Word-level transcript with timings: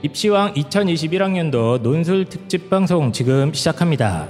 입시왕 0.00 0.54
2021학년도 0.54 1.82
논술 1.82 2.24
특집 2.26 2.70
방송 2.70 3.10
지금 3.10 3.52
시작합니다. 3.52 4.28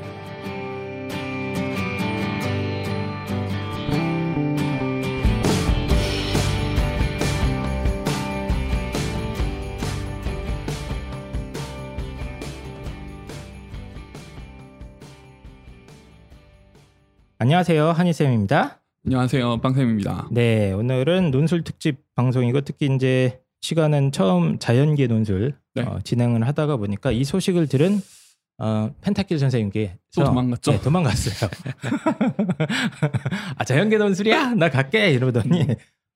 안녕하세요. 17.41 17.91
한희쌤입니다. 17.91 18.81
안녕하세요. 19.05 19.61
빵쌤입니다. 19.61 20.29
네, 20.33 20.73
오늘은 20.73 21.31
논술 21.31 21.63
특집 21.63 21.99
방송이고 22.15 22.63
특히 22.63 22.89
이제 22.95 23.41
시간은 23.61 24.13
처음 24.13 24.59
자연계 24.59 25.07
논술 25.07 25.55
네. 25.75 25.83
어, 25.83 25.99
진행을 26.03 26.47
하다가 26.47 26.77
보니까 26.77 27.11
이 27.11 27.25
소식을 27.25 27.69
들은 27.69 28.01
어, 28.59 28.91
펜타킬 29.03 29.39
선생님께 29.39 29.99
또 30.17 30.25
도망갔죠? 30.25 30.73
네, 30.73 30.81
도망갔어요. 30.81 31.51
아 33.57 33.65
자연계 33.65 33.99
논술이야? 33.99 34.55
나 34.55 34.69
갈게 34.69 35.11
이러더니 35.13 35.67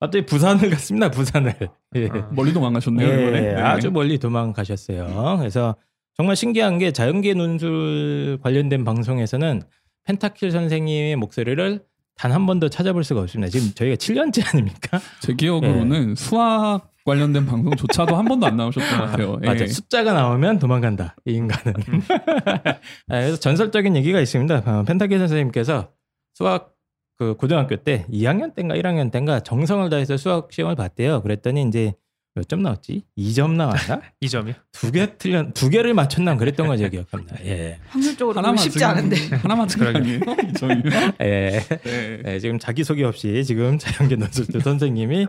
갑자기 0.01 0.27
부산을 0.27 0.71
갔습니다. 0.71 1.11
부산을. 1.11 1.55
예. 1.95 2.09
아. 2.11 2.29
멀리 2.33 2.53
도망가셨네요. 2.53 3.09
예, 3.09 3.31
네. 3.31 3.55
아주 3.55 3.93
멀리 3.93 4.19
도망가셨어요. 4.19 5.37
그래서 5.39 5.77
정말 6.17 6.35
신기한 6.35 6.79
게 6.79 6.91
자연계 6.91 7.35
논술 7.35 8.39
관련된 8.43 8.85
방송에서는 8.85 9.63
펜타킬 10.05 10.51
선생님의 10.51 11.17
목소리를 11.17 11.85
단 12.17 12.33
한 12.33 12.47
번도 12.47 12.69
찾아볼 12.69 13.05
수가 13.05 13.21
없습니다. 13.23 13.51
지금 13.51 13.73
저희가 13.75 13.97
7년째 13.97 14.53
아닙니까? 14.55 15.01
제 15.21 15.35
기억으로는 15.35 16.15
수학 16.15 16.91
관련된 17.05 17.47
방송조차도 17.47 18.15
한 18.17 18.25
번도 18.27 18.47
안 18.47 18.57
나오셨던 18.57 18.99
것 18.99 19.07
같아요. 19.07 19.39
예. 19.43 19.47
맞아. 19.47 19.67
숫자가 19.67 20.13
나오면 20.13 20.59
도망간다. 20.59 21.17
이 21.27 21.33
인간은. 21.33 21.75
아, 22.65 22.81
그래서 23.09 23.37
전설적인 23.39 23.97
얘기가 23.97 24.21
있습니다. 24.21 24.63
어, 24.67 24.85
펜타킬 24.85 25.19
선생님께서 25.19 25.91
수학 26.35 26.73
그 27.19 27.35
고등학교 27.37 27.77
때 27.77 28.07
2학년 28.11 28.55
때인가 28.55 28.75
1학년 28.75 29.11
때인가 29.11 29.41
정성을 29.41 29.89
다해서 29.91 30.17
수학 30.17 30.53
시험을 30.53 30.77
봤대요. 30.77 31.23
그랬더니 31.23 31.63
이제 31.63 31.95
몇 32.35 32.49
점 32.49 32.63
나왔지? 32.63 33.03
2점 33.19 33.53
나왔나? 33.57 34.01
이 34.21 34.29
점이요? 34.29 34.55
두개 34.73 35.19
틀렸 35.19 35.53
두 35.55 35.69
개를 35.69 35.93
맞췄나 35.93 36.37
그랬던 36.37 36.67
거 36.67 36.77
제가 36.79 36.89
기억합니다. 36.89 37.37
예. 37.45 37.79
확률적으로 37.89 38.39
하나만 38.39 38.57
쉽지 38.57 38.79
지금- 38.79 38.89
않은데. 38.89 39.17
하나만 39.37 39.69
점이요? 39.69 40.21
예. 41.21 41.61
네. 41.85 42.23
예, 42.27 42.39
지금 42.39 42.59
자기 42.59 42.85
소개 42.85 43.05
없이 43.05 43.45
지금 43.45 43.79
자연계 43.79 44.17
논술도 44.17 44.61
선생님이 44.61 45.27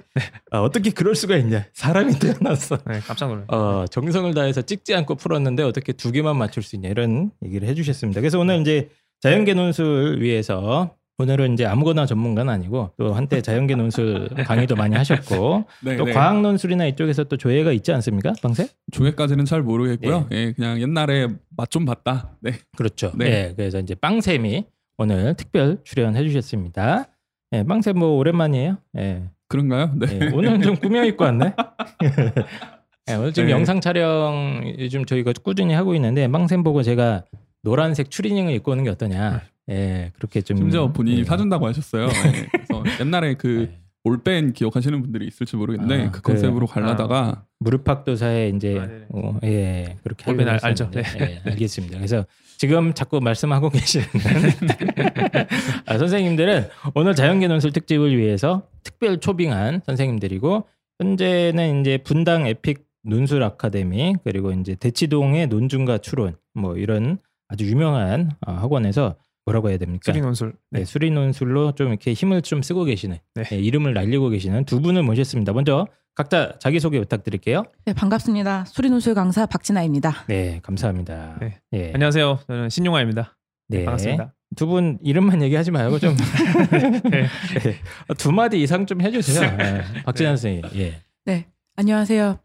아, 0.52 0.60
어떻게 0.64 0.92
그럴 0.92 1.16
수가 1.16 1.36
있냐? 1.38 1.66
사람이 1.74 2.20
태어났어. 2.20 2.78
네, 2.88 3.00
깜짝 3.06 3.28
놀랐어요. 3.28 3.48
어, 3.50 3.86
정성을 3.88 4.34
다해서 4.34 4.62
찍지 4.62 4.96
않고 4.96 5.16
풀었는데 5.16 5.64
어떻게 5.64 5.92
두 5.94 6.12
개만 6.12 6.38
맞출 6.38 6.64
수 6.64 6.76
있냐 6.78 6.90
이런 6.90 7.32
얘기를 7.46 7.68
해주셨습니다. 7.68 8.22
그래서 8.22 8.40
오늘 8.40 8.62
이제 8.62 8.90
자연계 9.22 9.54
논술 9.56 10.22
위해서 10.22 10.96
오늘은 11.20 11.54
이제 11.54 11.66
아무거나 11.66 12.06
전문가는 12.08 12.52
아니고 12.52 12.92
또 12.98 13.14
한때 13.14 13.42
자연계 13.42 13.76
논술 13.76 14.30
강의도 14.46 14.76
많이 14.76 14.96
하셨고 14.96 15.66
네, 15.84 15.96
또 15.96 16.06
네. 16.06 16.14
과학 16.14 16.42
논술이나 16.42 16.88
이쪽에서 16.88 17.26
또 17.26 17.38
조예가 17.38 17.72
있지 17.72 17.92
않습니까, 17.94 18.34
방세? 18.42 18.68
조회까지는 18.92 19.46
잘 19.46 19.62
모르겠고요. 19.62 20.28
예, 20.32 20.54
그냥 20.54 20.82
옛날에 20.82 21.28
맛 21.56 21.70
좀 21.70 21.86
봤다. 21.86 22.32
네. 22.40 22.54
그렇죠. 22.76 23.12
네. 23.16 23.26
네. 23.30 23.54
그래서 23.56 23.80
이제 23.80 23.94
빵쌤이 23.96 24.66
오늘 24.98 25.36
특별 25.36 25.78
출연해 25.84 26.24
주셨습니다. 26.24 27.06
예, 27.54 27.64
빵쌤 27.64 27.98
뭐 27.98 28.18
오랜만이에요. 28.18 28.78
예. 28.98 29.24
그런가요? 29.48 29.92
네. 29.96 30.20
예, 30.20 30.26
오늘은 30.34 30.62
좀 30.64 30.76
꾸며 30.78 31.04
입고 31.06 31.24
왔네. 31.26 31.54
예, 33.10 33.14
오늘 33.16 33.34
지금 33.34 33.48
네. 33.48 33.54
영상 33.54 33.82
촬영 33.82 34.64
요즘 34.80 35.06
저희가 35.06 35.34
꾸준히 35.44 35.74
하고 35.76 35.94
있는데 35.94 36.28
빵쌤 36.28 36.64
보고 36.64 36.82
제가 36.82 37.24
노란색 37.62 38.10
추리닝을 38.10 38.52
입고 38.54 38.72
오는 38.72 38.84
게 38.84 38.90
어떠냐. 38.90 39.42
예, 39.70 40.12
그렇게 40.16 40.42
좀 40.42 40.58
심지어 40.58 40.92
본인이 40.92 41.20
예. 41.22 41.24
사준다고 41.24 41.68
하셨어요. 41.68 42.08
예. 42.08 42.48
그래서 42.52 42.84
옛날에 43.02 43.36
그 43.36 43.70
예. 43.72 43.80
올밴 44.06 44.52
기억하시는 44.52 45.02
분들이 45.02 45.26
있을지 45.28 45.56
모르겠는데 45.56 46.08
아, 46.08 46.12
그 46.12 46.22
컨셉으로 46.22 46.66
그- 46.68 46.74
가려다가 46.74 47.46
무릎팍도사에 47.60 48.50
이제 48.50 48.78
아, 48.78 48.86
네네. 48.86 49.06
어, 49.10 49.40
예 49.46 49.98
그렇게 50.04 50.30
올밴 50.30 50.50
알- 50.50 50.60
알죠? 50.62 50.90
했었는데, 50.94 51.42
예, 51.46 51.50
알겠습니다. 51.52 51.98
그래서 51.98 52.26
지금 52.58 52.94
자꾸 52.94 53.22
말씀하고 53.22 53.70
계시는 53.70 54.06
아, 55.86 55.98
선생님들은 55.98 56.68
오늘 56.96 57.16
자연계 57.16 57.48
논술 57.48 57.72
특집을 57.72 58.18
위해서 58.18 58.64
특별 58.84 59.20
초빙한 59.20 59.82
선생님들이고 59.86 60.68
현재는 61.00 61.82
이제 61.82 61.98
분당 61.98 62.46
에픽 62.46 62.86
논술 63.04 63.44
아카데미 63.44 64.16
그리고 64.24 64.52
이제 64.52 64.76
대치동의 64.76 65.48
논중과 65.48 66.00
추론 66.00 66.36
뭐 66.54 66.78
이런 66.78 67.18
아주 67.48 67.66
유명한 67.66 68.32
어, 68.46 68.52
학원에서 68.54 69.16
뭐라고 69.46 69.70
해야 69.70 69.78
됩니까? 69.78 70.12
수리 70.12 70.22
논술. 70.22 70.54
네, 70.72 70.86
수리 70.86 71.12
논술로 71.12 71.74
좀 71.76 71.90
이렇게 71.90 72.14
힘을 72.14 72.42
좀 72.42 72.62
쓰고 72.62 72.84
계시는 72.86 73.18
네. 73.36 73.44
네, 73.44 73.58
이름을 73.58 73.94
날리고 73.94 74.30
계시는 74.30 74.66
두 74.66 74.82
분을 74.82 75.04
모셨습니다. 75.04 75.54
먼저 75.54 75.88
각자 76.16 76.54
자기 76.60 76.80
소개 76.80 77.00
부탁드릴게요. 77.00 77.64
네, 77.86 77.94
반갑습니다. 77.94 78.66
수리논술 78.66 79.16
강사 79.16 79.46
박진아입니다. 79.46 80.26
네, 80.28 80.60
감사합니다. 80.64 81.38
네. 81.42 81.60
예. 81.74 81.92
안녕하세요. 81.94 82.40
저는 82.48 82.70
신용화입니다. 82.70 83.38
네. 83.70 83.86
반갑습니다. 83.86 84.34
두 84.56 84.68
분 84.68 85.00
이름만 85.02 85.42
얘기하지 85.42 85.72
말고 85.72 85.98
좀 85.98 86.16
네. 87.10 87.24
네. 87.64 87.76
두 88.20 88.32
마디 88.32 88.62
이상 88.62 88.86
좀 88.86 89.02
해주세요. 89.02 89.42
네. 89.58 89.82
박진환 90.06 90.38
선생님. 90.38 90.62
예. 90.76 91.02
네, 91.26 91.48
안녕하세요. 91.76 92.38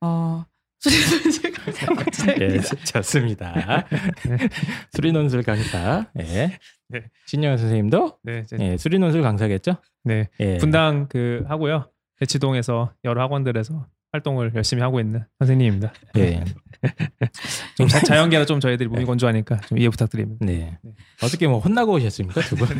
어, 0.00 0.44
수리논술 0.80 1.52
강사 1.52 1.86
예, 1.86 1.94
박진아입니다. 1.94 2.62
좋습니다. 2.84 3.86
수리논술 4.92 5.42
강사. 5.42 6.06
예. 6.20 6.58
네. 6.88 7.02
신영 7.26 7.56
선생님도 7.56 8.18
네, 8.22 8.44
예, 8.60 8.76
수리논술 8.76 9.22
강사겠죠? 9.22 9.76
네. 10.04 10.28
예. 10.40 10.58
분당 10.58 11.08
그 11.08 11.44
하고요. 11.48 11.90
대치동에서 12.18 12.92
여러 13.04 13.22
학원들에서 13.22 13.86
활동을 14.12 14.52
열심히 14.54 14.82
하고 14.82 15.00
있는 15.00 15.24
선생님입니다. 15.38 15.92
예. 16.18 16.44
좀 17.76 17.88
자, 17.88 18.00
자연계라 18.00 18.46
좀 18.46 18.60
저희들이 18.60 18.88
몸이 18.88 19.04
건조하니까 19.04 19.60
좀 19.62 19.78
이해 19.78 19.88
부탁드립니다. 19.88 20.44
네. 20.44 20.78
네. 20.82 20.92
어떻게 21.22 21.46
뭐 21.48 21.58
혼나고 21.58 21.92
오셨습니까 21.92 22.40
두 22.42 22.56
분? 22.56 22.68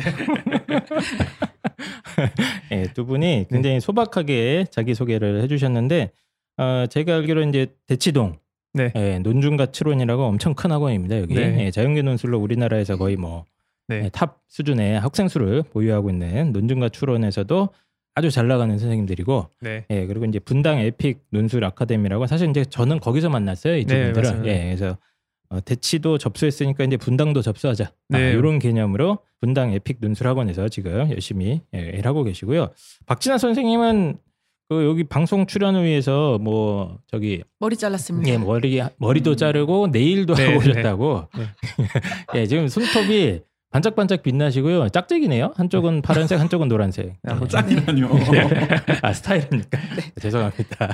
예, 2.71 2.83
두 2.93 3.05
분이 3.05 3.47
굉장히 3.49 3.79
소박하게 3.79 4.65
자기 4.71 4.95
소개를 4.95 5.41
해주셨는데 5.43 6.11
어, 6.57 6.85
제가 6.89 7.15
알기로 7.15 7.43
이제 7.43 7.67
대치동 7.87 8.37
네. 8.73 8.91
예, 8.95 9.19
논증과 9.19 9.67
추론이라고 9.67 10.23
엄청 10.23 10.53
큰 10.53 10.71
학원입니다 10.71 11.19
여기 11.19 11.35
네. 11.35 11.65
예, 11.65 11.71
자연계 11.71 12.01
논술로 12.01 12.39
우리나라에서 12.39 12.97
거의 12.97 13.15
뭐 13.15 13.45
네. 13.87 14.05
예, 14.05 14.09
top 14.09 14.41
수준의 14.47 14.99
학생 14.99 15.27
수를 15.27 15.63
보유하고 15.63 16.09
있는 16.09 16.51
논증과 16.51 16.89
추론에서도 16.89 17.69
아주 18.15 18.31
잘 18.31 18.47
나가는 18.47 18.77
선생님들이고 18.77 19.49
네. 19.61 19.85
예 19.91 20.07
그리고 20.07 20.25
이제 20.25 20.39
분당 20.39 20.79
에픽 20.79 21.25
논술 21.29 21.63
아카데미라고 21.63 22.25
사실 22.25 22.49
이제 22.49 22.65
저는 22.65 22.99
거기서 22.99 23.29
만났어요 23.29 23.77
이두 23.77 23.93
네. 23.93 24.11
예 24.45 24.75
그래서 24.75 24.97
어, 25.49 25.61
대치도 25.61 26.17
접수했으니까 26.17 26.83
이제 26.83 26.97
분당도 26.97 27.41
접수하자 27.41 27.91
네. 28.09 28.31
이런 28.31 28.59
개념으로 28.59 29.19
분당 29.39 29.71
에픽 29.71 29.97
논술 30.01 30.27
학원에서 30.27 30.67
지금 30.67 31.11
열심히 31.11 31.61
예, 31.75 31.79
일하고 31.79 32.23
계시고요 32.23 32.69
박진아 33.05 33.37
선생님은 33.37 34.17
그 34.69 34.85
여기 34.85 35.03
방송 35.05 35.45
출연을 35.45 35.83
위해서 35.85 36.37
뭐 36.39 36.99
저기 37.07 37.41
머리 37.59 37.77
잘랐습니다. 37.77 38.29
예 38.29 38.37
머리 38.37 38.81
머리도 38.97 39.35
자르고 39.37 39.87
네일도 39.87 40.35
네, 40.35 40.45
하고 40.45 40.61
네. 40.61 40.69
오셨다고 40.71 41.27
예 42.35 42.45
지금 42.47 42.67
손톱이 42.67 43.41
반짝반짝 43.71 44.23
빛나시고요 44.23 44.89
짝짝이네요 44.89 45.53
한쪽은 45.55 46.01
파란색 46.01 46.39
한쪽은 46.39 46.67
노란색 46.67 47.15
아, 47.27 47.35
뭐 47.35 47.43
예. 47.47 47.49
짝이라뇨. 47.49 48.09
아 49.01 49.13
스타일입니까? 49.13 49.77
죄송합니다. 50.21 50.93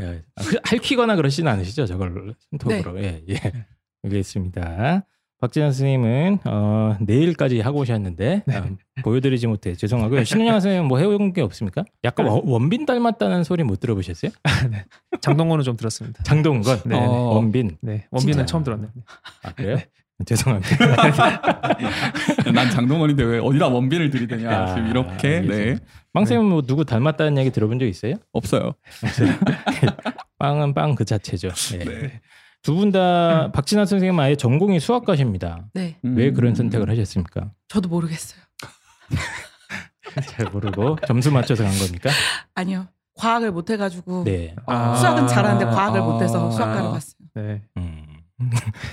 예. 0.00 0.22
아, 0.36 0.42
그- 0.42 0.58
핥히거나 0.64 1.16
그러시는 1.16 1.50
않으시죠? 1.52 1.86
저걸 1.86 2.34
손톱으로. 2.50 3.02
예, 3.02 3.22
예. 3.28 3.36
알겠습니다. 4.04 5.04
박진환 5.40 5.72
선생님은 5.72 6.38
어, 6.44 6.96
내일까지 7.00 7.60
하고 7.60 7.78
오셨는데 7.80 8.42
아, 8.52 8.66
보여드리지 9.02 9.46
못해 9.46 9.74
죄송하고요. 9.74 10.24
신은영 10.24 10.52
선생님 10.60 10.84
뭐 10.86 10.98
해온 10.98 11.32
게 11.32 11.40
없습니까? 11.40 11.82
약간 12.04 12.26
원- 12.26 12.42
원빈 12.44 12.84
닮았다는 12.84 13.44
소리 13.44 13.62
못 13.62 13.80
들어보셨어요? 13.80 14.30
장동건은 15.22 15.64
좀 15.64 15.76
들었습니다. 15.78 16.22
장동건, 16.24 16.80
네, 16.84 16.96
어, 16.96 17.34
원빈. 17.34 17.78
네. 17.80 18.06
원빈은? 18.10 18.46
처음 18.46 18.62
들었네요. 18.64 18.90
아 19.42 19.52
그래요? 19.52 19.78
죄송합니다. 20.26 20.76
난 22.52 22.70
장동건인데 22.70 23.24
왜 23.24 23.38
어디다 23.38 23.68
원빈을 23.68 24.10
들이대냐. 24.10 24.50
아, 24.50 24.66
지금 24.74 24.88
이렇게 24.90 25.28
네 25.28 25.36
알겠습니다. 25.38 25.84
빵쌤은 26.12 26.44
뭐 26.44 26.60
누구 26.62 26.84
닮았다는 26.84 27.38
얘기 27.38 27.50
들어본 27.50 27.78
적 27.78 27.86
있어요? 27.86 28.16
없어요. 28.32 28.74
빵은 30.38 30.74
빵 30.74 30.94
그 30.94 31.06
자체죠. 31.06 31.48
예. 31.74 31.78
네. 31.78 32.20
두 32.62 32.74
분다 32.74 33.52
박진환 33.52 33.86
선생님은 33.86 34.22
아예 34.22 34.36
전공이 34.36 34.80
수학과십니다. 34.80 35.66
네, 35.72 35.96
음. 36.04 36.16
왜 36.16 36.32
그런 36.32 36.54
선택을 36.54 36.90
하셨습니까? 36.90 37.52
저도 37.68 37.88
모르겠어요. 37.88 38.40
잘 40.28 40.50
모르고 40.50 40.96
점수 41.06 41.30
맞춰서 41.30 41.64
간 41.64 41.72
겁니까? 41.78 42.10
아니요, 42.54 42.86
과학을 43.14 43.52
못 43.52 43.70
해가지고 43.70 44.24
네. 44.24 44.54
아. 44.66 44.94
수학은 44.96 45.26
잘하는데 45.26 45.64
과학을 45.66 46.00
아. 46.00 46.04
못해서 46.04 46.50
수학과를 46.50 46.90
갔어요. 46.90 47.16
네. 47.34 47.62
음. 47.76 48.06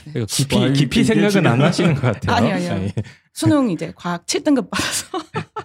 이거 0.07 0.25
깊이 0.25 0.55
와, 0.57 0.69
깊이 0.69 1.03
생각은 1.03 1.47
안 1.47 1.61
하시는 1.61 1.93
것 1.95 2.01
같아요. 2.01 2.35
아니요, 2.35 2.55
아니요. 2.55 2.87
예. 2.87 2.93
수능 3.33 3.69
이제 3.69 3.93
과학 3.95 4.25
7등급 4.25 4.69
받아서 4.69 5.07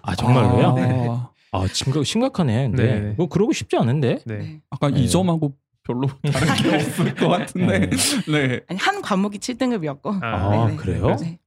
아 0.03 0.15
정말로요? 0.15 1.31
아, 1.53 1.59
아 1.59 1.67
심각 1.67 2.05
심각하네. 2.07 2.69
근데 2.69 3.01
네. 3.01 3.15
뭐 3.17 3.29
그러고 3.29 3.53
싶지 3.53 3.77
않은데. 3.77 4.21
네. 4.25 4.37
네. 4.37 4.61
아까 4.71 4.89
네. 4.89 5.01
이 5.01 5.09
점하고 5.09 5.55
별로 5.85 6.09
다른 6.33 6.55
게 6.71 6.75
없을 6.77 7.15
것 7.15 7.29
같은데. 7.29 7.91
네. 8.31 8.61
아니 8.69 8.79
한 8.79 9.03
과목이 9.03 9.39
7등급이었고 9.39 10.23
아, 10.23 10.67
네 10.67 10.73
네. 10.73 10.77
그래요? 10.77 11.17
네. 11.21 11.39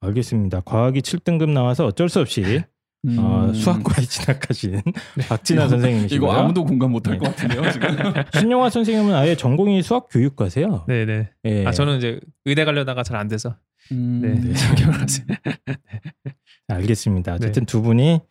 알겠습니다. 0.00 0.60
과학이 0.60 1.00
7등급 1.00 1.50
나와서 1.50 1.86
어쩔 1.86 2.08
수 2.08 2.20
없이 2.20 2.62
음. 3.06 3.16
어, 3.18 3.52
수학과에 3.54 4.04
진학하신 4.04 4.82
박진아 5.28 5.68
선생님이시고요. 5.68 6.30
이거 6.30 6.38
아무도 6.38 6.64
공감 6.64 6.92
못할 6.92 7.18
것 7.18 7.26
같은데요 7.34 7.70
지금. 7.72 7.88
신용화 8.38 8.70
선생님은 8.70 9.14
아예 9.14 9.34
전공이 9.34 9.82
수학 9.82 10.08
교육과세요. 10.10 10.84
네, 10.86 11.04
네. 11.06 11.30
예. 11.44 11.66
아 11.66 11.72
저는 11.72 11.98
이제 11.98 12.20
의대 12.44 12.64
가려다가 12.64 13.02
잘 13.02 13.16
안 13.18 13.28
돼서 13.28 13.56
음. 13.92 14.20
네. 14.22 14.52
전경을 14.54 15.00
하세요. 15.02 15.26
알겠습니다. 16.68 17.32
네. 17.32 17.36
어쨌든 17.36 17.66
두 17.66 17.82
분이 17.82 18.04
뭐 18.12 18.26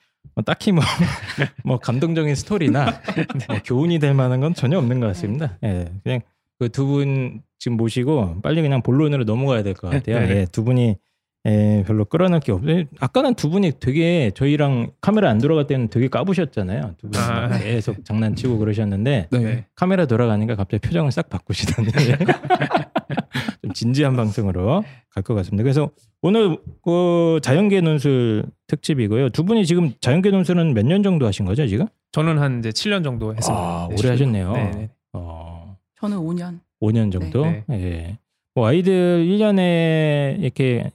딱히 0.45 0.71
뭐, 0.71 0.83
뭐 1.65 1.79
감동적인 1.79 2.33
스토리나 2.35 3.01
뭐 3.49 3.59
교훈이 3.65 3.99
될 3.99 4.13
만한 4.13 4.39
건 4.39 4.53
전혀 4.53 4.77
없는 4.77 4.99
것 4.99 5.07
같습니다. 5.07 5.57
예, 5.63 5.91
그냥 6.03 6.21
그 6.59 6.69
두 6.69 6.85
분 6.85 7.41
지금 7.57 7.77
모시고 7.77 8.41
빨리 8.41 8.61
그냥 8.61 8.81
본론으로 8.81 9.23
넘어가야 9.25 9.63
될 9.63 9.73
것 9.73 9.89
같아요. 9.89 10.19
네, 10.19 10.27
네. 10.27 10.35
예, 10.41 10.45
두 10.51 10.63
분이 10.63 10.95
예, 11.47 11.83
별로 11.87 12.03
끌어낼 12.05 12.41
게 12.41 12.51
없어요. 12.51 12.83
아까는 12.99 13.33
두 13.35 13.49
분이 13.49 13.73
되게 13.79 14.29
저희랑 14.35 14.91
카메라 14.99 15.29
안 15.29 15.37
들어갈 15.37 15.67
때는 15.67 15.87
되게 15.87 16.07
까부셨잖아요. 16.09 16.95
두 16.97 17.09
분이 17.09 17.23
아. 17.23 17.47
막 17.47 17.57
계속 17.59 18.03
장난치고 18.03 18.57
그러셨는데 18.57 19.27
네. 19.31 19.39
네. 19.39 19.65
카메라 19.75 20.05
돌아가니까 20.05 20.55
갑자기 20.55 20.81
표정을 20.85 21.11
싹 21.11 21.29
바꾸시더니 21.29 21.87
좀 23.63 23.73
진지한 23.73 24.15
방송으로 24.15 24.83
갈 25.13 25.23
것 25.23 25.33
같습니다. 25.35 25.63
그래서 25.63 25.89
오늘 26.21 26.57
그 26.83 27.39
자연계 27.41 27.81
논술 27.81 28.43
특집이고요. 28.67 29.29
두 29.29 29.43
분이 29.45 29.65
지금 29.65 29.93
자연계 30.01 30.31
논술은 30.31 30.73
몇 30.73 30.85
년 30.85 31.03
정도 31.03 31.25
하신 31.25 31.45
거죠 31.45 31.65
지금? 31.67 31.87
저는 32.11 32.37
한 32.39 32.59
이제 32.59 32.69
7년 32.69 33.03
정도 33.03 33.33
했습니다. 33.35 33.61
아, 33.63 33.87
네, 33.89 33.95
오래 33.97 34.09
하셨네요. 34.09 34.51
네, 34.53 34.71
네. 34.71 34.89
어, 35.13 35.77
저는 36.01 36.17
5년 36.17 36.59
5년 36.81 37.11
정도. 37.11 37.45
네, 37.45 37.63
예. 37.71 38.17
뭐 38.55 38.67
아이들 38.67 39.25
1년에 39.25 40.41
이렇게 40.41 40.91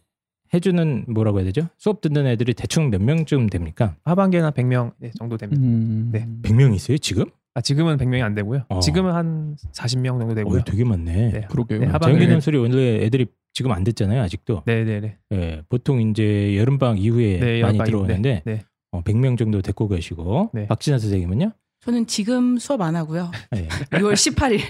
해주는 0.54 1.04
뭐라고 1.08 1.38
해야 1.38 1.44
되죠? 1.46 1.68
수업 1.76 2.00
듣는 2.00 2.26
애들이 2.26 2.54
대충 2.54 2.90
몇 2.90 3.02
명쯤 3.02 3.48
됩니까? 3.48 3.96
하반기에는 4.04 4.46
한 4.46 4.52
100명 4.54 4.92
정도 5.18 5.36
됩니다. 5.36 5.60
음. 5.62 6.10
네. 6.12 6.26
100명 6.42 6.74
있어요 6.74 6.96
지금? 6.98 7.24
아, 7.54 7.60
지금은 7.60 7.96
100명이 7.98 8.22
안 8.22 8.34
되고요. 8.34 8.62
어. 8.68 8.80
지금은 8.80 9.12
한 9.12 9.56
40명 9.72 10.18
정도 10.20 10.34
되고요. 10.34 10.60
어, 10.60 10.64
되게 10.64 10.84
많네. 10.84 11.30
네. 11.32 11.46
그러게요. 11.50 11.80
네, 11.80 11.86
하반기에- 11.86 12.00
자연계 12.02 12.26
논술이 12.26 12.58
원래 12.58 13.04
애들이 13.04 13.26
지금 13.52 13.70
안 13.72 13.84
됐잖아요 13.84 14.20
아직도. 14.22 14.62
네, 14.66 14.84
네, 14.84 15.00
네. 15.00 15.16
예, 15.32 15.62
보통 15.68 16.00
이제 16.00 16.56
여름방학 16.56 16.98
이후에 17.00 17.38
네, 17.38 17.62
많이 17.62 17.78
들어오는데 17.78 18.42
네. 18.44 18.54
네. 18.54 18.62
어, 18.90 19.02
100명 19.02 19.38
정도 19.38 19.60
데리고 19.62 19.86
계시고 19.88 20.50
네. 20.54 20.66
박진아 20.66 20.98
선생님은요? 20.98 21.52
저는 21.84 22.06
지금 22.06 22.58
수업 22.58 22.80
안 22.80 22.96
하고요. 22.96 23.30
예. 23.56 23.68
6월 23.68 24.14
18일, 24.14 24.60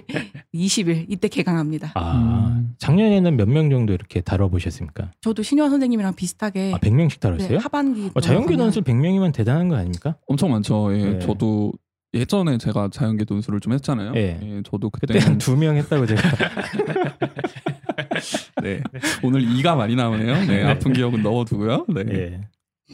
20일 0.55 1.06
이때 1.08 1.28
개강합니다. 1.28 1.93
아 1.94 2.49
음. 2.49 2.75
작년에는 2.78 3.37
몇 3.37 3.49
명 3.49 3.70
정도 3.70 3.93
이렇게 3.93 4.20
다뤄보셨습니까? 4.20 5.12
저도 5.20 5.43
신효 5.43 5.69
선생님이랑 5.70 6.14
비슷하게 6.16 6.72
아 6.75 6.78
100명씩 6.78 7.11
네, 7.12 7.19
다뤘어요? 7.20 7.58
하반기 7.58 8.11
어, 8.14 8.20
자연계 8.20 8.56
논술 8.56 8.82
100명이면 8.82 9.32
대단한 9.32 9.69
거 9.69 9.76
아닙니까? 9.76 10.16
엄청 10.26 10.50
많죠. 10.50 10.96
예. 10.99 11.05
네. 11.12 11.19
저도 11.20 11.72
예전에 12.14 12.58
제가 12.58 12.90
자연계 12.93 13.25
논술을 13.28 13.61
좀 13.61 13.72
했잖아요. 13.75 14.12
예. 14.16 14.38
예, 14.43 14.62
저도 14.64 14.90
그때 14.90 15.19
한 15.19 15.38
두 15.38 15.56
명 15.56 15.76
했다고 15.76 16.06
제가 16.06 16.22
네. 18.62 18.81
오늘 19.22 19.43
이가 19.43 19.75
많이 19.76 19.94
나오네요. 19.94 20.46
네. 20.46 20.64
아픈 20.64 20.93
기억은 20.93 21.22
넣어두고요. 21.22 21.87
네. 21.88 22.02
예. 22.08 22.40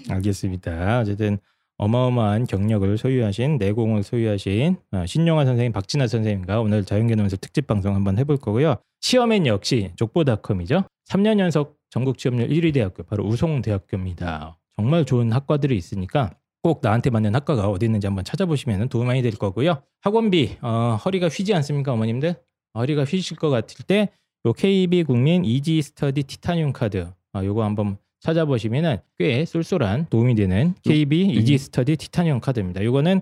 알겠습니다. 0.09 1.01
어쨌든 1.01 1.39
어마어마한 1.81 2.47
경력을 2.47 2.97
소유하신 2.97 3.59
내공을 3.59 4.03
소유하신 4.03 4.77
어, 4.93 5.07
신용화 5.07 5.45
선생님, 5.45 5.73
박진아 5.73 6.07
선생님과 6.07 6.61
오늘 6.61 6.85
자연계 6.85 7.15
논술 7.15 7.39
특집 7.39 7.67
방송 7.67 7.95
한번 7.95 8.19
해볼 8.19 8.37
거고요. 8.37 8.77
시험엔 9.01 9.47
역시 9.47 9.93
족보닷컴이죠. 9.97 10.85
3년 11.09 11.39
연속 11.39 11.79
전국 11.91 12.19
취업률 12.19 12.49
1위 12.49 12.73
대학교 12.75 13.03
바로 13.03 13.25
우송대학교입니다. 13.25 14.59
정말 14.77 15.05
좋은 15.05 15.33
학과들이 15.33 15.77
있으니까 15.77 16.31
꼭 16.63 16.81
나한테 16.83 17.11
맞는 17.11 17.35
학과가 17.35 17.69
어디 17.69 17.87
있는지 17.87 18.07
한번 18.07 18.25
찾아보시면 18.25 18.89
도움 18.89 19.07
많이 19.07 19.23
될 19.23 19.33
거고요. 19.33 19.83
학원비 20.03 20.59
어, 20.61 20.99
허리가 21.05 21.29
휘지 21.29 21.55
않습니까, 21.55 21.93
어머님들? 21.93 22.35
허리가 22.75 23.05
휘실 23.05 23.37
것 23.37 23.51
같을 23.51 23.85
때 23.87 24.09
요 24.47 24.55
KB 24.55 25.05
국민 25.05 25.45
Easy 25.45 25.83
Study 25.83 26.23
티타늄 26.23 26.73
카드 26.73 27.13
아, 27.33 27.45
요거 27.45 27.63
한번 27.63 27.99
찾아보시면은 28.21 28.99
꽤 29.19 29.45
쏠쏠한 29.45 30.07
도움이 30.11 30.35
되는 30.35 30.75
KB 30.85 31.25
음. 31.25 31.31
Easy 31.31 31.59
Study 31.59 31.97
티타늄 31.97 32.41
카드입니다. 32.41 32.85
요거는 32.85 33.21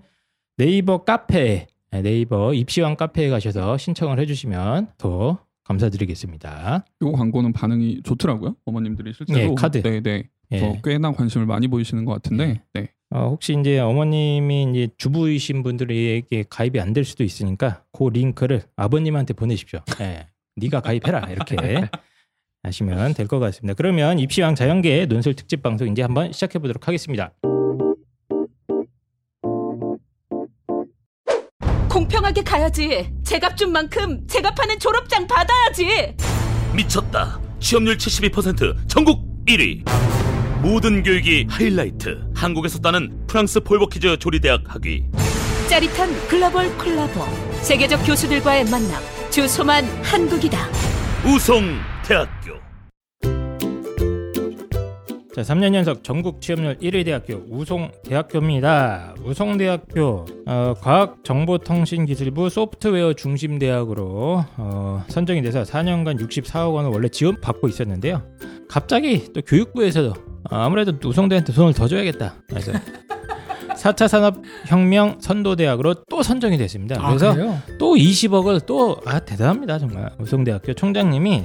네이버 0.57 1.05
카페 1.05 1.67
네이버 1.91 2.53
입시왕 2.53 2.97
카페에 2.97 3.29
가셔서 3.31 3.79
신청을 3.79 4.19
해주시면 4.21 4.89
더 4.99 5.39
감사드리겠습니다. 5.65 6.85
요 7.03 7.13
광고는 7.13 7.53
반응이 7.53 8.03
좋더라고요. 8.03 8.57
어머님들이 8.65 9.13
실제로 9.15 9.39
예, 9.41 9.55
카드. 9.57 9.83
네, 9.83 10.01
네. 10.01 10.25
예. 10.53 10.59
저 10.61 10.77
꽤나 10.83 11.13
관심을 11.13 11.47
많이 11.47 11.69
보이시는 11.69 12.05
것 12.05 12.13
같은데. 12.15 12.61
네. 12.75 12.89
어, 13.11 13.29
혹시 13.31 13.57
이제 13.59 13.79
어머님이 13.79 14.67
이제 14.71 14.89
주부이신 14.99 15.63
분들에게 15.63 16.45
가입이 16.51 16.81
안 16.81 16.93
될 16.93 17.05
수도 17.05 17.23
있으니까 17.25 17.85
그 17.93 18.09
링크를 18.09 18.63
아버님한테 18.77 19.35
보내십시오. 19.35 19.81
예. 20.01 20.27
네가 20.57 20.81
가입해라 20.81 21.31
이렇게 21.31 21.55
하시면 22.69 23.15
될 23.15 23.27
것 23.29 23.39
같습니다. 23.39 23.75
그러면 23.75 24.19
입시왕 24.19 24.55
자연계 24.55 25.07
논술 25.07 25.35
특집 25.35 25.63
방송 25.63 25.89
이제 25.89 26.03
한번 26.03 26.33
시작해 26.33 26.59
보도록 26.59 26.89
하겠습니다. 26.89 27.31
공평하게 31.89 32.43
가야지. 32.43 33.11
제값 33.25 33.57
준 33.57 33.73
만큼 33.73 34.27
제값하는 34.27 34.79
졸업장 34.79 35.27
받아야지. 35.27 36.15
미쳤다. 36.75 37.41
취업률 37.61 37.97
72% 37.97 38.77
전국 38.89 39.21
1위. 39.47 39.83
모든 40.63 41.03
교육이 41.03 41.47
하이라이트. 41.49 42.31
한국에서 42.35 42.79
따는 42.79 43.27
프랑스 43.27 43.61
폴버키즈 43.61 44.19
조리대학 44.19 44.63
학위. 44.67 45.05
짜릿한 45.69 46.11
글로벌 46.29 46.77
콜라보. 46.79 47.21
세계적 47.63 48.05
교수들과의 48.07 48.65
만남. 48.67 49.03
주소만 49.31 49.85
한국이다. 50.03 50.59
우송 51.27 51.63
대학 52.05 52.29
자, 55.39 55.55
3년 55.55 55.73
연속 55.73 56.03
전국 56.03 56.41
취업률 56.41 56.77
1위 56.79 57.05
대학교 57.05 57.45
우송대학교입니다. 57.49 59.15
우송대학교 59.23 60.27
어, 60.47 60.75
과학정보통신기술부 60.81 62.51
소프트웨어 62.51 63.13
중심 63.13 63.61
대학으로 63.61 64.45
어, 64.57 65.05
선정이 65.07 65.41
돼서 65.43 65.63
4년간 65.63 66.19
64억 66.21 66.75
원을 66.75 66.91
원래 66.91 67.09
지원 67.09 67.41
받고 67.41 67.69
있었는데요. 67.69 68.25
갑자기 68.69 69.33
또 69.33 69.41
교육부에서도 69.43 70.09
어, 70.51 70.57
아무래도 70.57 70.93
우송대한테 71.09 71.53
돈을 71.53 71.73
더 71.73 71.87
줘야겠다. 71.87 72.35
그래서 72.49 72.73
4차 73.77 74.09
산업혁명 74.11 75.19
선도대학으로 75.21 76.03
또 76.11 76.25
선정이 76.25 76.57
됐습니다. 76.57 77.01
그래서 77.07 77.31
아? 77.31 77.63
또 77.79 77.95
20억을 77.95 78.67
또 78.67 79.01
아 79.07 79.21
대단합니다 79.21 79.79
정말 79.79 80.11
우송대학교 80.19 80.75
총장님이 80.75 81.45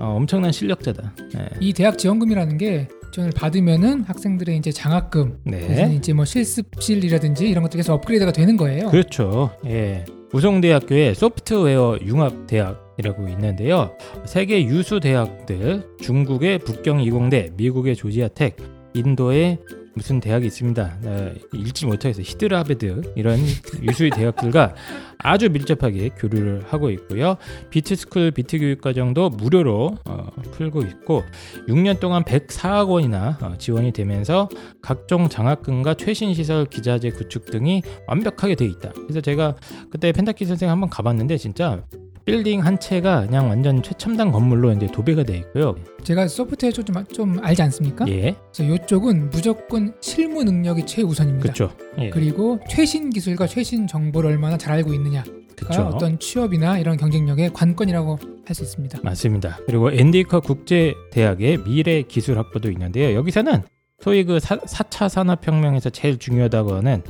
어, 0.00 0.16
엄청난 0.16 0.52
실력자다. 0.52 1.14
네. 1.34 1.48
이 1.60 1.72
대학 1.72 1.96
지원금이라는 1.96 2.58
게 2.58 2.88
지원을 3.12 3.32
받으면은 3.36 4.04
학생들의 4.04 4.56
이제 4.56 4.72
장학금, 4.72 5.40
네. 5.44 5.92
이제 5.94 6.12
뭐 6.12 6.24
실습실이라든지 6.24 7.48
이런 7.48 7.68
계속 7.68 7.92
업그레이드가 7.92 8.32
되는 8.32 8.56
거예요. 8.56 8.90
그렇죠. 8.90 9.50
예. 9.66 10.04
우송대학교의 10.32 11.14
소프트웨어 11.14 11.98
융합대학 12.02 12.94
이라고 12.98 13.28
있는데요. 13.28 13.92
세계 14.24 14.64
유수 14.64 14.98
대학들, 14.98 15.86
중국의 16.00 16.60
북경 16.60 17.02
이공대, 17.02 17.50
미국의 17.56 17.96
조지아텍, 17.96 18.56
인도의 18.94 19.58
무슨 19.94 20.20
대학이 20.20 20.46
있습니다. 20.46 20.98
어, 21.04 21.32
읽지 21.52 21.86
못하겠어요. 21.86 22.24
히드라베드 22.24 23.12
이런 23.16 23.38
유수의 23.82 24.10
대학들과 24.10 24.74
아주 25.18 25.50
밀접하게 25.50 26.10
교류를 26.16 26.64
하고 26.68 26.90
있고요. 26.90 27.36
비트스쿨 27.70 28.30
비트 28.32 28.58
교육 28.58 28.80
과정도 28.80 29.28
무료로 29.30 29.98
어, 30.04 30.26
풀고 30.52 30.82
있고 30.82 31.22
6년 31.68 32.00
동안 32.00 32.24
104억 32.24 32.88
원이나 32.88 33.38
어, 33.42 33.56
지원이 33.58 33.92
되면서 33.92 34.48
각종 34.80 35.28
장학금과 35.28 35.94
최신 35.94 36.34
시설 36.34 36.64
기자재 36.64 37.10
구축 37.10 37.46
등이 37.46 37.82
완벽하게 38.06 38.54
돼 38.54 38.64
있다. 38.64 38.92
그래서 38.94 39.20
제가 39.20 39.56
그때 39.90 40.12
펜타킬 40.12 40.44
선생 40.44 40.70
한번 40.70 40.88
가봤는데 40.88 41.36
진짜 41.36 41.84
빌딩 42.24 42.64
한 42.64 42.78
채가 42.78 43.26
그냥 43.26 43.48
완전 43.48 43.82
최첨단 43.82 44.30
건물로 44.30 44.72
이제 44.72 44.86
도배가 44.86 45.24
돼 45.24 45.38
있고요. 45.38 45.74
제가 46.04 46.28
소프트웨어 46.28 46.72
쪽 46.72 46.86
좀, 46.86 47.04
좀 47.12 47.38
알지 47.44 47.62
않습니까? 47.62 48.06
예, 48.08 48.36
그래서 48.52 48.74
이쪽은 48.74 49.30
무조건 49.30 49.94
실무 50.00 50.44
능력이 50.44 50.86
최우선입니다. 50.86 51.52
그렇죠. 51.52 51.74
예, 51.98 52.10
그리고 52.10 52.58
최신 52.68 53.10
기술과 53.10 53.46
최신 53.46 53.86
정보를 53.86 54.30
얼마나 54.30 54.56
잘 54.56 54.72
알고 54.74 54.92
있느냐가 54.94 55.30
그렇죠. 55.56 55.82
어떤 55.82 56.18
취업이나 56.18 56.78
이런 56.78 56.96
경쟁력의 56.96 57.52
관건이라고 57.52 58.18
할 58.44 58.54
수 58.54 58.62
있습니다. 58.64 58.98
맞습니다. 59.02 59.58
그리고 59.66 59.92
엔디컷 59.92 60.40
국제 60.40 60.94
대학의 61.12 61.62
미래 61.64 62.02
기술 62.02 62.38
학부도 62.38 62.70
있는데요. 62.72 63.16
여기서는 63.16 63.62
소위 64.00 64.24
그 64.24 64.40
사, 64.40 64.56
4차 64.56 65.08
산업혁명에서 65.08 65.90
제일 65.90 66.18
중요하다고 66.18 66.74
하는 66.74 67.02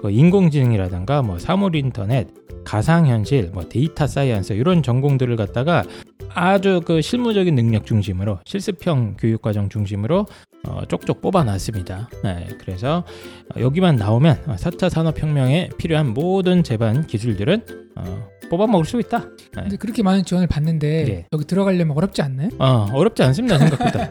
그 0.00 0.10
인공지능이라든가 0.10 1.22
뭐 1.22 1.38
사물 1.38 1.76
인터넷, 1.76 2.26
가상현실, 2.64 3.50
뭐 3.52 3.68
데이터 3.68 4.06
science 4.06 4.54
이런 4.54 4.82
전공들을 4.82 5.36
갖다가 5.36 5.84
아주 6.32 6.80
그 6.84 7.00
실무적인 7.02 7.54
능력 7.54 7.86
중심으로 7.86 8.38
실습형 8.44 9.16
교육 9.18 9.42
과정 9.42 9.68
중심으로 9.68 10.26
어, 10.68 10.82
쪽쪽 10.88 11.20
뽑아놨습니다. 11.22 12.10
네, 12.22 12.48
그래서 12.58 13.04
어, 13.56 13.60
여기만 13.60 13.96
나오면 13.96 14.56
4차 14.56 14.90
산업혁명에 14.90 15.70
필요한 15.78 16.12
모든 16.12 16.62
제반 16.62 17.06
기술들은 17.06 17.62
어, 17.96 18.28
뽑아 18.50 18.66
먹을 18.66 18.84
수 18.84 18.98
있다. 19.00 19.20
네. 19.20 19.62
근데 19.62 19.76
그렇게 19.76 20.02
많은 20.02 20.24
지원을 20.24 20.48
받는데 20.48 20.88
예. 21.08 21.26
여기 21.32 21.44
들어가려면 21.44 21.96
어렵지 21.96 22.20
않나요? 22.20 22.48
어, 22.58 22.88
어렵지 22.92 23.22
않습니다 23.22 23.58
생각보다 23.58 24.10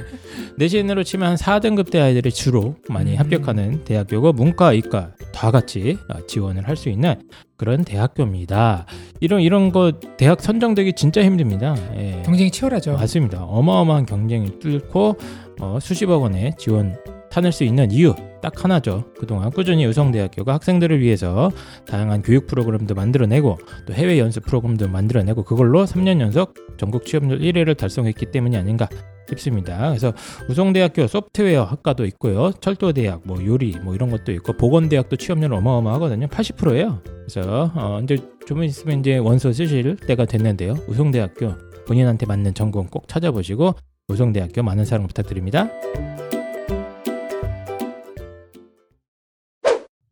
내신으로 0.56 1.02
치면 1.02 1.30
한 1.30 1.36
4등급 1.36 1.90
대 1.90 1.98
아이들이 2.00 2.30
주로 2.30 2.76
많이 2.88 3.14
음. 3.14 3.18
합격하는 3.18 3.84
대학교고 3.84 4.32
문과, 4.34 4.72
이과 4.72 5.14
다 5.32 5.50
같이 5.50 5.98
어, 6.08 6.26
지원을 6.26 6.68
할 6.68 6.76
수 6.76 6.88
있는 6.88 7.14
그런 7.60 7.84
대학교입니다. 7.84 8.86
이런 9.20 9.42
이런 9.42 9.70
거 9.70 9.92
대학 10.16 10.40
선정되기 10.40 10.94
진짜 10.94 11.22
힘듭니다. 11.22 11.76
예. 11.94 12.22
경쟁이 12.24 12.50
치열하죠. 12.50 12.94
맞습니다. 12.94 13.44
어마어마한 13.44 14.06
경쟁이 14.06 14.58
뚫고 14.58 15.18
어, 15.60 15.78
수십억 15.78 16.22
원의 16.22 16.54
지원 16.56 16.96
타낼 17.30 17.52
수 17.52 17.64
있는 17.64 17.90
이유 17.90 18.14
딱 18.40 18.64
하나죠. 18.64 19.04
그동안 19.18 19.50
꾸준히 19.50 19.84
의성대학교가 19.84 20.54
학생들을 20.54 21.00
위해서 21.00 21.50
다양한 21.86 22.22
교육 22.22 22.46
프로그램도 22.46 22.94
만들어내고 22.94 23.58
또 23.86 23.92
해외 23.92 24.18
연수 24.18 24.40
프로그램도 24.40 24.88
만들어내고 24.88 25.44
그걸로 25.44 25.84
3년 25.84 26.20
연속 26.20 26.54
전국 26.76 27.04
취업률 27.04 27.40
1위를 27.40 27.76
달성했기 27.76 28.26
때문이 28.26 28.56
아닌가 28.56 28.88
싶습니다. 29.30 29.88
그래서 29.88 30.12
우성대학교 30.48 31.06
소프트웨어 31.06 31.64
학과도 31.64 32.04
있고요. 32.06 32.52
철도대학, 32.60 33.22
뭐 33.24 33.44
요리, 33.44 33.76
뭐 33.82 33.94
이런 33.94 34.10
것도 34.10 34.32
있고 34.32 34.54
보건대학도 34.54 35.16
취업률 35.16 35.52
어마어마하거든요. 35.54 36.26
80%예요. 36.26 37.02
그래서 37.04 37.70
어, 37.74 38.00
이제 38.02 38.18
좀 38.46 38.64
있으면 38.64 39.00
이제 39.00 39.18
원서 39.18 39.52
쓰실 39.52 39.96
때가 39.96 40.24
됐는데요. 40.24 40.74
우성대학교 40.88 41.54
본인한테 41.86 42.26
맞는 42.26 42.54
전공 42.54 42.86
꼭 42.86 43.06
찾아보시고 43.08 43.74
우성대학교 44.08 44.62
많은 44.62 44.84
사랑 44.84 45.06
부탁드립니다. 45.06 45.68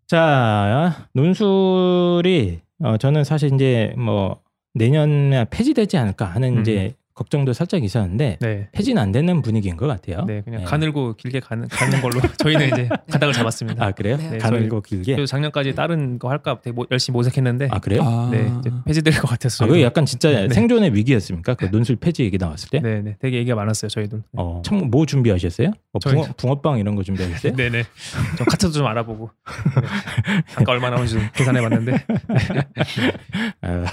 자, 0.09 1.07
논술이 1.13 2.61
어, 2.83 2.97
저는 2.97 3.25
사실 3.25 3.53
이제 3.53 3.93
뭐 3.99 4.41
내년에 4.73 5.45
폐지되지 5.51 5.99
않을까 5.99 6.25
하는 6.25 6.57
음. 6.57 6.61
이제 6.63 6.95
걱정도 7.19 7.53
살짝 7.53 7.83
있었는데 7.83 8.39
네. 8.41 8.69
폐지는 8.71 9.03
안 9.03 9.11
되는 9.11 9.43
분위기인 9.43 9.77
것 9.77 9.89
같아요. 9.89 10.25
네, 10.25 10.41
그냥 10.43 10.61
네. 10.61 10.65
가늘고 10.67 11.15
길게 11.17 11.41
가는, 11.41 11.67
가는 11.67 12.01
걸로 12.01 12.21
저희는 12.39 12.69
이제 12.69 12.89
가닥을 13.11 13.33
잡았습니다. 13.35 13.85
아 13.85 13.91
그래요? 13.91 14.17
네. 14.17 14.39
가늘고 14.39 14.83
길게. 14.83 15.17
그래서 15.17 15.29
작년까지 15.33 15.75
다른 15.75 16.21
거 16.21 16.31
할까 16.31 16.61
되게 16.63 16.73
모- 16.73 16.87
열심히 16.93 17.15
모색했는데 17.17 17.69
아 17.73 17.81
그래요? 17.81 18.03
아, 18.05 18.29
네, 18.31 18.49
이제 18.61 18.71
폐지될 18.87 19.15
것 19.19 19.27
같았어요. 19.27 19.67
아, 19.67 19.69
그게 19.69 19.83
약간 19.83 20.07
진짜 20.07 20.31
네. 20.31 20.49
생존의 20.49 20.95
위기였습니까? 20.95 21.55
그 21.55 21.65
논술 21.73 21.97
폐지 21.97 22.23
얘기 22.23 22.39
나왔을 22.39 22.69
때. 22.71 22.79
네, 22.79 23.03
네, 23.03 23.17
되게 23.21 23.39
얘기가 23.39 23.57
많았어요 23.57 23.89
저희도. 23.89 24.21
어, 24.37 24.63
참 24.65 24.79
뭐 24.89 25.05
준비하셨어요? 25.05 25.73
뭐 25.93 26.01
저희- 26.01 26.15
붕어, 26.15 26.27
붕어 26.37 26.61
빵 26.61 26.79
이런 26.79 26.95
거 26.95 27.03
준비하셨어요? 27.03 27.57
네, 27.57 27.69
네. 27.69 27.83
좀 28.37 28.47
카트도 28.47 28.71
좀 28.73 28.87
알아보고 28.87 29.29
네. 29.45 29.83
아까 30.57 30.73
얼마 30.73 30.89
나오는지 30.91 31.15
좀 31.15 31.29
계산해봤는데 31.35 31.93
아, 33.63 33.85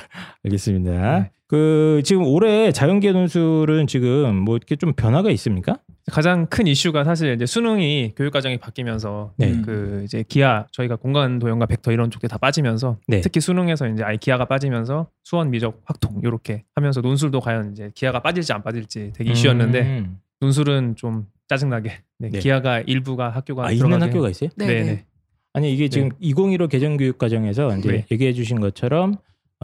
알겠습니다. 0.45 1.29
네. 1.45 1.57
그 1.57 2.01
지금 2.03 2.23
올해 2.23 2.71
자연계 2.71 3.11
논술은 3.11 3.87
지금 3.87 4.35
뭐 4.35 4.55
이렇게 4.55 4.75
좀 4.75 4.93
변화가 4.93 5.29
있습니까? 5.31 5.77
가장 6.11 6.45
큰 6.47 6.67
이슈가 6.67 7.03
사실 7.03 7.33
이제 7.33 7.45
수능이 7.45 8.13
교육 8.15 8.31
과정이 8.31 8.57
바뀌면서 8.57 9.33
네. 9.37 9.61
그 9.61 10.01
이제 10.03 10.23
기하 10.27 10.67
저희가 10.71 10.95
공간 10.97 11.39
도형과 11.39 11.65
벡터 11.65 11.91
이런 11.91 12.11
쪽에 12.11 12.27
다 12.27 12.37
빠지면서 12.37 12.97
네. 13.07 13.21
특히 13.21 13.39
수능에서 13.39 13.87
이제 13.89 14.03
아예 14.03 14.17
기하가 14.17 14.45
빠지면서 14.45 15.07
수원 15.23 15.49
미적 15.49 15.81
확통 15.85 16.21
이렇게 16.23 16.63
하면서 16.75 17.01
논술도 17.01 17.39
과연 17.39 17.71
이제 17.71 17.91
기하가 17.95 18.21
빠질지 18.21 18.53
안 18.53 18.63
빠질지 18.63 19.13
되게 19.15 19.31
이슈였는데 19.31 19.81
음. 19.81 20.19
논술은 20.41 20.95
좀 20.95 21.25
짜증나게 21.47 21.91
네, 22.19 22.29
네. 22.29 22.39
기하가 22.39 22.81
일부가 22.81 23.29
학교가 23.29 23.67
아 23.67 23.71
있는 23.71 24.01
학교가 24.01 24.29
있어요? 24.29 24.49
네, 24.57 24.65
네, 24.65 24.73
네. 24.73 24.83
네. 24.83 25.05
아니 25.53 25.73
이게 25.73 25.87
지금 25.87 26.09
2015 26.19 26.67
개정 26.67 26.97
교육 26.97 27.17
과정에서 27.17 27.75
이제 27.77 27.89
네. 27.89 28.05
얘기해 28.11 28.33
주신 28.33 28.59
것처럼 28.59 29.15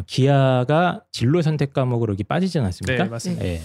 기하가 0.06 1.04
진로 1.12 1.42
선택 1.42 1.74
과목으로 1.74 2.14
이게 2.14 2.24
빠지지 2.24 2.60
않았습니까? 2.60 3.04
네, 3.04 3.10
맞습니다. 3.10 3.46
예. 3.46 3.60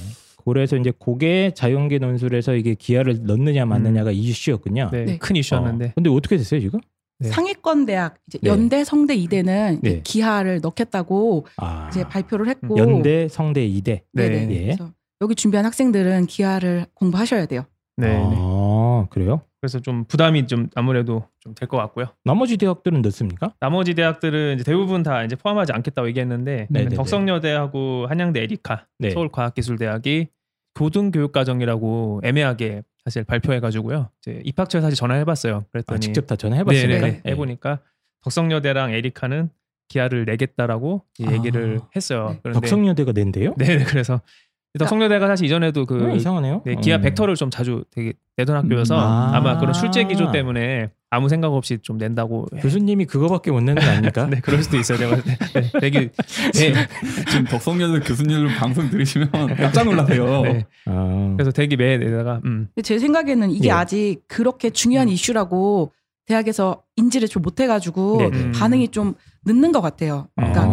그래서 0.45 0.77
이제 0.77 0.93
그게 0.99 1.51
자연계 1.55 1.99
논술에서 1.99 2.55
이게 2.55 2.75
기하를 2.75 3.25
넣느냐 3.25 3.65
마느냐가 3.65 4.13
이슈였군요. 4.13 4.91
네, 4.93 5.05
네. 5.05 5.19
큰 5.19 5.35
이슈였는데 5.37 5.87
어, 5.87 5.93
근데 5.95 6.11
어떻게 6.11 6.37
됐어요 6.37 6.61
지금? 6.61 6.81
네. 7.19 7.31
상위권 7.31 7.87
대학 7.87 8.17
이제 8.29 8.39
네. 8.43 8.51
연대, 8.51 8.85
성대, 8.85 9.15
이대는 9.15 9.79
이제 9.79 9.95
네. 9.97 10.01
기하를 10.05 10.61
넣겠다고 10.61 11.47
아, 11.57 11.89
이제 11.91 12.05
발표를 12.05 12.49
했고 12.49 12.77
연대, 12.77 13.27
성대, 13.29 13.65
이대. 13.65 14.05
네네. 14.13 14.47
네. 14.47 14.55
예. 14.55 14.65
그래서 14.67 14.93
여기 15.23 15.35
준비한 15.35 15.65
학생들은 15.65 16.27
기하를 16.27 16.87
공부하셔야 16.95 17.47
돼요. 17.47 17.65
네, 17.97 18.09
네. 18.09 18.37
아, 19.07 19.09
그래요? 19.09 19.41
그래서 19.61 19.81
좀 19.81 20.05
부담이 20.05 20.47
좀 20.47 20.69
아무래도 20.75 21.25
좀 21.41 21.55
될 21.55 21.69
것 21.69 21.77
같고요. 21.79 22.07
나머지 22.25 22.57
대학들은 22.57 23.03
넣습니까? 23.03 23.55
나머지 23.61 23.95
대학들은 23.95 24.55
이제 24.57 24.65
대부분 24.65 25.03
다 25.03 25.25
이제 25.25 25.35
포함하지 25.37 25.73
않겠다고 25.73 26.09
얘기했는데 26.09 26.67
네네네. 26.71 26.97
덕성여대하고 26.97 28.07
한양대 28.09 28.41
에리카, 28.43 28.87
네. 28.99 29.11
서울과학기술대학이 29.11 30.29
고등교육과정이라고 30.75 32.21
애매하게 32.25 32.83
사실 33.05 33.25
발표해가지고요. 33.25 34.11
이제 34.21 34.41
입학처에 34.45 34.81
사실 34.81 34.97
전화해봤어요. 34.97 35.65
그랬더니 35.73 35.97
아, 35.97 36.01
직접 36.01 36.27
다 36.27 36.37
전화해봤습니까? 36.37 37.01
네네, 37.07 37.23
해보니까 37.27 37.81
덕성여대랑 38.23 38.93
에리카는 38.93 39.51
기하를 39.89 40.25
내겠다라고 40.25 41.05
이 41.19 41.27
얘기를 41.31 41.79
아. 41.83 41.89
했어요. 41.95 42.31
네. 42.33 42.41
그런데 42.43 42.61
덕성여대가 42.61 43.13
낸대요? 43.13 43.55
네, 43.57 43.79
네, 43.79 43.85
그래서 43.85 44.21
덕성여대가 44.79 45.27
사실 45.27 45.47
이전에도 45.47 45.87
그 45.87 46.11
어, 46.13 46.15
이상하네요. 46.15 46.63
네, 46.65 46.75
기하 46.77 46.97
음. 46.99 47.03
벡터를 47.03 47.35
좀 47.35 47.51
자주 47.51 47.85
되게 47.91 48.13
내던 48.37 48.57
학교여서 48.57 48.95
음. 48.95 49.01
아. 49.01 49.31
아마 49.35 49.59
그런 49.59 49.73
출제 49.73 50.05
기조 50.05 50.31
때문에 50.33 50.91
아무 51.11 51.29
생각 51.29 51.53
없이 51.55 51.79
좀 51.83 51.99
낸다고 51.99 52.47
해- 52.55 52.61
교수님이 52.61 53.07
그거밖에 53.07 53.51
못 53.51 53.61
내는 53.63 53.81
거 53.83 53.89
아닙니까? 53.89 54.27
네, 54.31 54.41
그럴 54.41 54.63
수도 54.63 54.77
있어요. 54.77 54.99
제가 54.99 55.17
네, 55.17 55.37
네, 55.55 55.71
되게 55.81 56.01
네, 56.53 56.75
지금 57.31 57.45
덕성여대 57.49 58.01
교수님 58.01 58.49
방송 58.59 58.91
들으시면 58.91 59.31
깜짝 59.57 59.85
놀라세요. 59.85 60.43
네. 60.43 60.67
아, 60.87 61.35
그래서 61.37 61.51
되게 61.53 61.77
매에다가 61.77 62.41
음, 62.45 62.69
근데 62.75 62.83
제 62.83 62.99
생각에는 62.99 63.51
이게 63.51 63.69
예. 63.69 63.73
아직 63.73 64.19
그렇게 64.29 64.71
중요한 64.71 65.09
이슈라고 65.09 65.93
대학에서 66.27 66.83
인지를 66.97 67.29
좀 67.29 67.43
못해가지고 67.43 68.19
네네. 68.19 68.37
음. 68.37 68.53
반응이 68.53 68.89
좀 68.89 69.15
늦는 69.47 69.71
것 69.71 69.81
같아요. 69.81 70.27
그러니까 70.35 70.63
아. 70.63 70.67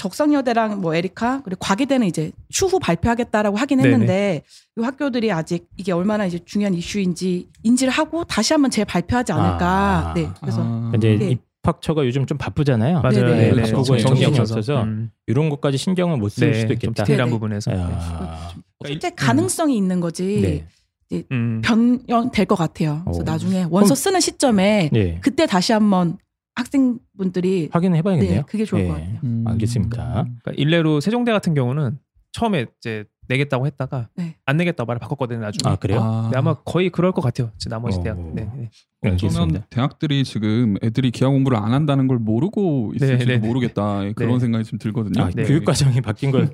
적성여대랑 0.00 0.80
뭐 0.80 0.94
에리카 0.94 1.42
그리고 1.44 1.58
과기대는 1.60 2.06
이제 2.06 2.32
추후 2.48 2.78
발표하겠다라고 2.78 3.58
하긴. 3.58 3.80
했는데 3.80 4.42
이 4.78 4.82
학교들이 4.82 5.30
아직 5.30 5.68
이게 5.76 5.92
얼마나 5.92 6.24
이제 6.24 6.38
중요한 6.44 6.72
이슈인지 6.74 7.48
인지를 7.62 7.92
하고 7.92 8.24
다시 8.24 8.54
한번 8.54 8.70
재발표하지 8.70 9.32
않을까. 9.32 9.66
아. 9.66 10.14
네, 10.14 10.28
그래서 10.40 10.62
아. 10.64 10.92
이제 10.96 11.16
네. 11.18 11.36
입학처가 11.62 12.06
요즘 12.06 12.24
좀 12.24 12.38
바쁘잖아요. 12.38 13.02
맞아요. 13.02 13.26
네네. 13.26 13.36
네, 13.36 13.52
네. 13.52 13.62
바쁘고 13.62 13.82
좀 13.82 13.98
정신이 13.98 14.20
정신이 14.20 14.40
없어서 14.40 14.82
음, 14.84 15.10
이런 15.26 15.50
것까지 15.50 15.76
신경을 15.76 16.16
못쓸 16.16 16.50
네, 16.52 16.60
수도 16.60 16.68
좀 16.68 16.74
있겠다. 16.74 17.04
디테일한 17.04 17.26
네네. 17.26 17.30
부분에서. 17.38 17.72
야. 17.72 18.52
실제 18.86 19.08
음. 19.08 19.12
가능성이 19.16 19.76
있는 19.76 20.00
거지 20.00 20.66
네. 21.10 21.24
음, 21.30 21.60
변형될 21.62 22.46
것 22.46 22.54
같아요. 22.54 23.02
그래서 23.04 23.20
오. 23.20 23.24
나중에 23.24 23.66
원서 23.68 23.94
쓰는 23.94 24.20
시점에 24.20 24.88
네. 24.92 25.18
그때 25.20 25.44
다시 25.46 25.74
한번 25.74 26.16
학생분들이 26.60 27.70
확인해 27.72 27.98
네, 27.98 28.02
봐야겠네요. 28.02 28.42
그게 28.46 28.64
좋을 28.64 28.82
예. 28.82 28.88
것 28.88 28.94
같아요. 28.94 29.18
음. 29.24 29.44
알겠습니다. 29.46 29.96
그러니까 30.24 30.52
일례로 30.56 31.00
세종대 31.00 31.32
같은 31.32 31.54
경우는 31.54 31.98
처음에 32.32 32.66
이제 32.78 33.04
내겠다고 33.30 33.66
했다가 33.66 34.08
네. 34.16 34.36
안 34.44 34.56
내겠다고 34.56 34.86
말을 34.88 34.98
바꿨거든요. 34.98 35.40
나중에. 35.40 35.72
아, 35.72 35.76
그래요? 35.76 36.00
아. 36.02 36.22
근데 36.22 36.36
아마 36.36 36.54
거의 36.54 36.90
그럴 36.90 37.12
것 37.12 37.22
같아요. 37.22 37.52
나머지 37.68 37.98
어. 38.00 38.02
대학. 38.02 38.18
네, 38.34 38.48
네. 38.56 38.70
어쩌면 39.04 39.12
알겠습니다. 39.14 39.66
대학들이 39.70 40.24
지금 40.24 40.76
애들이 40.82 41.10
기하 41.12 41.30
공부를 41.30 41.56
안 41.56 41.72
한다는 41.72 42.08
걸 42.08 42.18
모르고 42.18 42.92
있을지도 42.96 43.18
네, 43.18 43.36
네, 43.36 43.40
네. 43.40 43.46
모르겠다 43.46 44.00
그런 44.14 44.34
네. 44.34 44.38
생각이 44.40 44.64
좀 44.64 44.78
들거든요. 44.78 45.24
아, 45.24 45.30
네. 45.30 45.44
교육 45.44 45.64
과정이 45.64 46.00
바뀐 46.00 46.32
걸 46.32 46.50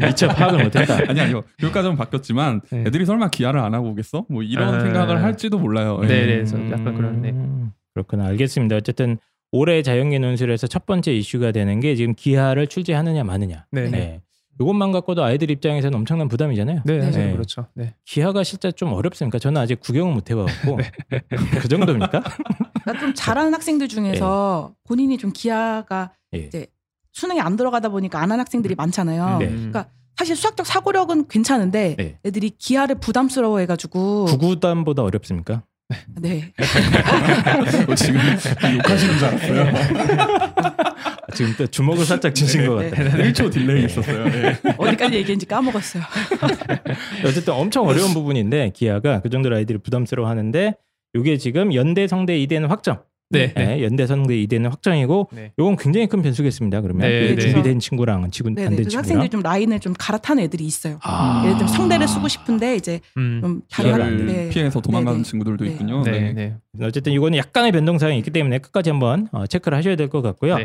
미처 0.00 0.28
파악을 0.28 0.64
못했다. 0.64 0.98
아니 1.10 1.20
아니요 1.20 1.42
교육과정 1.58 1.96
바뀌었지만 1.96 2.60
네. 2.70 2.84
애들이 2.86 3.04
설마 3.04 3.30
기하를 3.30 3.60
안 3.60 3.74
하고 3.74 3.90
오겠어? 3.90 4.24
뭐 4.30 4.42
이런 4.42 4.74
아. 4.74 4.80
생각을 4.80 5.22
할지도 5.22 5.58
몰라요. 5.58 5.98
예. 6.04 6.06
네, 6.06 6.26
네. 6.26 6.26
그래서 6.36 6.58
약간 6.70 6.94
그런, 6.94 7.22
네. 7.22 7.30
음, 7.30 7.72
그렇구나. 7.92 8.26
알겠습니다. 8.26 8.76
어쨌든 8.76 9.18
올해 9.56 9.82
자연계 9.82 10.18
논술에서 10.18 10.66
첫 10.66 10.84
번째 10.84 11.12
이슈가 11.14 11.52
되는 11.52 11.78
게 11.78 11.94
지금 11.94 12.12
기하를 12.16 12.66
출제하느냐 12.66 13.22
마느냐. 13.22 13.66
네, 13.70 13.82
네. 13.84 13.90
네. 13.90 14.20
이것만 14.60 14.90
갖고도 14.90 15.22
아이들 15.22 15.48
입장에서는 15.48 15.96
엄청난 15.96 16.26
부담이잖아요. 16.26 16.82
네, 16.84 17.00
사실 17.00 17.26
네. 17.26 17.32
그렇죠. 17.32 17.68
네. 17.74 17.94
기하가 18.04 18.42
실제 18.42 18.72
좀 18.72 18.92
어렵습니까? 18.92 19.38
저는 19.38 19.60
아직 19.60 19.78
구경을 19.78 20.12
못 20.12 20.28
해봐갖고 20.28 20.78
그 21.62 21.68
정도입니까? 21.68 22.20
그러니까 22.82 22.98
좀 22.98 23.14
잘하는 23.14 23.54
학생들 23.54 23.86
중에서 23.86 24.74
본인이 24.82 25.18
좀 25.18 25.30
기하가 25.32 26.10
예. 26.34 26.38
이제 26.40 26.66
수능에 27.12 27.38
안 27.38 27.54
들어가다 27.54 27.90
보니까 27.90 28.20
안 28.20 28.32
한 28.32 28.40
학생들이 28.40 28.74
많잖아요. 28.74 29.38
네. 29.38 29.46
그러니까 29.50 29.86
사실 30.16 30.34
수학적 30.34 30.66
사고력은 30.66 31.28
괜찮은데 31.28 31.94
네. 31.96 32.18
애들이 32.24 32.50
기하를 32.50 32.96
부담스러워해가지고 32.98 34.24
구구단보다 34.24 35.04
어렵습니까? 35.04 35.62
네 36.20 36.52
어, 37.88 37.94
지금 37.94 38.18
욕하시는 38.76 39.18
줄 39.18 39.28
알았어요. 39.28 39.72
지금 41.34 41.54
또 41.58 41.66
주먹을 41.66 42.06
살짝 42.06 42.34
주신 42.34 42.66
것 42.66 42.80
네. 42.80 42.90
같아요. 42.90 43.24
1초 43.24 43.52
delay 43.52 43.84
있었어요. 43.84 44.24
예. 44.26 44.58
어디까지 44.78 45.14
얘기했는지 45.16 45.46
까먹었어요. 45.46 46.02
어쨌든 47.26 47.52
엄청 47.54 47.86
어려운 47.86 48.14
부분인데 48.14 48.70
기하가 48.74 49.20
그 49.20 49.28
정도로 49.28 49.56
아이들이 49.56 49.78
부담스러워하는데 49.78 50.74
이게 51.14 51.36
지금 51.36 51.74
연대 51.74 52.08
성대 52.08 52.38
이대는 52.38 52.70
확정. 52.70 53.02
네. 53.30 53.52
네, 53.54 53.82
연대 53.82 54.06
성대 54.06 54.38
이대는 54.38 54.70
확정이고 54.70 55.28
네. 55.32 55.52
요건 55.58 55.76
굉장히 55.76 56.06
큰 56.06 56.22
변수겠습니다. 56.22 56.80
그러면 56.82 57.08
네, 57.08 57.34
네. 57.34 57.40
준비된 57.40 57.80
친구랑 57.80 58.30
지금 58.30 58.54
네네. 58.54 58.64
반대 58.66 58.76
그래서 58.82 58.90
친구랑 58.90 59.04
학생들이 59.04 59.30
좀 59.30 59.40
라인을 59.42 59.80
좀 59.80 59.94
갈아타는 59.98 60.42
애들이 60.44 60.64
있어요. 60.64 60.98
아. 61.02 61.42
예를 61.44 61.56
들면 61.58 61.72
성대를 61.74 62.06
쓰고 62.06 62.28
싶은데 62.28 62.76
이제 62.76 63.00
음. 63.16 63.38
좀 63.42 63.62
다른 63.70 64.26
네. 64.26 64.48
피해서 64.50 64.80
도망가는 64.80 65.18
네네. 65.18 65.24
친구들도 65.24 65.64
네. 65.64 65.70
있군요. 65.72 66.02
네, 66.02 66.32
네. 66.32 66.32
네. 66.72 66.86
어쨌든 66.86 67.12
이거는 67.12 67.38
약간의 67.38 67.72
변동사항이 67.72 68.18
있기 68.18 68.30
때문에 68.30 68.58
끝까지 68.58 68.90
한번 68.90 69.28
어, 69.32 69.46
체크를 69.46 69.76
하셔야 69.78 69.96
될 69.96 70.08
것 70.08 70.22
같고요. 70.22 70.56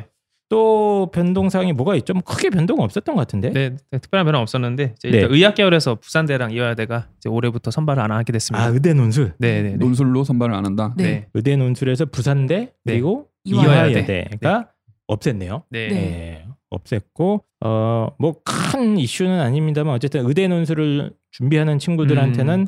네. 0.49 0.55
또 0.55 1.09
변동사항이 1.13 1.73
뭐가 1.73 1.95
있죠? 1.97 2.13
뭐 2.13 2.23
크게 2.23 2.49
변동 2.49 2.79
없었던 2.79 3.15
것 3.15 3.21
같은데. 3.21 3.51
네, 3.51 3.69
네, 3.91 3.97
특별한 3.99 4.25
변화 4.25 4.39
없었는데 4.41 4.95
이제 4.97 5.11
네. 5.11 5.27
의학 5.29 5.53
계열에서 5.55 5.95
부산대랑 5.95 6.51
이화여대가 6.51 7.07
이제 7.17 7.29
올해부터 7.29 7.69
선발을 7.71 8.01
안 8.01 8.11
하게 8.11 8.33
됐습니다. 8.33 8.63
아 8.65 8.67
의대 8.69 8.93
논술. 8.93 9.33
네, 9.37 9.61
네, 9.61 9.69
네. 9.71 9.75
논술로 9.77 10.23
선발을 10.23 10.55
안 10.55 10.65
한다. 10.65 10.93
네. 10.97 11.03
네. 11.03 11.27
의대 11.35 11.55
논술에서 11.55 12.05
부산대 12.07 12.55
네. 12.55 12.93
그리고 12.93 13.27
이화여대. 13.43 13.99
이화여대가 14.01 14.69
없앴네요. 15.07 15.63
네. 15.69 15.87
네. 15.87 15.95
예, 15.95 16.45
없앴고 16.75 17.43
어 17.61 18.09
뭐 18.19 18.33
큰 18.43 18.97
이슈는 18.97 19.39
아닙니다만 19.39 19.93
어쨌든 19.93 20.25
의대 20.27 20.47
논술을 20.47 21.11
준비하는 21.31 21.77
친구들한테는 21.79 22.67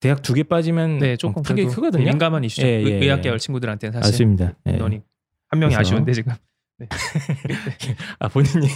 대학 0.00 0.22
두 0.22 0.34
개 0.34 0.42
빠지면 0.44 0.98
네, 0.98 1.16
조금 1.16 1.42
그래도 1.42 1.68
크거든요. 1.70 2.04
민감한 2.04 2.44
이슈죠. 2.44 2.66
예, 2.66 2.70
예, 2.70 2.76
의- 2.84 3.02
의학 3.02 3.18
예. 3.18 3.22
계열 3.22 3.38
친구들한테는 3.38 3.92
사실 4.00 4.12
맞습니다. 4.26 4.54
예. 4.68 4.74
인원이 4.74 5.00
한 5.50 5.58
명이 5.60 5.74
그래서- 5.74 5.80
아쉬운데 5.80 6.12
지금. 6.12 6.32
아 8.20 8.28
본인이 8.28 8.68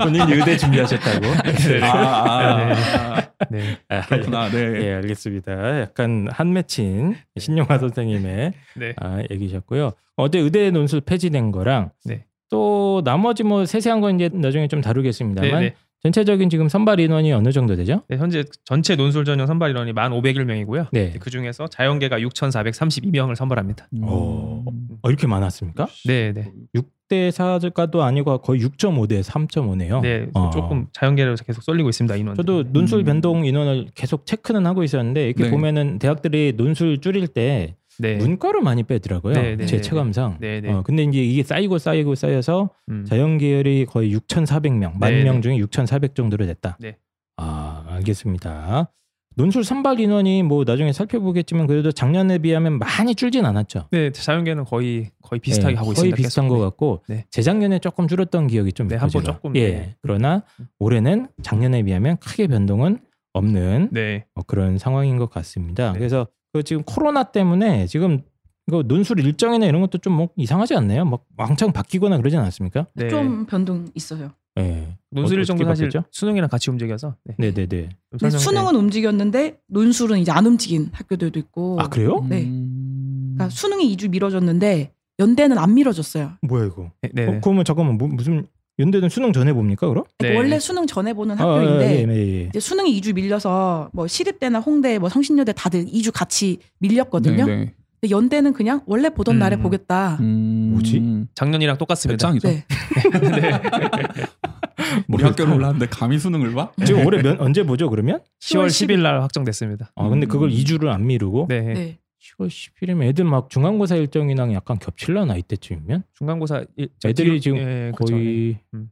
본인이 0.00 0.32
의대 0.32 0.56
준비하셨다고. 0.56 1.26
네. 1.68 1.80
아, 1.82 1.86
아, 1.86 2.68
아, 3.16 3.30
네. 3.50 3.78
아, 3.88 4.00
그렇구나. 4.02 4.48
네. 4.50 4.84
예, 4.84 4.94
알겠습니다. 4.94 5.80
약간 5.80 6.28
한 6.30 6.52
맺힌 6.52 7.16
신용화 7.38 7.78
선생님의 7.78 8.52
네. 8.76 8.94
아, 8.96 9.22
얘기셨고요. 9.30 9.92
어제 10.16 10.38
의대 10.38 10.70
논술 10.70 11.00
폐지된 11.02 11.52
거랑 11.52 11.90
네. 12.04 12.24
또 12.50 13.02
나머지 13.04 13.42
뭐 13.42 13.64
세세한 13.64 14.00
건 14.00 14.16
이제 14.20 14.30
나중에 14.32 14.68
좀 14.68 14.80
다루겠습니다만 14.80 15.50
네, 15.50 15.60
네. 15.60 15.74
전체적인 16.04 16.50
지금 16.50 16.68
선발 16.68 17.00
인원이 17.00 17.32
어느 17.32 17.50
정도 17.50 17.76
되죠? 17.76 18.02
네, 18.08 18.18
현재 18.18 18.44
전체 18.66 18.94
논술 18.94 19.24
전형 19.24 19.46
선발 19.46 19.70
인원이 19.70 19.94
1,501명이고요. 19.94 20.88
네. 20.92 21.14
그 21.18 21.30
중에서 21.30 21.66
자연계가 21.66 22.18
6,432명을 22.18 23.34
선발합니다. 23.34 23.88
오. 24.02 24.62
어, 25.00 25.08
이렇게 25.08 25.26
많았습니까? 25.26 25.88
네, 26.04 26.34
네. 26.34 26.52
6대 26.74 27.30
4가도 27.30 28.00
아니고 28.00 28.36
거의 28.38 28.60
6.5대 28.60 29.22
3.5네요. 29.22 30.02
네, 30.02 30.26
어. 30.34 30.50
조금 30.50 30.88
자연계로 30.92 31.36
계속 31.46 31.62
쏠리고 31.62 31.88
있습니다 31.88 32.14
인원. 32.16 32.36
저도 32.36 32.64
논술 32.64 33.00
음. 33.00 33.04
변동 33.04 33.46
인원을 33.46 33.86
계속 33.94 34.26
체크는 34.26 34.66
하고 34.66 34.82
있었는데 34.82 35.28
이렇게 35.28 35.44
네. 35.44 35.50
보면은 35.50 35.98
대학들이 35.98 36.52
논술 36.54 37.00
줄일 37.00 37.28
때 37.28 37.76
네. 37.98 38.16
문과를 38.16 38.60
많이 38.62 38.82
빼더라고요. 38.82 39.34
네, 39.34 39.56
네, 39.56 39.66
제 39.66 39.76
네, 39.76 39.82
체감상. 39.82 40.38
네, 40.40 40.60
네. 40.60 40.72
어, 40.72 40.82
근데 40.82 41.02
이제 41.04 41.22
이게 41.22 41.42
쌓이고 41.42 41.78
쌓이고 41.78 42.14
쌓여서 42.14 42.70
음. 42.90 43.04
자연 43.06 43.38
계열이 43.38 43.86
거의 43.86 44.14
6,400명, 44.14 44.98
만 44.98 45.12
네, 45.12 45.24
명 45.24 45.36
네. 45.36 45.40
중에 45.42 45.58
6,400 45.58 46.14
정도로 46.14 46.46
됐다. 46.46 46.76
네. 46.80 46.96
아, 47.36 47.84
알겠습니다. 47.88 48.90
논술 49.36 49.64
선발 49.64 49.98
인원이 49.98 50.44
뭐 50.44 50.62
나중에 50.64 50.92
살펴보겠지만 50.92 51.66
그래도 51.66 51.90
작년에 51.90 52.38
비하면 52.38 52.78
많이 52.78 53.16
줄진 53.16 53.44
않았죠. 53.44 53.88
네, 53.90 54.12
자연계는 54.12 54.64
거의 54.64 55.10
거의 55.22 55.40
비슷하게 55.40 55.74
네, 55.74 55.78
하고 55.78 55.86
거의 55.86 56.10
있습니다. 56.10 56.16
비슷한 56.16 56.44
계속. 56.44 56.54
것 56.56 56.60
같고 56.62 57.02
네. 57.08 57.24
재작년에 57.30 57.80
조금 57.80 58.06
줄었던 58.06 58.46
기억이 58.46 58.72
좀 58.72 58.86
네, 58.86 58.94
한번. 58.94 59.24
조금, 59.24 59.56
예. 59.56 59.70
네. 59.70 59.96
그러나 60.02 60.44
올해는 60.78 61.26
작년에 61.42 61.82
비하면 61.82 62.16
크게 62.18 62.46
변동은 62.46 63.00
없는 63.32 63.88
네. 63.90 64.26
뭐 64.36 64.44
그런 64.46 64.78
상황인 64.78 65.18
것 65.18 65.28
같습니다. 65.30 65.92
네. 65.92 65.98
그래서 65.98 66.28
그 66.54 66.62
지금 66.62 66.82
코로나 66.84 67.24
때문에 67.24 67.86
지금 67.88 68.22
이거 68.68 68.82
논술 68.84 69.18
일정이나 69.20 69.66
이런 69.66 69.80
것도 69.82 69.98
좀 69.98 70.14
뭐 70.14 70.28
이상하지 70.36 70.74
않나요? 70.76 71.04
막 71.04 71.24
왕창 71.36 71.72
바뀌거나 71.72 72.16
그러진 72.18 72.38
않습니까? 72.38 72.86
네. 72.94 73.08
좀 73.08 73.44
변동 73.46 73.86
있어요. 73.94 74.30
예. 74.58 74.96
논술 75.10 75.36
어, 75.36 75.40
일정도 75.40 75.64
사실 75.64 75.88
바뀌었죠? 75.88 76.06
수능이랑 76.12 76.48
같이 76.48 76.70
움직여서 76.70 77.16
네. 77.24 77.34
네 77.38 77.52
네네. 77.52 77.88
좀 77.88 78.18
근데 78.20 78.30
설명- 78.30 78.38
수능은 78.38 78.76
움직였는데 78.76 79.58
논술은 79.66 80.20
이제 80.20 80.30
안 80.30 80.46
움직인 80.46 80.90
학교들도 80.92 81.36
있고. 81.40 81.76
아 81.80 81.88
그래요? 81.88 82.24
네. 82.28 82.44
음. 82.44 83.32
그러니까 83.34 83.48
수능이 83.54 83.94
2주 83.96 84.10
미뤄졌는데 84.10 84.92
연대는 85.18 85.58
안 85.58 85.74
미뤄졌어요. 85.74 86.34
뭐야 86.42 86.66
이거? 86.66 86.92
네, 87.02 87.10
네, 87.12 87.26
어, 87.26 87.30
네. 87.32 87.40
그러면 87.42 87.64
잠깐만 87.64 87.98
뭐, 87.98 88.06
무슨 88.06 88.46
연대는 88.78 89.08
수능 89.08 89.32
전에 89.32 89.52
봅니까 89.52 89.88
그럼? 89.88 90.04
그러니까 90.18 90.34
네. 90.34 90.36
원래 90.36 90.58
수능 90.58 90.86
전에 90.86 91.12
보는 91.12 91.38
아, 91.38 91.42
학교인데 91.42 91.90
예, 91.90 92.12
예, 92.12 92.16
예. 92.16 92.46
이제 92.48 92.60
수능이 92.60 93.00
2주 93.00 93.14
밀려서 93.14 93.90
뭐 93.92 94.06
시립대나 94.06 94.60
홍대, 94.60 94.98
뭐 94.98 95.08
성신여대 95.08 95.52
다들 95.52 95.86
2주 95.86 96.10
같이 96.12 96.58
밀렸거든요. 96.80 97.46
네, 97.46 97.56
네. 97.56 97.74
근데 98.00 98.10
연대는 98.10 98.52
그냥 98.52 98.80
원래 98.86 99.10
보던 99.10 99.36
음. 99.36 99.38
날에 99.38 99.56
보겠다. 99.56 100.16
음. 100.20 100.70
뭐지? 100.72 101.26
작년이랑 101.34 101.78
똑같습니다. 101.78 102.26
배짱이죠. 102.26 102.48
네. 102.48 102.64
우리 105.08 105.22
학교를 105.22 105.54
올랐는데 105.54 105.86
감히 105.86 106.18
수능을 106.18 106.52
봐? 106.52 106.70
지금 106.84 107.06
올해 107.06 107.22
몇, 107.22 107.40
언제 107.40 107.62
보죠 107.62 107.88
그러면? 107.90 108.20
10월 108.42 108.66
10일 108.66 108.96
10일 108.96 109.02
날 109.02 109.22
확정됐습니다. 109.22 109.92
아 109.94 110.08
근데 110.08 110.26
그걸 110.26 110.48
음. 110.48 110.54
2주를 110.54 110.88
안 110.88 111.06
미루고 111.06 111.46
네. 111.48 111.98
네. 112.24 112.44
10월 112.44 112.48
10일이면 112.48 113.02
애들 113.04 113.24
막 113.24 113.50
중간고사 113.50 113.96
일정이랑 113.96 114.52
약간 114.54 114.78
겹칠라나 114.78 115.36
이때쯤이면 115.36 116.04
중간고사 116.14 116.64
일- 116.76 116.88
저 116.98 117.08
애들이 117.08 117.30
뒤로- 117.32 117.40
지금 117.40 117.58
예, 117.58 117.92
그쵸. 117.96 118.14
거의 118.14 118.58
음. 118.74 118.90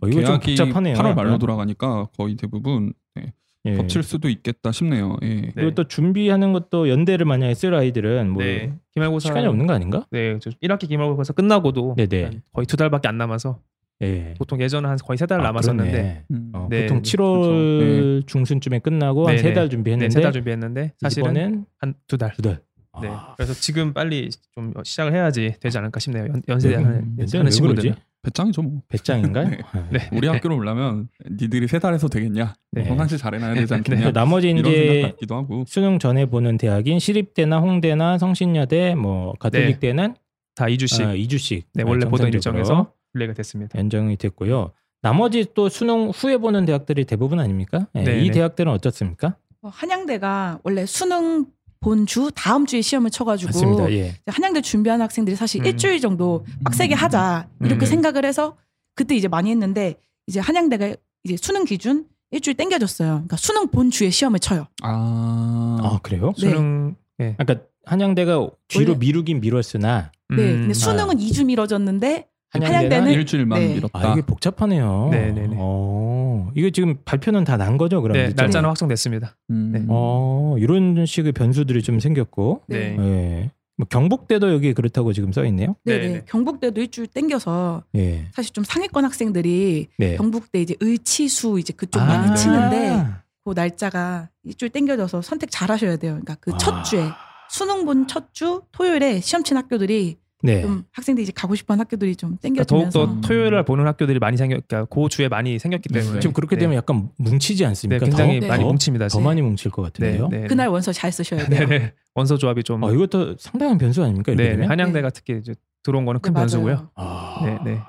어, 0.00 0.08
이거 0.08 0.24
좀 0.24 0.38
계약이 0.40 0.56
복잡하네요. 0.56 0.94
8월 0.96 1.14
말로 1.14 1.28
약간. 1.28 1.38
돌아가니까 1.38 2.06
거의 2.16 2.36
대부분 2.36 2.92
네, 3.14 3.32
예. 3.66 3.74
겹칠 3.76 4.02
수도 4.02 4.28
있겠다 4.28 4.72
싶네요. 4.72 5.16
예. 5.22 5.26
네. 5.42 5.52
그리고 5.54 5.74
또 5.74 5.84
준비하는 5.84 6.52
것도 6.52 6.88
연대를 6.88 7.26
만약에 7.26 7.54
쓸 7.54 7.74
아이들은 7.74 8.30
뭐 8.30 8.42
네. 8.42 8.72
기말고사 8.92 9.28
시간이 9.28 9.46
없는 9.46 9.66
거 9.66 9.72
아닌가? 9.74 10.06
네, 10.10 10.38
저 10.40 10.50
1학기 10.62 10.88
기말고사 10.88 11.32
끝나고도 11.34 11.94
네네. 11.96 12.24
한 12.24 12.42
거의 12.52 12.66
두 12.66 12.76
달밖에 12.76 13.08
안 13.08 13.18
남아서 13.18 13.60
예. 14.02 14.34
보통 14.38 14.60
예전은 14.60 14.88
한 14.88 14.96
거의 14.98 15.16
세달 15.18 15.40
아, 15.40 15.44
남았었는데. 15.44 16.24
음. 16.30 16.50
어, 16.54 16.68
네, 16.70 16.82
보통 16.82 17.02
네. 17.02 17.10
7월 17.10 18.26
중순쯤에 18.26 18.78
끝나고 18.80 19.26
한 19.26 19.36
네, 19.36 19.42
세 19.42 19.48
네. 19.48 19.54
달 19.54 19.64
네, 19.64 19.68
준비했는데 19.70 20.10
세 20.12 20.20
달 20.20 20.32
준비했는데 20.32 20.92
사실은 21.00 21.64
한 21.78 21.94
두 22.06 22.16
달. 22.16 22.32
두 22.32 22.42
달. 22.42 22.60
네. 23.00 23.08
아, 23.08 23.34
그래서 23.36 23.52
지금 23.54 23.92
빨리 23.92 24.28
좀 24.52 24.72
시작을 24.82 25.12
해야지 25.14 25.54
되지 25.60 25.78
않을까 25.78 26.00
싶네요. 26.00 26.24
연, 26.28 26.42
연세대 26.48 26.76
음, 26.76 26.84
하는, 26.84 27.16
연대는 27.18 27.50
친구들은. 27.50 27.82
그러지? 27.82 28.00
배짱이죠 28.22 28.62
뭐. 28.62 28.82
배짱인가요? 28.88 29.48
네. 29.48 29.58
아, 29.72 29.88
네. 29.92 30.08
우리 30.12 30.26
학교로 30.26 30.56
오려면 30.56 31.08
니들이 31.30 31.68
세 31.68 31.78
달에서 31.78 32.08
되겠냐? 32.08 32.54
네. 32.72 32.82
평상시 32.84 33.16
잘해놔야 33.16 33.54
되지 33.54 33.66
네. 33.68 33.74
않겠냐? 33.76 34.10
나머지 34.12 34.50
이런 34.50 34.64
생각 34.64 35.16
이제. 35.22 35.36
수능 35.66 35.98
전에 36.00 36.26
보는 36.26 36.56
대학인 36.58 36.98
시립대나 36.98 37.58
홍대나 37.60 38.18
성신여대 38.18 38.96
뭐 38.96 39.34
가톨릭대는 39.38 40.14
다 40.56 40.64
2주씩 40.66 41.04
아, 41.06 41.14
2주씩 41.14 41.62
네, 41.74 41.84
원래 41.84 42.04
보던 42.06 42.32
정상적으로 42.32 42.58
일정에서 42.58 42.92
플레이가 43.12 43.34
됐습니다. 43.34 43.78
연정이 43.78 44.16
됐고요. 44.16 44.72
나머지 45.02 45.46
또 45.54 45.68
수능 45.68 46.10
후에 46.10 46.38
보는 46.38 46.64
대학들이 46.64 47.04
대부분 47.04 47.38
아닙니까? 47.40 47.86
예, 47.94 48.02
네, 48.02 48.20
이 48.22 48.26
네. 48.26 48.32
대학들은 48.32 48.70
어떻습니까? 48.72 49.36
어, 49.62 49.68
한양대가 49.72 50.60
원래 50.64 50.86
수능 50.86 51.46
본주 51.80 52.32
다음 52.34 52.66
주에 52.66 52.80
시험을 52.80 53.10
쳐가지고 53.10 53.48
맞습니다. 53.48 53.92
예. 53.92 54.14
한양대 54.26 54.62
준비하는 54.62 55.04
학생들이 55.04 55.36
사실 55.36 55.60
음. 55.62 55.66
일주일 55.66 56.00
정도 56.00 56.44
빡세게 56.64 56.94
하자 56.94 57.48
이렇게 57.60 57.86
음. 57.86 57.86
생각을 57.86 58.24
해서 58.24 58.56
그때 58.96 59.14
이제 59.14 59.28
많이 59.28 59.50
했는데 59.52 59.94
이제 60.26 60.40
한양대가 60.40 60.96
이제 61.22 61.36
수능 61.40 61.64
기준 61.64 62.06
일주일 62.32 62.56
땡겨줬어요. 62.56 63.08
그러니까 63.10 63.36
수능 63.36 63.68
본 63.68 63.90
주에 63.92 64.10
시험을 64.10 64.40
쳐요. 64.40 64.66
아, 64.82 65.78
아 65.82 65.98
그래요? 66.02 66.32
네. 66.40 66.50
수능 66.50 66.96
예. 67.20 67.36
그러니까 67.38 67.64
한양대가 67.84 68.50
뒤로 68.66 68.92
원래- 68.92 68.98
미루긴 68.98 69.40
미뤘으나 69.40 70.10
네, 70.30 70.36
음, 70.36 70.60
근데 70.62 70.74
수능은 70.74 71.16
2주 71.18 71.46
미뤄졌는데 71.46 72.26
한양대는 72.50 73.12
일주일만 73.12 73.58
네. 73.60 73.74
밀었다. 73.74 73.98
아 73.98 74.12
이게 74.12 74.22
복잡하네요. 74.22 75.08
네, 75.10 75.32
네, 75.32 75.46
네. 75.46 75.56
어, 75.58 76.50
이거 76.54 76.70
지금 76.70 76.96
발표는 77.04 77.44
다 77.44 77.56
난 77.58 77.76
거죠, 77.76 78.00
그럼? 78.02 78.16
네? 78.16 78.32
날짜는 78.34 78.68
확정됐습니다. 78.68 79.36
음. 79.50 79.70
네. 79.72 79.84
어, 79.88 80.56
이런 80.58 81.04
식의 81.06 81.32
변수들이 81.32 81.82
좀 81.82 82.00
생겼고, 82.00 82.62
네. 82.68 82.96
네. 82.96 83.02
예. 83.04 83.50
뭐 83.76 83.86
경북대도 83.88 84.52
여기 84.52 84.72
그렇다고 84.74 85.12
지금 85.12 85.30
써 85.32 85.44
있네요. 85.46 85.76
네네. 85.84 86.06
네, 86.06 86.12
네. 86.14 86.22
경북대도 86.26 86.80
일주일 86.80 87.06
땡겨서 87.08 87.84
예. 87.96 88.26
사실 88.32 88.52
좀 88.52 88.64
상위권 88.64 89.04
학생들이 89.04 89.86
네. 89.98 90.16
경북대 90.16 90.60
이제 90.62 90.74
의치수 90.80 91.58
이제 91.60 91.72
그쪽 91.72 92.00
아. 92.02 92.06
많이 92.06 92.34
치는데 92.36 93.04
그 93.44 93.52
날짜가 93.54 94.30
일주일 94.42 94.70
땡겨져서 94.70 95.22
선택 95.22 95.50
잘 95.52 95.70
하셔야 95.70 95.96
돼요. 95.96 96.18
그러니까 96.20 96.34
그첫 96.36 96.74
아. 96.74 96.82
주에 96.82 97.04
수능 97.50 97.84
본 97.84 98.06
첫 98.08 98.26
주 98.32 98.62
토요일에 98.72 99.20
시험 99.20 99.44
친 99.44 99.56
학교들이 99.56 100.16
네. 100.42 100.62
좀 100.62 100.84
학생들이 100.92 101.24
이제 101.24 101.32
가고 101.34 101.54
싶어하는 101.56 101.80
학교들이 101.84 102.14
좀 102.16 102.36
그러니까 102.40 102.62
땡겨지면서 102.64 103.06
더욱더 103.06 103.28
토요일 103.28 103.50
날 103.52 103.64
보는 103.64 103.86
학교들이 103.86 104.18
많이 104.20 104.36
생겼, 104.36 104.62
그러니까 104.68 104.84
그 104.94 105.08
주에 105.08 105.28
많이 105.28 105.58
생겼기 105.58 105.88
때문에 105.88 106.20
지금 106.20 106.32
그렇게 106.32 106.54
네. 106.56 106.60
되면 106.60 106.76
약간 106.76 107.10
뭉치지 107.16 107.62
네, 107.64 107.66
않습니까? 107.68 108.04
굉장히 108.04 108.40
더- 108.40 108.46
많이 108.46 108.62
더, 108.62 108.68
뭉칩니다. 108.68 109.08
더. 109.08 109.20
많이 109.20 109.42
뭉칠 109.42 109.70
것 109.70 109.82
같은데요. 109.82 110.28
네, 110.28 110.40
네. 110.42 110.46
그날 110.46 110.68
원서 110.68 110.92
잘 110.92 111.10
쓰셔야 111.10 111.46
돼요. 111.46 111.66
네, 111.66 111.78
네. 111.78 111.92
원서 112.14 112.36
조합이 112.38 112.62
좀 112.62 112.82
아, 112.84 112.90
이것도 112.92 113.36
상당한 113.38 113.78
변수 113.78 114.02
아닙니까? 114.02 114.32
네, 114.34 114.56
네. 114.56 114.66
한양대가 114.66 115.10
특히 115.10 115.38
이제 115.38 115.54
들어온 115.82 116.04
거는 116.04 116.20
큰 116.20 116.32
네. 116.32 116.38
변수고요. 116.40 116.90
아. 116.94 117.40
네, 117.44 117.58
네. 117.72 117.80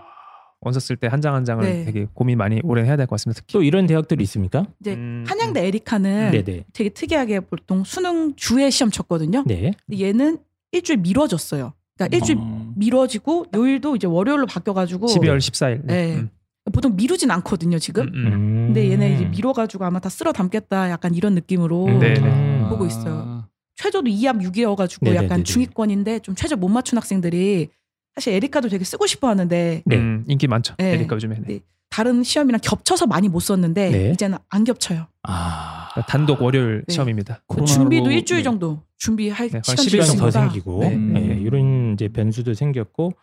원서 0.62 0.80
쓸 0.82 0.98
때 0.98 1.08
한 1.08 1.22
장 1.22 1.34
한 1.36 1.46
장을 1.46 1.64
네. 1.64 1.86
되게 1.86 2.06
고민 2.14 2.38
많이 2.38 2.60
오래 2.64 2.84
해야 2.84 2.98
될 2.98 3.06
것 3.08 3.12
같습니다. 3.12 3.40
특히 3.40 3.54
또 3.54 3.64
이런 3.64 3.86
대학들이 3.88 4.22
있습니까? 4.24 4.66
이제 4.82 4.94
음, 4.94 5.24
한양대 5.28 5.66
에리카는 5.68 6.32
네, 6.32 6.44
네. 6.44 6.66
되게 6.74 6.90
특이하게 6.90 7.40
보통 7.42 7.84
수능 7.86 8.36
주에 8.36 8.70
시험 8.70 8.92
쳤거든요. 8.92 9.44
네. 9.48 9.72
근데 9.88 10.04
얘는 10.04 10.40
일주일 10.74 11.00
미뤄졌어요. 11.00 11.74
그러니까 12.00 12.16
일주일 12.16 12.38
어. 12.40 12.72
미뤄지고 12.76 13.48
요일도 13.54 13.98
이제 13.98 14.08
월요일로 14.08 14.46
바뀌어가지고 14.46 15.08
12월 15.08 15.38
14일. 15.38 15.82
네. 15.84 16.16
음. 16.16 16.30
보통 16.72 16.96
미루진 16.96 17.30
않거든요 17.32 17.78
지금. 17.80 18.08
음, 18.08 18.14
음. 18.14 18.34
음. 18.34 18.66
근데 18.68 18.90
얘네 18.92 19.16
이제 19.16 19.26
미뤄가지고 19.26 19.86
아마 19.86 20.00
다 20.00 20.08
쓸어 20.08 20.32
담겠다 20.32 20.90
약간 20.92 21.14
이런 21.14 21.36
느낌으로 21.36 21.86
음. 21.88 22.00
네, 22.00 22.14
네. 22.14 22.62
아. 22.64 22.70
보고 22.70 22.86
있어요. 22.86 23.46
최저도 23.76 24.10
2합 24.10 24.42
6이어가지고 24.42 25.06
네네네네. 25.06 25.26
약간 25.26 25.44
중위권인데 25.44 26.20
좀 26.20 26.36
최저 26.36 26.56
못 26.56 26.70
맞춘 26.70 26.98
학생들이 26.98 27.70
사실 28.16 28.34
에리카도 28.34 28.70
되게 28.70 28.84
쓰고 28.84 29.08
싶어 29.08 29.28
하는데 29.28 29.82
네. 29.86 29.96
음, 29.96 30.24
인기 30.28 30.48
많죠. 30.48 30.76
네. 30.78 30.94
에리카 30.94 31.16
요즘에. 31.16 31.36
네. 31.36 31.42
네. 31.48 31.60
다른 31.90 32.24
시험이랑 32.24 32.60
겹쳐서 32.62 33.08
많이 33.08 33.30
못 33.30 33.40
썼는데 33.40 33.90
네. 33.90 34.12
이제는 34.12 34.38
안 34.50 34.64
겹쳐요. 34.64 35.08
아. 35.24 35.90
단독 36.08 36.42
월요일 36.42 36.84
네. 36.88 36.94
시험입니다. 36.94 37.42
준비도 37.66 38.12
일주일 38.12 38.40
네. 38.40 38.44
정도 38.44 38.84
준비할 39.04 39.50
네, 39.50 39.62
시간 39.64 39.78
시간이 39.78 40.18
더 40.20 40.30
생기고 40.30 40.80
네. 40.82 40.90
네, 40.90 40.96
음. 40.96 41.42
이런 41.46 41.94
이제 41.94 42.08
변수도 42.10 42.54
생겼고 42.54 43.14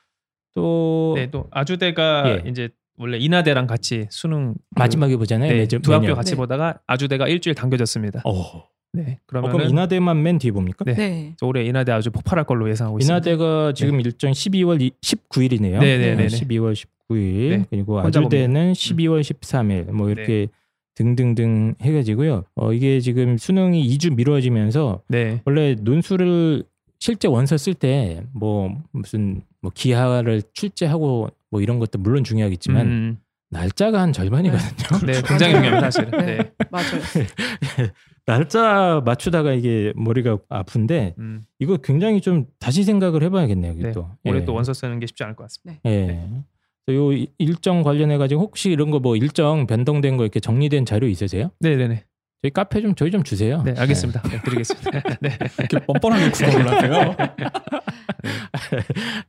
또 0.55 1.13
네, 1.17 1.31
또 1.31 1.47
아주대가 1.51 2.25
예. 2.45 2.49
이제 2.51 2.71
원래 2.99 3.19
인하대랑 3.19 3.67
같이 3.67 4.07
수능 4.11 4.55
그- 4.55 4.59
마지막에 4.81 5.17
보잖아요. 5.17 5.53
네, 5.53 5.59
매주 5.59 5.79
두 5.81 5.93
학교. 5.93 6.15
같이 6.15 6.33
네. 6.33 6.37
보다가 6.37 6.79
아주대가 6.87 7.29
일주일 7.29 7.55
당겨졌습니다. 7.55 8.23
어. 8.25 8.31
어, 8.41 8.69
네, 8.95 9.19
그럼 9.27 9.45
그러면 9.45 9.69
인하대만 9.69 10.23
맨 10.23 10.39
뒤에 10.39 10.51
봅니까? 10.51 10.83
네. 10.87 10.95
네. 10.95 11.37
올해 11.43 11.63
인하대 11.63 11.93
아주 11.93 12.11
폭발할 12.11 12.47
걸로 12.47 12.71
예상하고 12.71 12.99
있습니다. 12.99 13.15
인하대가 13.15 13.75
지금 13.75 14.01
일정 14.01 14.33
12월 14.33 14.91
19일이네요. 15.03 15.79
네, 15.81 15.99
네, 15.99 16.15
네, 16.15 16.17
네. 16.17 16.27
12월 16.27 16.73
19일 16.73 17.49
네. 17.51 17.67
그리고 17.69 18.01
아주대는 18.01 18.73
12월 18.73 19.21
13일 19.21 19.93
뭐 19.93 20.09
이렇게 20.09 20.49
등등등 20.97 21.75
해가지고요. 21.81 22.45
어, 22.57 22.73
이게 22.73 22.99
지금 23.01 23.39
수능이 23.39 23.87
2주 23.97 24.15
미뤄지면서 24.17 25.03
네, 25.09 25.41
원래 25.45 25.77
논술을 25.81 26.65
실제 26.99 27.29
원서 27.29 27.57
쓸 27.57 27.75
때 27.75 28.23
뭐 28.33 28.75
무슨 28.93 29.43
뭐 29.61 29.71
기하를 29.75 30.43
출제하고 30.55 31.29
뭐 31.51 31.61
이런 31.61 31.79
것도 31.79 31.99
물론 31.99 32.25
중요하겠지만 32.25 32.87
음, 32.87 33.19
날짜가 33.51 34.01
한 34.01 34.13
절반이거든요. 34.13 35.07
네, 35.07 35.21
굉장히 35.23 35.55
중요합니다, 35.55 35.91
사실은. 35.91 36.11
네. 36.19 36.37
네. 36.39 36.51
맞아요. 36.71 37.01
날짜 38.27 39.03
맞추다가 39.05 39.53
이게 39.53 39.93
머리가 39.95 40.39
아픈데 40.49 41.15
음, 41.19 41.45
이거 41.61 41.77
굉장히 41.77 42.21
좀 42.21 42.47
다시 42.59 42.83
생각을 42.83 43.23
해봐야겠네요. 43.25 43.75
네. 43.75 43.93
또 43.93 44.09
올해 44.25 44.41
예. 44.41 44.45
또 44.45 44.53
원서 44.55 44.73
쓰는 44.73 44.99
게 44.99 45.07
쉽지 45.07 45.23
않을 45.23 45.37
것 45.37 45.45
같습니다. 45.45 45.81
예. 45.85 46.07
그래서 46.07 46.45
요 46.91 47.13
이- 47.13 47.29
일정 47.39 47.83
관련해 47.83 48.17
가지고 48.19 48.43
혹시 48.43 48.71
이런 48.71 48.91
거 48.91 48.99
뭐 49.01 49.17
일정 49.17 49.67
변동된 49.67 50.17
거 50.17 50.23
이렇게 50.25 50.41
정리된 50.41 50.85
자료 50.85 51.07
있으세요? 51.09 51.51
네, 51.61 51.77
네, 51.77 51.89
네. 51.89 52.05
저희 52.43 52.51
카페 52.53 52.81
좀 52.81 52.95
저희 52.95 53.11
좀 53.11 53.23
주세요. 53.25 53.63
네, 53.65 53.75
알겠습니다. 53.77 54.23
네, 54.23 54.41
드리겠습니다. 54.43 54.91
네. 55.21 55.31
이렇게 55.59 55.79
뻔뻔하게 55.87 56.31
구걸을 56.31 56.69
하세요. 56.71 57.17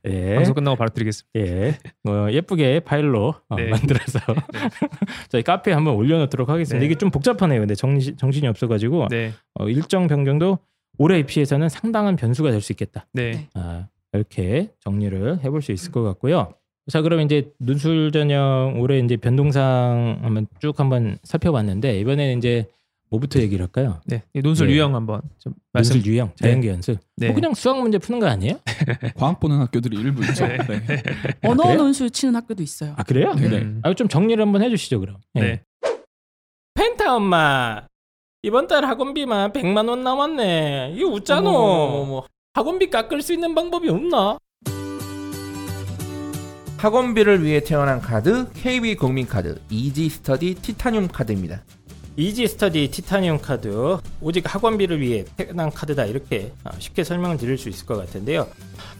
예. 0.06 0.34
방송 0.36 0.54
끝나고 0.54 0.76
바로 0.76 0.90
드리겠습니다. 0.90 1.28
예. 1.36 1.78
어, 2.08 2.30
예쁘게 2.30 2.80
파일로 2.80 3.34
어, 3.48 3.56
네. 3.56 3.68
만들어서 3.70 4.18
저희 5.30 5.42
카페에 5.42 5.74
한번 5.74 5.94
올려놓도록 5.94 6.48
하겠습니다. 6.48 6.80
네. 6.80 6.86
이게 6.86 6.94
좀 6.94 7.10
복잡하네요. 7.10 7.60
근데 7.60 7.74
정신, 7.74 8.16
정신이 8.16 8.46
없어가지고 8.48 9.08
네, 9.10 9.32
어, 9.54 9.68
일정 9.68 10.06
변경도 10.06 10.58
올해 10.98 11.18
입시에서는 11.18 11.68
상당한 11.68 12.16
변수가 12.16 12.50
될 12.50 12.60
수 12.60 12.72
있겠다. 12.72 13.06
네, 13.12 13.48
아, 13.54 13.86
이렇게 14.12 14.70
정리를 14.80 15.40
해볼 15.44 15.62
수 15.62 15.72
있을 15.72 15.92
것 15.92 16.02
같고요. 16.02 16.52
자, 16.90 17.02
그럼 17.02 17.20
이제 17.20 17.52
눈술 17.58 18.10
전형 18.12 18.76
올해 18.78 18.98
이제 18.98 19.16
변동상 19.16 20.20
한번 20.22 20.46
쭉 20.60 20.78
한번 20.80 21.18
살펴봤는데 21.22 22.00
이번에는 22.00 22.38
이제 22.38 22.66
뭐부터 23.10 23.40
얘기를 23.40 23.62
할까요? 23.62 24.00
네. 24.06 24.22
이 24.34 24.40
논술 24.40 24.70
예. 24.70 24.74
유형 24.74 24.94
한번 24.94 25.22
좀 25.38 25.54
말씀. 25.72 25.94
논술 25.94 26.12
유형, 26.12 26.32
자연계 26.36 26.68
연습. 26.68 26.98
네. 27.16 27.26
뭐 27.28 27.34
그냥 27.34 27.54
수학 27.54 27.80
문제 27.80 27.98
푸는 27.98 28.20
거 28.20 28.26
아니에요? 28.26 28.58
과학 29.16 29.40
보는 29.40 29.58
학교들이 29.58 29.96
일부 29.96 30.22
있죠. 30.24 30.46
네. 30.46 30.58
네. 30.58 31.02
언어 31.48 31.62
그래요? 31.64 31.78
논술 31.78 32.10
치는 32.10 32.34
학교도 32.36 32.62
있어요. 32.62 32.94
아 32.96 33.02
그래요? 33.02 33.34
네. 33.34 33.58
음, 33.58 33.80
아, 33.82 33.94
좀 33.94 34.08
정리를 34.08 34.40
한번 34.42 34.62
해주시죠 34.62 35.00
그럼. 35.00 35.16
예. 35.36 35.40
네. 35.40 35.62
펜타 36.74 37.16
엄마 37.16 37.86
이번 38.42 38.66
달 38.66 38.84
학원비만 38.84 39.52
100만 39.52 39.88
원 39.88 40.04
남았네. 40.04 40.94
이거 40.96 41.08
웃잖아. 41.08 41.50
학원비 42.54 42.90
깎을 42.90 43.22
수 43.22 43.32
있는 43.32 43.54
방법이 43.54 43.88
없나? 43.88 44.38
학원비를 46.78 47.44
위해 47.44 47.60
태어난 47.60 48.00
카드 48.00 48.48
KB 48.52 48.94
국민카드 48.94 49.60
Easy 49.68 50.08
Study 50.08 50.54
티타늄 50.62 51.08
카드입니다. 51.08 51.62
Easy 52.16 52.46
Study 52.46 52.90
티타늄 52.92 53.38
카드 53.40 53.98
오직 54.20 54.52
학원비를 54.54 55.00
위해 55.00 55.24
태어난 55.36 55.70
카드다 55.70 56.04
이렇게 56.04 56.52
어, 56.64 56.70
쉽게 56.78 57.02
설명을 57.02 57.36
드릴 57.36 57.58
수 57.58 57.68
있을 57.68 57.84
것 57.84 57.96
같은데요. 57.96 58.46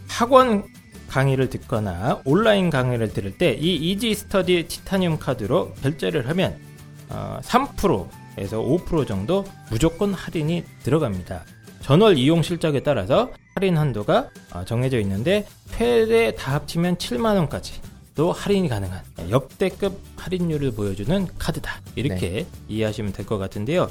학원 0.08 0.64
강의를 1.08 1.50
듣거나 1.50 2.20
온라인 2.24 2.68
강의를 2.68 3.12
들을 3.12 3.38
때 3.38 3.54
이 3.54 3.76
Easy 3.76 4.12
Study 4.14 4.66
티타늄 4.66 5.18
카드로 5.18 5.72
결제를 5.80 6.28
하면 6.30 6.58
어, 7.10 7.38
3%에서 7.42 8.58
5% 8.60 9.06
정도 9.06 9.44
무조건 9.70 10.12
할인이 10.12 10.64
들어갑니다. 10.82 11.44
전월 11.88 12.18
이용 12.18 12.42
실적에 12.42 12.80
따라서 12.82 13.30
할인 13.54 13.78
한도가 13.78 14.28
어, 14.52 14.62
정해져 14.66 15.00
있는데 15.00 15.46
최대 15.70 16.34
다 16.34 16.52
합치면 16.52 16.96
7만 16.98 17.36
원까지 17.36 17.80
또 18.14 18.30
할인이 18.30 18.68
가능한 18.68 19.00
역대급 19.30 19.98
할인율을 20.16 20.72
보여주는 20.72 21.26
카드다 21.38 21.80
이렇게 21.94 22.44
이해하시면 22.68 23.12
될 23.14 23.24
것 23.24 23.38
같은데요. 23.38 23.88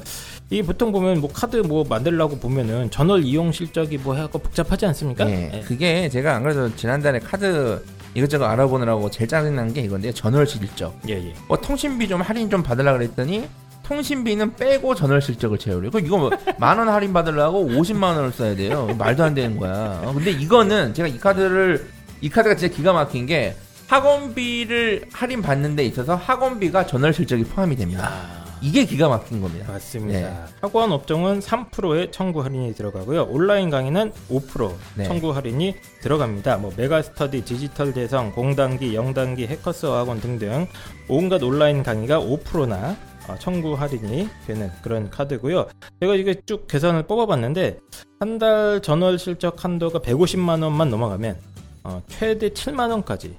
이 0.52 0.62
보통 0.62 0.92
보면 0.92 1.22
뭐 1.22 1.32
카드 1.34 1.58
뭐 1.58 1.86
만들려고 1.90 2.38
보면은 2.38 2.92
전월 2.92 3.24
이용 3.24 3.52
실적이 3.52 3.98
뭐 3.98 4.14
해갖고 4.14 4.38
복잡하지 4.40 4.86
않습니까? 4.86 5.28
예, 5.32 5.50
예. 5.56 5.62
그게 5.62 6.08
제가 6.08 6.36
안 6.36 6.44
그래도 6.44 6.76
지난달에 6.76 7.18
카드 7.18 7.84
이것저것 8.14 8.46
알아보느라고 8.46 9.10
제일 9.10 9.28
짜증난 9.28 9.74
게 9.74 9.82
이건데요. 9.82 10.12
전월 10.12 10.46
실적. 10.46 10.96
예, 11.10 11.14
예. 11.14 11.34
뭐 11.48 11.58
통신비 11.58 12.08
좀 12.08 12.22
할인 12.22 12.48
좀 12.48 12.62
받으려 12.62 12.94
그랬더니 12.94 13.48
통신비는 13.88 14.56
빼고 14.56 14.96
전월 14.96 15.22
실적을 15.22 15.58
채우려. 15.58 15.90
그 15.90 16.00
이거 16.00 16.30
만원 16.60 16.90
할인 16.90 17.14
받으려고 17.14 17.66
50만 17.66 18.16
원을 18.16 18.32
써야 18.32 18.56
돼요. 18.56 18.94
말도 18.98 19.24
안 19.24 19.34
되는 19.34 19.58
거야. 19.58 20.02
어, 20.04 20.14
근데 20.14 20.32
이거는 20.32 20.94
제가 20.94 21.08
이 21.08 21.18
카드를 21.18 21.88
이 22.20 22.30
카드가 22.30 22.56
진짜 22.56 22.76
기가 22.76 22.92
막힌 22.92 23.26
게 23.26 23.56
학원비를 23.88 25.06
할인 25.14 25.42
받는 25.42 25.78
데 25.78 25.86
있어서 25.86 26.16
학원비가 26.16 26.86
전월 26.86 27.14
실적이 27.14 27.46
포함이 27.46 27.78
됩니다. 27.78 28.10
아, 28.12 28.46
이게 28.62 28.84
기가 28.84 29.08
막힌 29.08 29.40
겁니다. 29.40 29.72
맞습니다. 29.72 30.20
네. 30.20 30.34
학원 30.60 30.92
업종은 30.92 31.40
3%의 31.40 32.12
청구 32.12 32.44
할인이 32.44 32.76
들어가고요. 32.76 33.28
온라인 33.30 33.70
강의는 33.70 34.12
5% 34.30 34.74
네. 34.96 35.06
청구 35.06 35.34
할인이 35.34 35.76
들어갑니다. 36.02 36.58
뭐 36.58 36.74
메가스터디, 36.76 37.46
디지털 37.46 37.94
대성, 37.94 38.34
공단기, 38.34 38.94
영단기, 38.96 39.48
해커스 39.48 39.86
학원 39.86 40.20
등등 40.20 40.68
온갖 41.08 41.42
온라인 41.42 41.84
강의가 41.84 42.20
5%나 42.20 42.76
어, 42.76 43.07
청구 43.38 43.74
할인이 43.74 44.30
되는 44.46 44.72
그런 44.82 45.10
카드고요. 45.10 45.68
제가 46.00 46.16
이게 46.16 46.36
쭉 46.46 46.68
계산을 46.68 47.04
뽑아봤는데 47.04 47.80
한 48.20 48.38
달 48.40 48.82
전월 48.82 49.18
실적 49.20 49.64
한도가 49.64 50.00
150만 50.00 50.64
원만 50.64 50.90
넘어가면 50.90 51.38
어, 51.84 52.02
최대 52.08 52.50
7만 52.50 52.90
원까지. 52.92 53.38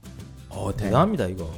어 0.50 0.70
대단합니다 0.76 1.26
이거. 1.26 1.50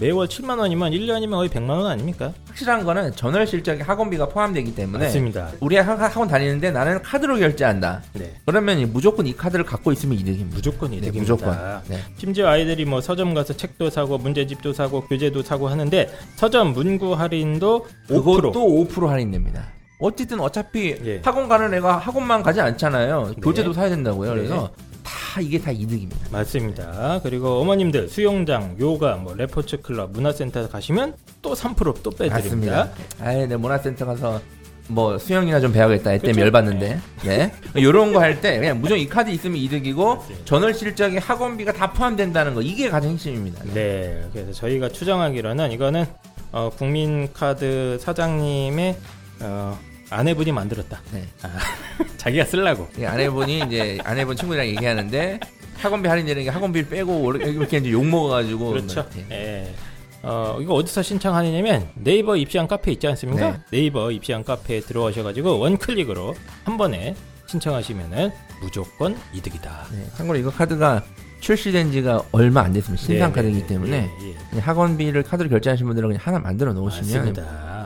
매월 0.00 0.26
7만 0.28 0.58
원이면 0.58 0.92
1년이면 0.92 1.30
거의 1.32 1.50
100만 1.50 1.68
원 1.70 1.86
아닙니까? 1.86 2.32
확실한 2.48 2.84
거는 2.84 3.14
전월 3.16 3.46
실적에 3.46 3.82
학원비가 3.82 4.28
포함되기 4.30 4.74
때문에 4.74 5.04
맞습니다. 5.04 5.50
우리 5.60 5.76
학- 5.76 6.00
학원 6.00 6.26
다니는데 6.26 6.70
나는 6.70 7.02
카드로 7.02 7.36
결제한다. 7.36 8.02
네. 8.14 8.34
그러면 8.46 8.78
이 8.78 8.86
무조건 8.86 9.26
이 9.26 9.36
카드를 9.36 9.64
갖고 9.66 9.92
있으면 9.92 10.18
이득입니다. 10.18 10.56
무조건 10.56 10.90
네, 10.92 10.96
이득입니다. 10.96 11.20
무조건. 11.34 11.82
네. 11.88 11.98
심지어 12.16 12.48
아이들이 12.48 12.86
뭐 12.86 13.00
서점 13.02 13.34
가서 13.34 13.54
책도 13.54 13.90
사고 13.90 14.16
문제집도 14.16 14.72
사고 14.72 15.02
교재도 15.06 15.42
사고 15.42 15.68
하는데 15.68 16.10
서점 16.36 16.72
문구 16.72 17.12
할인도 17.14 17.86
5%. 18.08 18.24
그것도 18.24 18.52
5% 18.88 19.06
할인됩니다. 19.06 19.66
어쨌든 19.98 20.40
어차피 20.40 20.96
예. 21.04 21.20
학원 21.22 21.46
가는 21.46 21.74
애가 21.74 21.98
학원만 21.98 22.42
가지 22.42 22.58
않잖아요. 22.62 23.32
네. 23.36 23.40
교재도 23.42 23.74
사야 23.74 23.90
된다고요. 23.90 24.30
그래서 24.30 24.70
다 25.10 25.40
이게 25.40 25.58
다 25.60 25.70
이득입니다. 25.70 26.16
맞습니다. 26.30 27.20
그리고 27.22 27.60
어머님들 27.60 28.08
수영장, 28.08 28.76
요가, 28.80 29.16
뭐 29.16 29.34
레포츠 29.34 29.80
클럽, 29.80 30.12
문화센터 30.12 30.68
가시면 30.68 31.14
또 31.42 31.54
3%또 31.54 32.10
빼드립니다. 32.10 32.36
맞습니다. 32.36 32.90
아예 33.20 33.46
내 33.46 33.56
문화센터 33.56 34.06
가서 34.06 34.40
뭐 34.88 35.16
수영이나 35.18 35.60
좀 35.60 35.72
배워야겠다 35.72 36.18
그쵸? 36.18 36.40
열받는데 36.40 36.98
네 37.22 37.52
이런 37.76 38.12
거 38.12 38.18
할 38.18 38.40
때 38.40 38.58
그냥 38.58 38.80
무조건 38.80 38.98
이 39.00 39.08
카드 39.08 39.30
있으면 39.30 39.56
이득이고 39.56 40.24
전월 40.44 40.74
실적에 40.74 41.18
학원비가 41.18 41.72
다 41.72 41.92
포함된다는 41.92 42.54
거 42.54 42.60
이게 42.62 42.88
가장 42.90 43.12
핵심입니다. 43.12 43.62
네, 43.72 44.28
그래서 44.32 44.52
저희가 44.52 44.88
추정하기로는 44.88 45.70
이거는 45.70 46.06
어, 46.50 46.70
국민카드 46.76 47.98
사장님의 48.00 48.96
어, 49.42 49.78
아내분이 50.10 50.52
만들었다. 50.52 51.00
네. 51.12 51.24
아, 51.42 51.48
자기가 52.18 52.44
쓰려고. 52.44 52.88
이 52.98 53.04
아내분이 53.04 53.64
이제 53.66 53.98
아내분 54.04 54.36
친구들이랑 54.36 54.68
얘기하는데 54.68 55.40
학원비 55.78 56.08
할인되는 56.08 56.44
게 56.44 56.50
학원비를 56.50 56.88
빼고 56.88 57.34
이렇게 57.36 57.78
이제 57.78 57.90
욕 57.90 58.04
먹어가지고 58.04 58.70
그렇죠. 58.70 59.08
네. 59.14 59.26
예. 59.30 59.74
어, 60.22 60.58
이거 60.60 60.74
어디서 60.74 61.02
신청하느냐면 61.02 61.88
네이버 61.94 62.36
입시한 62.36 62.68
카페 62.68 62.92
있지 62.92 63.06
않습니까? 63.06 63.52
네. 63.52 63.60
네. 63.70 63.78
이버 63.78 64.10
입시한 64.10 64.44
카페에 64.44 64.80
들어가셔가지고 64.80 65.58
원클릭으로 65.58 66.34
한 66.64 66.76
번에 66.76 67.14
신청하시면은 67.46 68.30
무조건 68.60 69.16
이득이다. 69.32 69.86
네, 69.92 70.06
참고로 70.16 70.38
이거 70.38 70.50
카드가 70.50 71.02
출시된 71.40 71.90
지가 71.90 72.22
얼마 72.32 72.60
안 72.60 72.72
됐습니다. 72.74 73.02
신상 73.02 73.32
네, 73.32 73.36
카드이기 73.36 73.60
네, 73.60 73.66
때문에 73.66 74.10
예, 74.22 74.36
예. 74.56 74.58
학원비를 74.60 75.22
카드로 75.22 75.48
결제하신 75.48 75.86
분들은 75.86 76.10
그냥 76.10 76.20
하나 76.22 76.38
만들어 76.38 76.74
놓으시면 76.74 77.34
맞습니다. 77.34 77.79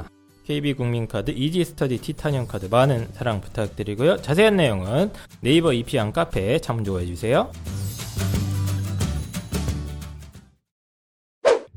KB 0.46 0.74
국민카드 0.74 1.30
이지 1.30 1.64
스터디 1.64 1.98
티타늄 1.98 2.46
카드 2.46 2.66
많은 2.66 3.09
사랑 3.12 3.40
부탁드리고요. 3.40 4.18
자세한 4.18 4.57
내용은 4.57 5.11
네이버 5.40 5.72
입시한 5.72 6.12
카페에 6.12 6.59
참조해 6.59 7.07
주세요. 7.07 7.50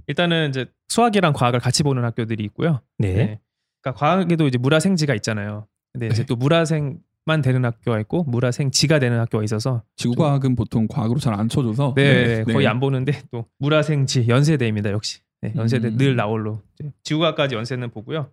일단은 0.08 0.49
이제 0.49 0.65
수학이랑 0.89 1.34
과학을 1.34 1.60
같이 1.60 1.84
보는 1.84 2.03
학교들이 2.03 2.43
있고요. 2.45 2.82
네. 2.97 3.13
네. 3.13 3.39
그러니까 3.82 3.99
과학에도 3.99 4.47
이제 4.47 4.58
물화생지가 4.58 5.13
있잖아요. 5.15 5.67
근데 5.93 6.08
이제 6.08 6.25
또 6.25 6.36
물화생 6.36 6.99
만 7.25 7.41
되는 7.41 7.63
학교가 7.65 7.99
있고 8.01 8.23
물화생지가 8.23 8.99
되는 8.99 9.19
학교가 9.19 9.43
있어서 9.43 9.84
지구과학은 9.97 10.56
보통 10.56 10.88
과학으로 10.88 11.19
잘 11.19 11.34
안 11.34 11.49
쳐줘서 11.49 11.93
네, 11.95 12.43
거의 12.45 12.67
안 12.67 12.80
보는데 12.80 13.21
또 13.32 13.45
물화생지 13.60 14.27
연세대입니다 14.30 14.91
역시 14.91 15.19
네, 15.41 15.51
연세대 15.53 15.89
음. 15.89 15.97
늘 15.97 16.15
나올로 16.15 16.62
이제 16.80 16.89
지구과까지 17.03 17.56
연세는 17.56 17.89
보고요 17.91 18.30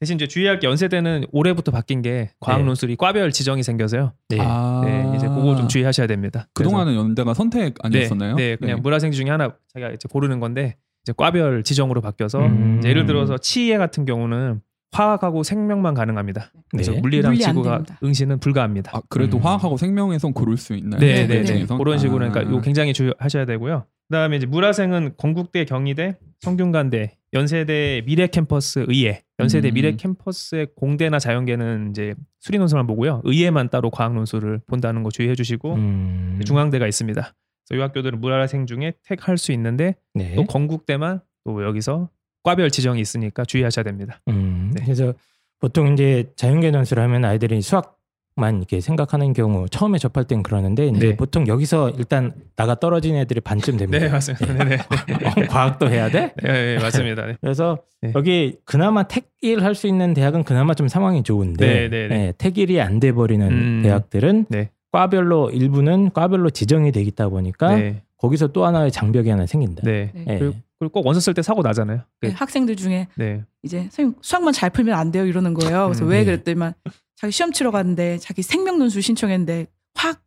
대신 0.00 0.16
이제 0.16 0.26
주의할 0.26 0.58
게 0.58 0.66
연세대는 0.66 1.26
올해부터 1.30 1.70
바뀐 1.72 2.00
게 2.00 2.30
과학 2.40 2.58
네. 2.60 2.64
논술이 2.64 2.96
과별 2.96 3.30
지정이 3.32 3.62
생겨서요 3.62 4.12
네. 4.30 4.38
아, 4.40 4.80
네, 4.82 5.12
이제 5.14 5.28
그거 5.28 5.54
좀 5.54 5.68
주의하셔야 5.68 6.06
됩니다 6.06 6.48
그동안은 6.54 6.94
연대가 6.94 7.34
선택 7.34 7.74
그래서- 7.74 8.14
아니었었나요? 8.14 8.36
네, 8.36 8.50
네, 8.52 8.56
그냥 8.56 8.80
물화생 8.82 9.12
중에 9.12 9.28
하나 9.28 9.54
자기가 9.74 9.90
이제 9.92 10.08
고르는 10.10 10.40
건데 10.40 10.76
이제 11.04 11.12
과별 11.14 11.62
지정으로 11.62 12.00
바뀌어서 12.00 12.40
음. 12.46 12.76
이제 12.78 12.88
예를 12.88 13.04
들어서 13.04 13.36
치예 13.36 13.76
같은 13.76 14.06
경우는 14.06 14.62
화학하고 14.92 15.44
생명만 15.44 15.94
가능합니다. 15.94 16.50
그래서 16.70 16.90
네. 16.92 17.00
물리랑 17.00 17.32
물리 17.32 17.44
안 17.44 17.50
지구가. 17.52 17.84
응시는 18.02 18.40
불가합니다. 18.40 18.90
아, 18.96 19.00
그래도 19.08 19.36
음. 19.36 19.42
화학하고 19.44 19.76
생명에선 19.76 20.32
고를 20.32 20.56
수 20.56 20.74
있나요? 20.74 20.98
네, 21.00 21.26
그 21.28 21.32
네, 21.32 21.42
네. 21.44 21.66
그런 21.78 21.96
식으로 21.98 22.24
아. 22.24 22.28
그러니까 22.28 22.42
이거 22.50 22.60
굉장히 22.60 22.92
주의하셔야 22.92 23.44
되고요. 23.44 23.84
그다음에 24.08 24.38
이제 24.38 24.46
물화생은 24.46 25.12
건국대, 25.16 25.64
경희대, 25.64 26.16
성균관대, 26.40 27.16
연세대 27.32 28.02
미래 28.04 28.26
캠퍼스 28.26 28.84
의예, 28.88 29.22
연세대 29.40 29.68
음. 29.68 29.74
미래 29.74 29.96
캠퍼스의 29.96 30.68
공대나 30.76 31.18
자연계는 31.18 31.90
이제 31.90 32.14
수리 32.38 32.58
논술만 32.58 32.86
보고요. 32.86 33.22
의예만 33.24 33.70
따로 33.70 33.90
과학 33.90 34.14
논술을 34.14 34.60
본다는 34.66 35.02
거 35.02 35.10
주의해 35.10 35.34
주시고 35.34 35.74
음. 35.74 36.40
중앙대가 36.44 36.86
있습니다. 36.86 37.34
그래서 37.68 37.78
이 37.78 37.82
학교들은 37.82 38.20
물화생 38.20 38.66
중에 38.66 38.94
택할 39.04 39.38
수 39.38 39.52
있는데 39.52 39.96
네. 40.14 40.34
또 40.34 40.44
건국대만 40.44 41.20
또 41.44 41.64
여기서 41.64 42.10
과별 42.42 42.70
지정이 42.70 43.00
있으니까 43.00 43.44
주의하셔야 43.44 43.82
됩니다. 43.84 44.20
음, 44.28 44.72
네. 44.74 44.82
그래서 44.84 45.12
보통 45.58 45.92
이제 45.92 46.32
자연계 46.36 46.70
논술을 46.70 47.02
하면 47.02 47.24
아이들이 47.24 47.60
수학 47.60 47.99
만 48.40 48.56
이렇게 48.56 48.80
생각하는 48.80 49.32
경우 49.32 49.68
처음에 49.68 49.98
접할 49.98 50.24
땐 50.24 50.42
그러는데 50.42 50.86
이제 50.88 51.08
네. 51.10 51.16
보통 51.16 51.46
여기서 51.46 51.90
일단 51.90 52.32
나가 52.56 52.74
떨어진 52.74 53.14
애들이 53.16 53.40
반쯤 53.40 53.76
됩니다. 53.76 54.04
네 54.04 54.10
맞습니다. 54.10 54.52
네, 54.64 54.64
네. 54.64 54.76
어, 55.26 55.46
과학도 55.48 55.88
해야 55.90 56.08
돼? 56.10 56.32
네, 56.42 56.76
네, 56.76 56.78
맞습니다. 56.82 57.26
네. 57.26 57.36
그래서 57.40 57.78
네. 58.02 58.12
여기 58.14 58.56
그나마 58.64 59.04
택일 59.04 59.62
할 59.62 59.74
수 59.74 59.86
있는 59.86 60.14
대학은 60.14 60.42
그나마 60.44 60.74
좀 60.74 60.88
상황이 60.88 61.22
좋은데 61.22 61.66
네, 61.66 61.88
네, 61.88 62.08
네. 62.08 62.32
택일이 62.36 62.80
안 62.80 62.98
돼 62.98 63.12
버리는 63.12 63.46
음. 63.48 63.82
대학들은 63.84 64.46
네. 64.48 64.70
과별로 64.92 65.50
일부는 65.50 66.10
과별로 66.12 66.50
지정이 66.50 66.90
되기 66.92 67.12
다 67.12 67.28
보니까 67.28 67.76
네, 67.76 68.02
거기서 68.18 68.48
또 68.48 68.66
하나의 68.66 68.90
장벽이 68.90 69.28
하나 69.30 69.46
생긴다. 69.46 69.82
네. 69.84 70.10
네. 70.14 70.24
예. 70.28 70.38
그리고, 70.38 70.54
그리고 70.80 70.92
꼭 70.94 71.06
원서 71.06 71.20
쓸 71.20 71.34
때 71.34 71.42
사고 71.42 71.60
나잖아요. 71.62 72.00
네, 72.22 72.30
학생들 72.30 72.74
중에 72.74 73.06
네. 73.16 73.44
이제 73.62 73.82
선생님 73.82 74.14
수학만 74.22 74.52
잘 74.54 74.70
풀면 74.70 74.98
안 74.98 75.12
돼요 75.12 75.26
이러는 75.26 75.54
거예요. 75.54 75.84
그래서 75.84 76.04
음, 76.04 76.08
왜 76.10 76.20
네. 76.20 76.24
그랬더니만 76.24 76.72
자기 77.16 77.30
시험 77.32 77.52
치러 77.52 77.70
갔는데 77.70 78.16
자기 78.18 78.40
생명 78.42 78.78
논술 78.78 79.02
신청했는데 79.02 79.66
화학 79.94 80.20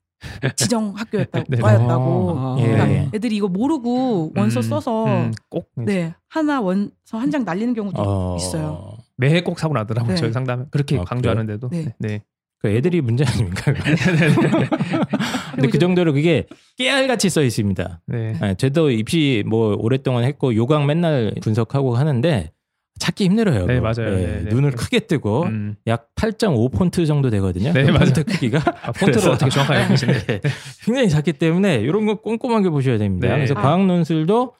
지정 0.55 0.93
학교였다고 0.95 1.45
네. 1.49 1.57
과였다고. 1.57 2.33
아, 2.37 2.55
예. 2.59 2.67
그러니까 2.67 3.09
애들이 3.17 3.35
이거 3.35 3.47
모르고 3.47 4.31
원서 4.35 4.59
음, 4.59 4.61
써서 4.61 5.05
음, 5.07 5.31
꼭네 5.49 6.13
하나 6.29 6.61
원서 6.61 6.91
한 7.17 7.31
장 7.31 7.43
날리는 7.43 7.73
경우도 7.73 7.99
어, 8.01 8.37
있어요. 8.37 8.93
매해 9.17 9.41
꼭 9.41 9.59
사고 9.59 9.73
나더라고요. 9.73 10.13
네. 10.13 10.21
저희 10.21 10.31
상담 10.31 10.67
그렇게 10.69 10.97
아, 10.99 11.03
강조하는데도. 11.03 11.69
네. 11.69 11.95
네. 11.97 12.21
그 12.63 12.69
애들이 12.69 13.01
문제 13.01 13.25
아닙니까? 13.25 13.73
근데 15.53 15.67
그 15.67 15.77
정도로 15.77 16.13
그게 16.13 16.45
깨알같이 16.77 17.29
써 17.29 17.43
있습니다. 17.43 18.01
네. 18.07 18.37
네, 18.39 18.55
저도 18.55 18.89
입시 18.89 19.43
뭐 19.45 19.75
오랫동안 19.77 20.23
했고 20.23 20.55
요강 20.55 20.85
맨날 20.85 21.33
분석하고 21.41 21.97
하는데 21.97 22.51
찾기 22.99 23.25
힘들어요. 23.25 23.65
네. 23.65 23.81
맞아요. 23.81 24.15
네, 24.15 24.43
네. 24.43 24.49
눈을 24.49 24.71
크게 24.71 25.01
뜨고 25.01 25.43
음. 25.43 25.75
약 25.87 26.07
8.5 26.15 26.71
폰트 26.71 27.05
정도 27.05 27.29
되거든요. 27.31 27.73
네, 27.73 27.83
그 27.83 27.89
맞아요. 27.91 28.05
폰트 28.05 28.23
크기가 28.23 28.59
아, 28.81 28.93
폰트를 28.93 29.29
어떻게 29.31 29.51
정확하게 29.51 29.87
보시네. 29.91 30.13
네, 30.25 30.41
굉장히 30.85 31.09
작기 31.09 31.33
때문에 31.33 31.81
이런 31.81 32.05
거 32.05 32.15
꼼꼼하게 32.21 32.69
보셔야 32.69 32.97
됩니다. 32.97 33.27
네. 33.27 33.35
그래서 33.35 33.55
아. 33.57 33.61
과학 33.61 33.85
논술도 33.85 34.53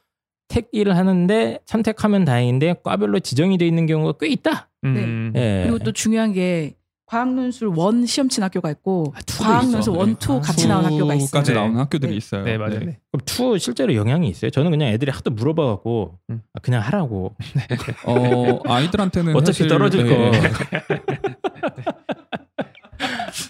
택 0.50 0.68
일을 0.74 0.98
하는데 0.98 1.60
선택하면 1.66 2.26
다행인데 2.26 2.76
과별로 2.84 3.22
지정이 3.22 3.58
돼 3.58 3.66
있는 3.66 3.86
경우가 3.86 4.16
꽤 4.20 4.28
있다. 4.28 4.70
음. 4.84 5.32
예. 5.38 5.62
그리고 5.64 5.80
또 5.80 5.94
중요한 5.94 6.34
게 6.34 6.76
과학 7.14 7.32
논술 7.36 7.68
one 7.68 8.08
시험 8.08 8.28
친 8.28 8.42
학교가 8.44 8.72
있고 8.72 9.14
아, 9.16 9.22
two도 9.22 9.44
과학 9.44 9.64
있어. 9.66 9.72
논술 9.72 9.94
네. 9.94 10.00
one, 10.00 10.16
two 10.16 10.42
같이 10.42 10.68
나온 10.68 10.84
학교가 10.86 11.14
있어요. 11.14 11.30
까지 11.30 11.52
네. 11.54 11.60
나오는 11.60 11.80
학교들이 11.80 12.10
네. 12.10 12.18
있어요. 12.18 12.44
네, 12.44 12.58
맞아요. 12.58 12.80
네. 12.80 12.98
그럼 13.12 13.22
two 13.24 13.56
실제로 13.60 13.94
영향이 13.94 14.28
있어요? 14.28 14.50
저는 14.50 14.72
그냥 14.72 14.88
애들이 14.90 15.12
하도 15.12 15.30
물어봐갖고 15.30 16.18
음. 16.32 16.42
아, 16.56 16.60
그냥 16.62 16.82
하라고. 16.82 17.36
어, 18.08 18.62
아이들한테는 18.66 19.36
어차피 19.36 19.58
사실, 19.58 19.68
떨어질 19.68 20.06
네, 20.06 20.10
거. 20.10 20.32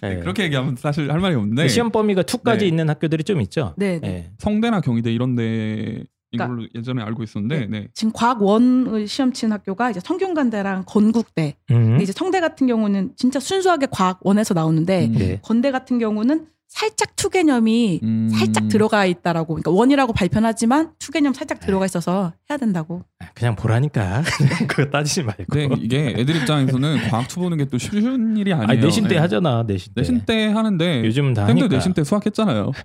네. 0.02 0.20
그렇게 0.20 0.44
얘기하면 0.44 0.76
사실 0.76 1.10
할 1.10 1.22
말이 1.22 1.34
없는데 1.36 1.70
시험 1.70 1.90
범위가 1.90 2.24
two까지 2.24 2.66
네. 2.66 2.68
있는 2.68 2.90
학교들이 2.90 3.24
좀 3.24 3.40
있죠. 3.40 3.74
네, 3.78 3.98
네. 4.02 4.08
네. 4.10 4.32
성대나 4.40 4.82
경희대 4.82 5.10
이런 5.10 5.36
데 5.36 6.04
그러니까- 6.34 6.46
이걸로 6.46 6.68
예전에 6.76 7.02
알고 7.04 7.24
있었는데 7.24 7.68
네. 7.68 7.88
지금 7.94 8.12
과학 8.14 8.42
one을 8.42 9.08
시험 9.08 9.32
친 9.34 9.52
학교가 9.52 9.90
이제 9.92 10.00
성균관대랑 10.04 10.84
건국대. 10.86 11.56
음. 11.72 11.76
근데 11.92 12.04
이제 12.04 12.12
성대 12.12 12.40
같은 12.42 12.68
경우는 12.68 13.14
진짜 13.16 13.40
순수하게 13.40 13.88
과학 13.92 14.20
one에서 14.24 14.54
나오는데 14.54 15.06
음. 15.06 15.14
네. 15.18 15.40
건대 15.44 15.72
같은 15.72 16.00
경우는 16.00 16.48
살짝 16.68 17.16
two 17.16 17.30
개념이 17.30 18.00
음. 18.02 18.30
살짝 18.34 18.68
들어가 18.68 19.06
있다라고. 19.06 19.54
그러니까 19.54 19.70
one이라고 19.70 20.12
발표는 20.12 20.48
하지만 20.50 20.90
two 20.98 21.12
개념 21.12 21.32
살짝 21.32 21.60
들어가 21.60 21.86
있어서 21.86 22.34
해야 22.50 22.58
된다고. 22.58 23.04
그냥 23.36 23.56
보라니까 23.56 24.24
그거 24.68 24.90
따지지 24.90 25.22
말고. 25.22 25.44
근데 25.52 25.76
이게 25.80 26.16
애들 26.18 26.36
입장에서는 26.36 26.98
과학 27.12 27.28
two 27.28 27.42
보는 27.42 27.60
게 27.60 27.66
또 27.66 27.78
쉬운 27.78 28.36
일이 28.38 28.52
아니에요. 28.54 28.68
아니 28.70 28.80
내신 28.80 29.04
때 29.04 29.10
네. 29.10 29.18
하잖아 29.18 29.64
내신 29.68 29.94
때. 29.94 30.02
내신 30.02 30.22
때 30.26 30.48
하는데 30.48 31.06
요즘은 31.06 31.36
다 31.36 31.46
근데 31.46 31.62
하니까. 31.62 31.76
내신 31.76 31.94
때 31.94 32.04
수학했잖아요. 32.04 32.72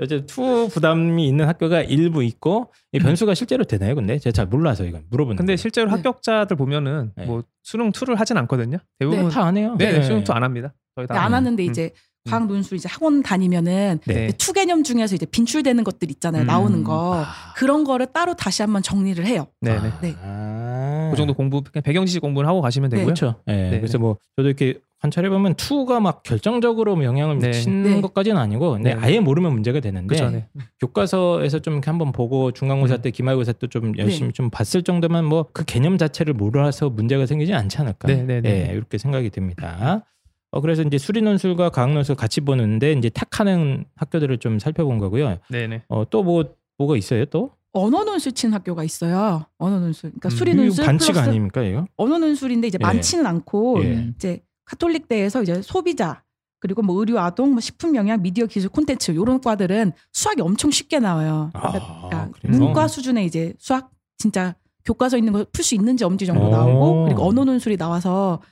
어제 0.00 0.24
two 0.24 0.68
부담이 0.72 1.28
있는 1.28 1.46
학교가 1.46 1.82
일부 1.82 2.24
있고 2.24 2.72
이 2.92 2.98
변수가 2.98 3.34
실제로 3.34 3.64
되나요? 3.64 3.94
근데 3.94 4.18
제가 4.18 4.32
잘 4.32 4.46
몰라서 4.46 4.84
이건 4.84 5.04
물어보는. 5.10 5.36
근데 5.36 5.50
거예요. 5.52 5.56
실제로 5.58 5.86
네. 5.88 5.96
합격자들 5.96 6.56
보면은 6.56 7.12
네. 7.16 7.26
뭐 7.26 7.42
수능 7.62 7.92
2를 7.92 8.16
하진 8.16 8.36
않거든요. 8.38 8.78
대부분 8.98 9.28
다안 9.28 9.56
해요. 9.56 9.74
네, 9.78 9.92
네, 9.92 10.02
수능 10.02 10.24
2안 10.24 10.40
합니다. 10.40 10.72
거의 10.94 11.06
다안 11.06 11.30
해요. 11.30 11.36
하는데 11.36 11.62
음. 11.62 11.70
이제 11.70 11.92
과학 12.28 12.46
논술 12.46 12.76
이제 12.76 12.88
학원 12.90 13.22
다니면은 13.22 14.00
네. 14.06 14.32
two 14.36 14.52
개념 14.52 14.82
중에서 14.82 15.14
이제 15.14 15.24
빈출되는 15.26 15.82
것들 15.84 16.10
있잖아요. 16.10 16.42
음. 16.42 16.46
나오는 16.46 16.84
거. 16.84 17.22
아. 17.24 17.52
그런 17.56 17.84
거를 17.84 18.06
따로 18.12 18.34
다시 18.34 18.62
한번 18.62 18.82
정리를 18.82 19.24
해요. 19.24 19.46
네, 19.60 19.80
네. 19.80 19.90
네. 20.02 20.14
아. 20.22 21.08
그 21.10 21.16
정도 21.16 21.32
공부 21.34 21.62
그냥 21.62 21.82
배경 21.82 22.04
지식 22.04 22.20
공부를 22.20 22.48
하고 22.48 22.60
가시면 22.60 22.90
되고요. 22.90 23.06
그렇죠. 23.06 23.36
예. 23.48 23.52
네, 23.52 23.70
그래서 23.80 23.98
뭐 23.98 24.18
저도 24.36 24.48
이렇게 24.48 24.78
관찰해 25.00 25.30
보면 25.30 25.54
two가 25.54 25.98
막 25.98 26.22
결정적으로 26.22 26.94
뭐 26.94 27.06
영향을 27.06 27.38
네. 27.38 27.48
미치는 27.48 27.82
네. 27.84 28.00
것까지는 28.02 28.36
아니고, 28.36 28.72
근데 28.72 28.94
네. 28.94 29.00
아예 29.00 29.18
모르면 29.18 29.50
문제가 29.54 29.80
되는데 29.80 30.14
그렇죠. 30.14 30.30
네. 30.30 30.46
교과서에서 30.78 31.60
좀 31.60 31.74
이렇게 31.74 31.86
한번 31.88 32.12
보고 32.12 32.52
중간고사 32.52 32.96
음. 32.96 33.02
때 33.02 33.10
기말고사 33.10 33.52
때 33.52 33.66
좀 33.68 33.96
열심히 33.96 34.28
네. 34.28 34.32
좀 34.32 34.50
봤을 34.50 34.82
정도면 34.82 35.24
뭐 35.24 35.46
그 35.54 35.64
개념 35.64 35.96
자체를 35.96 36.34
몰라서 36.34 36.90
문제가 36.90 37.24
생기지 37.24 37.54
않지 37.54 37.78
않을까. 37.78 38.08
네, 38.08 38.22
네, 38.24 38.40
네. 38.42 38.68
예, 38.68 38.74
이렇게 38.74 38.98
생각이 38.98 39.30
듭니다. 39.30 40.04
어, 40.52 40.60
그래서 40.60 40.82
이제 40.82 40.98
수리 40.98 41.22
논술과 41.22 41.70
과학 41.70 41.92
논술 41.92 42.16
같이 42.16 42.40
보는데 42.40 42.92
이제 42.92 43.08
택하는 43.08 43.84
학교들을 43.96 44.38
좀 44.38 44.58
살펴본 44.58 44.98
거고요. 44.98 45.38
네네. 45.48 45.84
어, 45.88 46.04
또 46.10 46.22
뭐 46.22 46.44
뭐가 46.78 46.96
있어요? 46.96 47.24
또 47.26 47.50
언어 47.72 48.02
논술 48.04 48.32
치는 48.32 48.54
학교가 48.54 48.82
있어요. 48.84 49.44
언어 49.58 49.78
논술. 49.78 50.10
그러니까 50.10 50.28
음, 50.28 50.30
수리 50.30 50.50
이거 50.52 50.62
논술 50.62 50.84
반칙 50.86 51.12
플러스 51.12 51.28
아닙니까 51.28 51.62
이거? 51.62 51.86
언어 51.96 52.18
논술인데 52.18 52.66
이제 52.68 52.78
예. 52.80 52.84
많지는 52.84 53.26
않고 53.26 53.84
예. 53.84 54.08
이제 54.16 54.40
카톨릭대에서 54.64 55.42
이제 55.42 55.62
소비자 55.62 56.22
그리고 56.58 56.82
뭐 56.82 56.98
의료 56.98 57.18
아동, 57.20 57.52
뭐 57.52 57.60
식품 57.60 57.94
영양, 57.96 58.20
미디어 58.22 58.46
기술 58.46 58.70
콘텐츠 58.70 59.14
요런 59.14 59.40
과들은 59.40 59.92
수학이 60.12 60.42
엄청 60.42 60.70
쉽게 60.70 60.98
나와요. 60.98 61.50
아, 61.54 61.70
그러니까 61.72 62.30
그래요? 62.32 62.58
문과 62.58 62.86
수준의 62.88 63.24
이제 63.26 63.54
수학 63.58 63.90
진짜 64.18 64.54
교과서 64.84 65.16
있는 65.16 65.32
거 65.32 65.44
풀 65.52 65.62
수 65.64 65.74
있는지 65.74 66.04
없는지 66.04 66.26
정도 66.26 66.46
오. 66.46 66.50
나오고 66.50 67.04
그리고 67.04 67.26
언어 67.28 67.44
논술이 67.44 67.76
나와서 67.76 68.42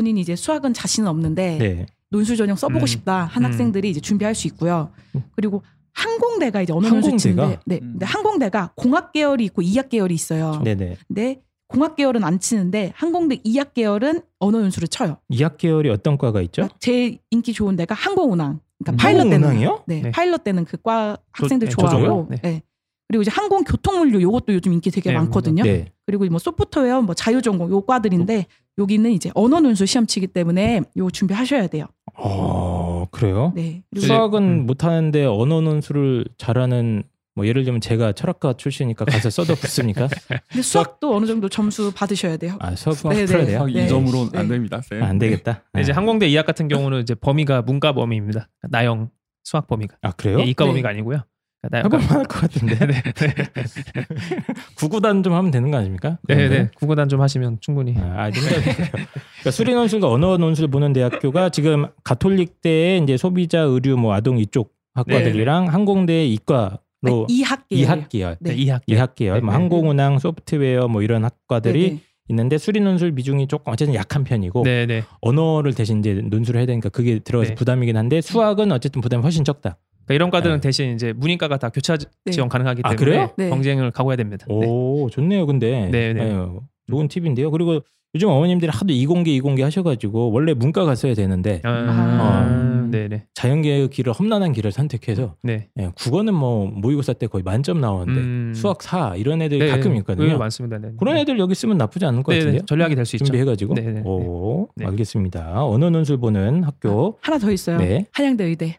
본인이 0.00 0.18
이제 0.22 0.34
수학은 0.34 0.72
자신은 0.72 1.08
없는데 1.10 1.58
네. 1.58 1.86
논술 2.08 2.36
전형 2.36 2.56
써보고 2.56 2.80
음. 2.80 2.86
싶다 2.86 3.24
한 3.26 3.44
음. 3.44 3.46
학생들이 3.50 3.90
이제 3.90 4.00
준비할 4.00 4.34
수 4.34 4.46
있고요. 4.48 4.90
그리고 5.36 5.62
항공대가 5.92 6.62
이제 6.62 6.72
언어 6.72 6.86
항공대가? 6.88 7.10
논술 7.10 7.18
치는데 7.18 7.58
네. 7.66 7.78
음. 7.82 7.90
근데 7.92 8.06
항공대가 8.06 8.72
공학 8.76 9.12
계열이 9.12 9.44
있고 9.44 9.60
이학 9.60 9.90
계열이 9.90 10.14
있어요. 10.14 10.58
네네. 10.64 10.96
근데 11.06 11.42
공학 11.68 11.96
계열은 11.96 12.24
안 12.24 12.40
치는데 12.40 12.92
항공대 12.96 13.40
이학 13.44 13.74
계열은 13.74 14.22
언어 14.38 14.58
논술을 14.60 14.88
쳐요. 14.88 15.18
이학 15.28 15.58
계열이 15.58 15.90
어떤 15.90 16.16
과가 16.16 16.40
있죠? 16.42 16.68
제일 16.78 17.18
인기 17.30 17.52
좋은 17.52 17.76
데가 17.76 17.94
항공운항. 17.94 18.60
그러니까 18.82 18.92
음. 18.92 18.96
파일럿 18.96 19.28
되는? 19.28 19.58
네, 19.86 20.00
네. 20.02 20.10
파일럿 20.10 20.42
되는 20.44 20.64
그 20.64 20.78
과 20.78 21.18
학생들 21.32 21.68
네, 21.68 21.74
좋아하고? 21.74 22.28
네. 22.30 22.36
네. 22.42 22.62
그리고 23.06 23.22
이제 23.22 23.30
항공 23.30 23.64
교통물류 23.64 24.22
요것도 24.22 24.54
요즘 24.54 24.72
인기 24.72 24.90
되게 24.90 25.10
네, 25.10 25.16
많거든요. 25.16 25.62
네. 25.64 25.92
그리고 26.06 26.24
뭐 26.26 26.38
소프트웨어 26.38 27.02
뭐 27.02 27.14
자유전공 27.14 27.70
요 27.70 27.80
과들인데 27.82 28.46
여기는 28.80 29.10
이제 29.12 29.30
언어 29.34 29.60
논술 29.60 29.86
시험 29.86 30.06
치기 30.06 30.28
때문에 30.28 30.80
요 30.96 31.10
준비하셔야 31.10 31.66
돼요. 31.66 31.86
어 32.14 33.06
그래요? 33.10 33.52
네. 33.54 33.82
수학은 33.96 34.42
음. 34.42 34.66
못하는데 34.66 35.24
언어 35.26 35.60
논술을 35.60 36.24
잘하는 36.38 37.02
뭐 37.34 37.46
예를 37.46 37.64
들면 37.64 37.80
제가 37.80 38.12
철학과 38.12 38.54
출신이니까 38.54 39.04
가서 39.04 39.30
써도 39.30 39.54
붙습니까? 39.54 40.08
근데 40.48 40.62
수학도 40.62 41.14
어느 41.14 41.26
정도 41.26 41.48
점수 41.48 41.92
받으셔야 41.94 42.36
돼요. 42.38 42.56
아 42.58 42.74
수학 42.74 42.96
네, 43.10 43.20
네. 43.20 43.26
풀어야 43.26 43.46
돼요? 43.46 43.66
네. 43.66 43.86
2점으로는 43.86 44.36
안 44.36 44.48
네. 44.48 44.54
됩니다. 44.54 44.80
쌤. 44.82 45.02
아, 45.02 45.06
안 45.06 45.18
되겠다. 45.18 45.62
근데 45.72 45.82
이제 45.82 45.92
아. 45.92 45.96
항공대 45.96 46.26
이학 46.26 46.46
같은 46.46 46.66
경우는 46.68 47.02
이제 47.02 47.14
범위가 47.14 47.62
문과 47.62 47.92
범위입니다. 47.92 48.48
나영 48.70 49.10
수학 49.44 49.66
범위가 49.66 49.96
아 50.02 50.12
그래요? 50.12 50.40
예, 50.40 50.44
이과 50.44 50.64
네. 50.64 50.70
범위가 50.70 50.88
아니고요. 50.88 51.22
그러니까 51.62 51.98
해볼 51.98 51.98
나영 52.00 52.08
만할 52.08 52.24
것 52.26 52.40
같은데. 52.40 52.74
네, 52.86 53.02
구구단 54.76 55.22
좀 55.22 55.34
하면 55.34 55.50
되는 55.50 55.70
거 55.70 55.76
아닙니까? 55.76 56.18
네, 56.26 56.34
그런데? 56.34 56.58
네. 56.62 56.70
국어단 56.74 57.08
좀 57.08 57.20
하시면 57.20 57.58
충분히. 57.60 57.94
아, 57.98 58.24
아, 58.24 58.30
그러니까 58.30 59.50
수리 59.50 59.74
논술과 59.74 60.08
언어 60.08 60.36
논술 60.38 60.68
보는 60.68 60.92
대학교가 60.92 61.50
지금 61.50 61.86
가톨릭대에 62.04 62.98
이제 62.98 63.16
소비자 63.16 63.60
의류 63.60 63.96
뭐 63.96 64.14
아동 64.14 64.38
이쪽 64.38 64.72
학과들이랑 64.94 65.72
항공대 65.72 66.26
이과로 66.26 66.78
네, 67.02 67.12
이학 67.28 67.68
계열. 67.68 67.82
이학 67.82 68.08
계열, 68.08 68.36
네. 68.40 68.54
이학 68.54 68.82
이학 68.86 69.14
계열, 69.14 69.40
뭐 69.42 69.52
네. 69.52 69.58
항공운항, 69.58 70.18
소프트웨어 70.18 70.88
뭐 70.88 71.02
이런 71.02 71.24
학과들이 71.24 71.82
네, 71.82 71.90
네. 71.90 72.00
있는데 72.30 72.58
수리 72.58 72.80
논술 72.80 73.12
비중이 73.14 73.48
조금 73.48 73.72
어쨌든 73.72 73.94
약한 73.94 74.24
편이고 74.24 74.62
네, 74.64 74.86
네. 74.86 75.02
언어를 75.20 75.74
대신 75.74 75.98
이제 75.98 76.14
논술을 76.14 76.58
해야 76.58 76.66
되니까 76.66 76.88
그게 76.88 77.18
들어가서 77.18 77.50
네. 77.50 77.54
부담이긴 77.54 77.96
한데 77.96 78.20
수학은 78.20 78.72
어쨌든 78.72 79.00
부담이 79.00 79.22
훨씬 79.22 79.44
적다. 79.44 79.76
그러니까 80.10 80.14
이런 80.14 80.30
과들은 80.30 80.56
네. 80.56 80.60
대신 80.60 80.94
이제 80.94 81.12
문이과가 81.12 81.58
다 81.58 81.68
교차 81.70 81.96
지- 81.96 82.06
네. 82.24 82.32
지원 82.32 82.48
가능하기 82.48 82.82
아, 82.84 82.90
때문에 82.90 83.04
그래요? 83.04 83.30
네. 83.36 83.48
경쟁을 83.48 83.90
각오해야 83.92 84.16
됩니다. 84.16 84.46
네. 84.48 84.54
오 84.66 85.08
좋네요. 85.10 85.46
근데 85.46 85.88
네, 85.90 86.12
네. 86.12 86.22
예, 86.22 86.46
좋은 86.90 87.08
팁인데요. 87.08 87.50
그리고 87.50 87.80
요즘 88.14 88.28
어머님들이 88.28 88.70
하도 88.74 88.92
이공계 88.92 89.32
이공계 89.36 89.62
하셔가지고 89.62 90.32
원래 90.32 90.52
문과 90.52 90.84
갔어야 90.84 91.14
되는데 91.14 91.60
아, 91.64 91.70
아. 91.70 92.86
네, 92.90 93.06
네, 93.06 93.26
자연계의 93.34 93.86
길을 93.90 94.12
험난한 94.12 94.52
길을 94.52 94.72
선택해서 94.72 95.36
네. 95.44 95.68
예, 95.78 95.92
국어는 95.94 96.34
뭐 96.34 96.66
모의고사 96.66 97.12
때 97.12 97.28
거의 97.28 97.44
만점 97.44 97.80
나오는데 97.80 98.20
음. 98.20 98.52
수학 98.52 98.82
4 98.82 99.14
이런 99.14 99.40
애들이 99.42 99.60
네, 99.60 99.68
가끔 99.68 99.94
있거든요. 99.98 100.36
많습니다. 100.38 100.78
네. 100.78 100.88
그런 100.98 101.16
애들 101.16 101.38
여기 101.38 101.54
쓰면 101.54 101.78
나쁘지 101.78 102.04
않을 102.06 102.24
것 102.24 102.32
네, 102.32 102.38
같은데요. 102.40 102.60
네. 102.62 102.66
전략이 102.66 102.96
될 102.96 103.06
수 103.06 103.14
있죠. 103.14 103.26
준비해가지고. 103.26 103.74
네, 103.74 103.82
네, 103.82 103.92
네. 103.92 104.02
오, 104.04 104.66
네. 104.74 104.86
알겠습니다. 104.86 105.64
언어 105.64 105.88
논술 105.90 106.16
보는 106.18 106.64
학교. 106.64 107.16
하나 107.20 107.38
더 107.38 107.52
있어요. 107.52 107.78
네. 107.78 108.06
한양대 108.12 108.42
의대. 108.44 108.76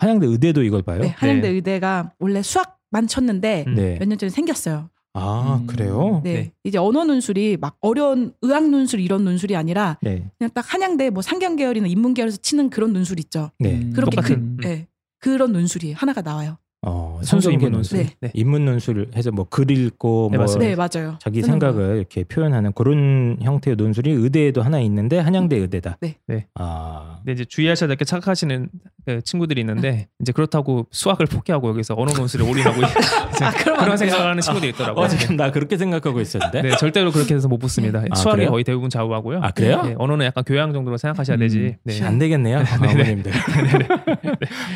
한양대 0.00 0.26
의대도 0.26 0.62
이걸 0.64 0.82
봐요. 0.82 1.00
네, 1.00 1.08
한양대 1.16 1.48
네. 1.48 1.54
의대가 1.54 2.12
원래 2.18 2.42
수학만 2.42 3.06
쳤는데 3.06 3.64
음. 3.68 3.74
네. 3.74 3.96
몇년 4.00 4.18
전에 4.18 4.30
생겼어요. 4.30 4.90
아 5.14 5.58
음. 5.60 5.66
그래요? 5.66 6.20
네. 6.24 6.32
네. 6.34 6.52
이제 6.64 6.78
언어 6.78 7.04
논술이 7.04 7.56
막 7.60 7.76
어려운 7.80 8.32
의학 8.42 8.68
논술 8.68 9.00
이런 9.00 9.24
논술이 9.24 9.56
아니라 9.56 9.98
네. 10.02 10.24
그냥 10.38 10.50
딱 10.54 10.72
한양대 10.72 11.10
뭐 11.10 11.22
상경 11.22 11.56
계열이나 11.56 11.86
인문 11.88 12.14
계열에서 12.14 12.38
치는 12.38 12.70
그런 12.70 12.92
논술 12.92 13.18
있죠. 13.20 13.50
네. 13.58 13.74
음. 13.74 13.92
그렇게 13.94 14.16
똑같은. 14.16 14.56
그, 14.56 14.66
네. 14.66 14.86
그런 15.18 15.52
논술이 15.52 15.92
하나가 15.92 16.22
나와요. 16.22 16.56
어, 16.82 17.20
선수 17.24 17.50
인문 17.52 17.72
논술. 17.72 17.98
네. 17.98 18.10
네. 18.22 18.30
인문 18.32 18.64
논술을 18.64 19.08
해서 19.14 19.30
뭐 19.30 19.44
글 19.50 19.70
읽고 19.70 20.28
네, 20.32 20.38
뭐 20.38 20.44
맞습니다. 20.44 20.70
네, 20.70 20.76
맞아요. 20.76 21.18
자기 21.20 21.42
쓰는 21.42 21.58
거. 21.58 21.66
생각을 21.66 21.96
이렇게 21.98 22.24
표현하는 22.24 22.72
그런 22.72 23.36
형태의 23.42 23.76
논술이 23.76 24.10
의대에도 24.12 24.62
하나 24.62 24.80
있는데 24.80 25.18
한양대 25.18 25.56
의대다. 25.56 25.98
네. 26.00 26.16
네. 26.26 26.46
아 26.54 27.16
근데 27.18 27.32
이제 27.32 27.44
주의하셔야 27.44 27.86
될 27.88 27.96
게 27.98 28.06
착각하시는 28.06 28.70
그 28.72 28.99
친구들이 29.24 29.60
있는데 29.62 30.08
이제 30.20 30.32
그렇다고 30.32 30.86
수학을 30.90 31.26
포기하고 31.26 31.68
여기서 31.70 31.94
언어 31.96 32.12
논술에 32.12 32.48
올인하고 32.48 32.80
아, 33.42 33.50
그런. 33.52 33.96
생각을 33.96 34.30
하는 34.30 34.40
친구들이 34.40 34.72
있더라고요. 34.72 35.04
어, 35.04 35.08
지금 35.08 35.36
나 35.36 35.50
그렇게 35.50 35.76
생각하고 35.76 36.20
있었는데. 36.20 36.62
네, 36.62 36.76
절대로 36.76 37.10
그렇게 37.10 37.34
해서 37.34 37.48
못 37.48 37.58
붙습니다. 37.58 38.02
아, 38.10 38.14
수학이 38.14 38.36
그래요? 38.36 38.50
거의 38.50 38.64
대부분 38.64 38.88
좌우하고요. 38.90 39.40
아 39.42 39.50
그래요? 39.50 39.82
네, 39.82 39.94
언어는 39.98 40.26
약간 40.26 40.44
교양 40.44 40.72
정도로 40.72 40.96
생각하셔야 40.96 41.36
음. 41.36 41.40
되지. 41.40 41.76
네. 41.84 42.02
안 42.02 42.18
되겠네요, 42.18 42.62
어머님들. 42.80 43.32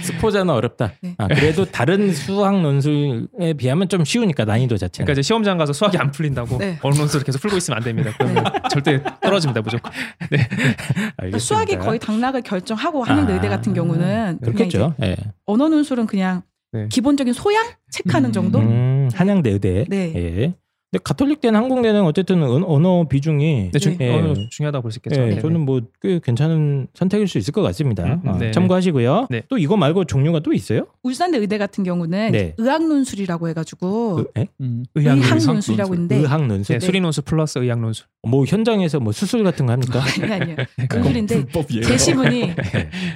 스포자는 0.03 0.53
어렵다. 0.53 0.93
네. 1.01 1.15
아, 1.19 1.29
그래도 1.29 1.65
다른 1.65 2.13
수학 2.13 2.61
논술에 2.61 3.55
비하면 3.57 3.89
좀 3.89 4.05
쉬우니까 4.05 4.45
난이도 4.45 4.77
자체가. 4.77 5.05
그러니까 5.05 5.13
이제 5.13 5.23
시험장 5.23 5.59
가서 5.59 5.73
수학이 5.73 5.97
안 5.99 6.11
풀린다고 6.11 6.59
네. 6.59 6.79
언어 6.83 6.97
논술을 6.97 7.25
계속 7.25 7.41
풀고 7.41 7.57
있으면 7.59 7.79
안 7.79 7.85
됩니다. 7.85 8.11
그러면 8.19 8.45
절대 8.71 9.03
떨어집니다, 9.21 9.61
무조건. 9.61 9.93
알겠습니다. 11.17 11.39
수학이 11.39 11.77
거의 11.77 11.99
당락을 11.99 12.43
결정하고 12.43 13.05
한양대 13.05 13.33
아, 13.33 13.37
의대 13.37 13.49
같은 13.49 13.75
경우는 13.75 14.05
이제 14.33 14.53
그렇겠죠. 14.53 14.95
예. 15.03 15.17
언어 15.47 15.69
논술은 15.69 16.07
그냥 16.07 16.43
네. 16.73 16.89
기본적인 16.89 17.33
소양 17.33 17.65
체크하는 17.91 18.31
음. 18.31 18.33
정도. 18.33 18.59
음, 18.59 19.09
한양대 19.13 19.51
의대. 19.51 19.85
네. 19.89 20.55
예. 20.95 20.99
근데 20.99 21.03
가톨릭대는 21.03 21.59
항공대는 21.59 22.03
어쨌든 22.05 22.43
은- 22.43 22.63
언어 22.65 23.07
비중이 23.09 23.71
네, 23.73 23.79
중, 23.79 23.97
예. 24.01 24.11
언어 24.15 24.35
중요하다고 24.51 24.83
볼 24.83 24.93
수 24.93 24.99
있겠죠. 24.99 25.23
예, 25.23 25.35
네, 25.35 25.41
저는 25.41 25.61
뭐 25.61 25.81
꽤 26.01 26.21
괜찮은 26.23 26.87
선택일 26.95 27.27
수 27.27 27.39
있을 27.39 27.53
것 27.53 27.63
같습니다. 27.63 28.05
음, 28.05 28.21
어, 28.29 28.37
네. 28.39 28.51
참고하시고요. 28.53 29.27
네. 29.31 29.43
또 29.49 29.59
이거 29.59 29.77
말고 29.77 30.05
종류가 30.05 30.41
또 30.41 30.53
있어요? 30.53 30.87
울산대 31.03 31.39
의대 31.39 31.59
같은 31.59 31.83
경우는 31.83 32.31
네. 32.33 32.39
이제 32.39 32.55
의학 32.59 32.87
논술이라고 32.87 33.49
해가지고 33.49 34.19
의- 34.19 34.27
예? 34.43 34.47
음. 34.61 34.85
의학 34.95 35.17
의학 35.17 35.31
논술. 35.31 35.55
논술이라고 35.55 35.89
논술. 35.89 35.97
있는데 35.97 36.17
의학 36.17 36.47
논술. 36.47 36.79
네, 36.79 36.87
수리 36.87 37.01
논술 37.01 37.25
플러스 37.25 37.59
의학 37.59 37.81
논술. 37.81 38.07
뭐 38.27 38.45
현장에서 38.45 39.01
뭐 39.01 39.13
수술 39.13 39.43
같은 39.45 39.67
거 39.67 39.73
합니까? 39.73 40.01
아니 40.23 40.33
아니요 40.33 40.57
논술인데 40.95 41.35
불법이에요. 41.47 41.83
제시문이 41.87 42.53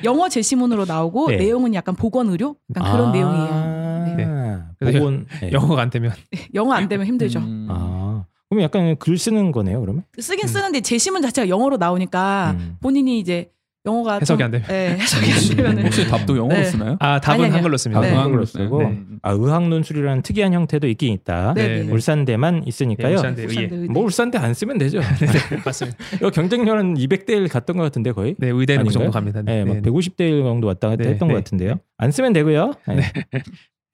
영어 0.04 0.28
제시문으로 0.28 0.84
나오고 0.84 1.28
네. 1.28 1.36
내용은 1.36 1.74
약간 1.74 1.94
보건 1.94 2.28
의료 2.30 2.56
약간 2.74 2.92
그런 2.92 3.08
아, 3.08 3.12
내용이에요. 3.12 3.87
네. 4.16 4.58
그래서 4.78 4.98
보건 4.98 5.26
예. 5.42 5.52
영어가 5.52 5.82
안 5.82 5.90
되면 5.90 6.12
영어 6.54 6.72
안 6.74 6.88
되면 6.88 7.06
힘들죠. 7.06 7.38
음. 7.40 7.66
아, 7.70 8.24
그럼 8.48 8.62
약간 8.62 8.96
글 8.98 9.18
쓰는 9.18 9.52
거네요, 9.52 9.80
그러면? 9.80 10.04
쓰긴 10.18 10.44
음. 10.44 10.48
쓰는데 10.48 10.80
제시문 10.80 11.22
자체가 11.22 11.48
영어로 11.48 11.76
나오니까 11.76 12.56
음. 12.58 12.76
본인이 12.80 13.18
이제 13.18 13.50
영어가 13.86 14.18
해석이 14.20 14.38
좀- 14.38 14.44
안 14.44 14.50
되면. 14.50 14.66
네, 14.68 14.98
해석이 14.98 15.32
안 15.32 15.56
되면은 15.56 15.84
혹시 15.86 16.06
답도 16.08 16.36
영어로 16.36 16.54
네. 16.54 16.64
쓰나요? 16.64 16.96
아 17.00 17.20
답은 17.20 17.44
아니. 17.44 17.52
한글로 17.54 17.76
씁니다. 17.78 18.00
네. 18.02 18.12
한글로 18.12 18.44
쓰고. 18.44 18.82
네. 18.82 19.00
아, 19.22 19.30
의학 19.32 19.66
논술이라는 19.68 20.22
특이한 20.22 20.52
형태도 20.52 20.88
있긴 20.88 21.12
있다. 21.14 21.54
네, 21.54 21.68
네, 21.68 21.82
네. 21.84 21.90
울산대만 21.92 22.56
예, 22.56 22.62
있으니까요. 22.66 23.14
울산대. 23.14 23.44
울산대 23.44 23.74
의대. 23.76 23.92
뭐 23.92 24.02
울산대 24.04 24.36
안 24.38 24.52
쓰면 24.52 24.76
되죠. 24.78 24.98
네, 25.00 25.58
맞습니다. 25.64 25.96
이거 26.16 26.30
경쟁률 26.30 26.76
은 26.78 26.94
200대 26.94 27.30
1 27.30 27.48
갔던 27.48 27.76
것 27.76 27.82
같은데 27.84 28.12
거의. 28.12 28.34
네, 28.38 28.48
의대는 28.48 28.84
그 28.84 28.88
아닌가요? 28.88 28.92
정도 28.92 29.10
갑니다. 29.10 29.42
네, 29.42 29.64
막 29.64 29.74
네. 29.74 29.82
150대 29.82 30.20
1 30.22 30.42
정도 30.42 30.66
왔다 30.66 30.88
갔다 30.88 31.04
네, 31.04 31.10
했던 31.10 31.28
네, 31.28 31.34
것 31.34 31.38
같은데요. 31.44 31.74
네. 31.74 31.80
안 31.98 32.10
쓰면 32.10 32.32
되고요. 32.34 32.72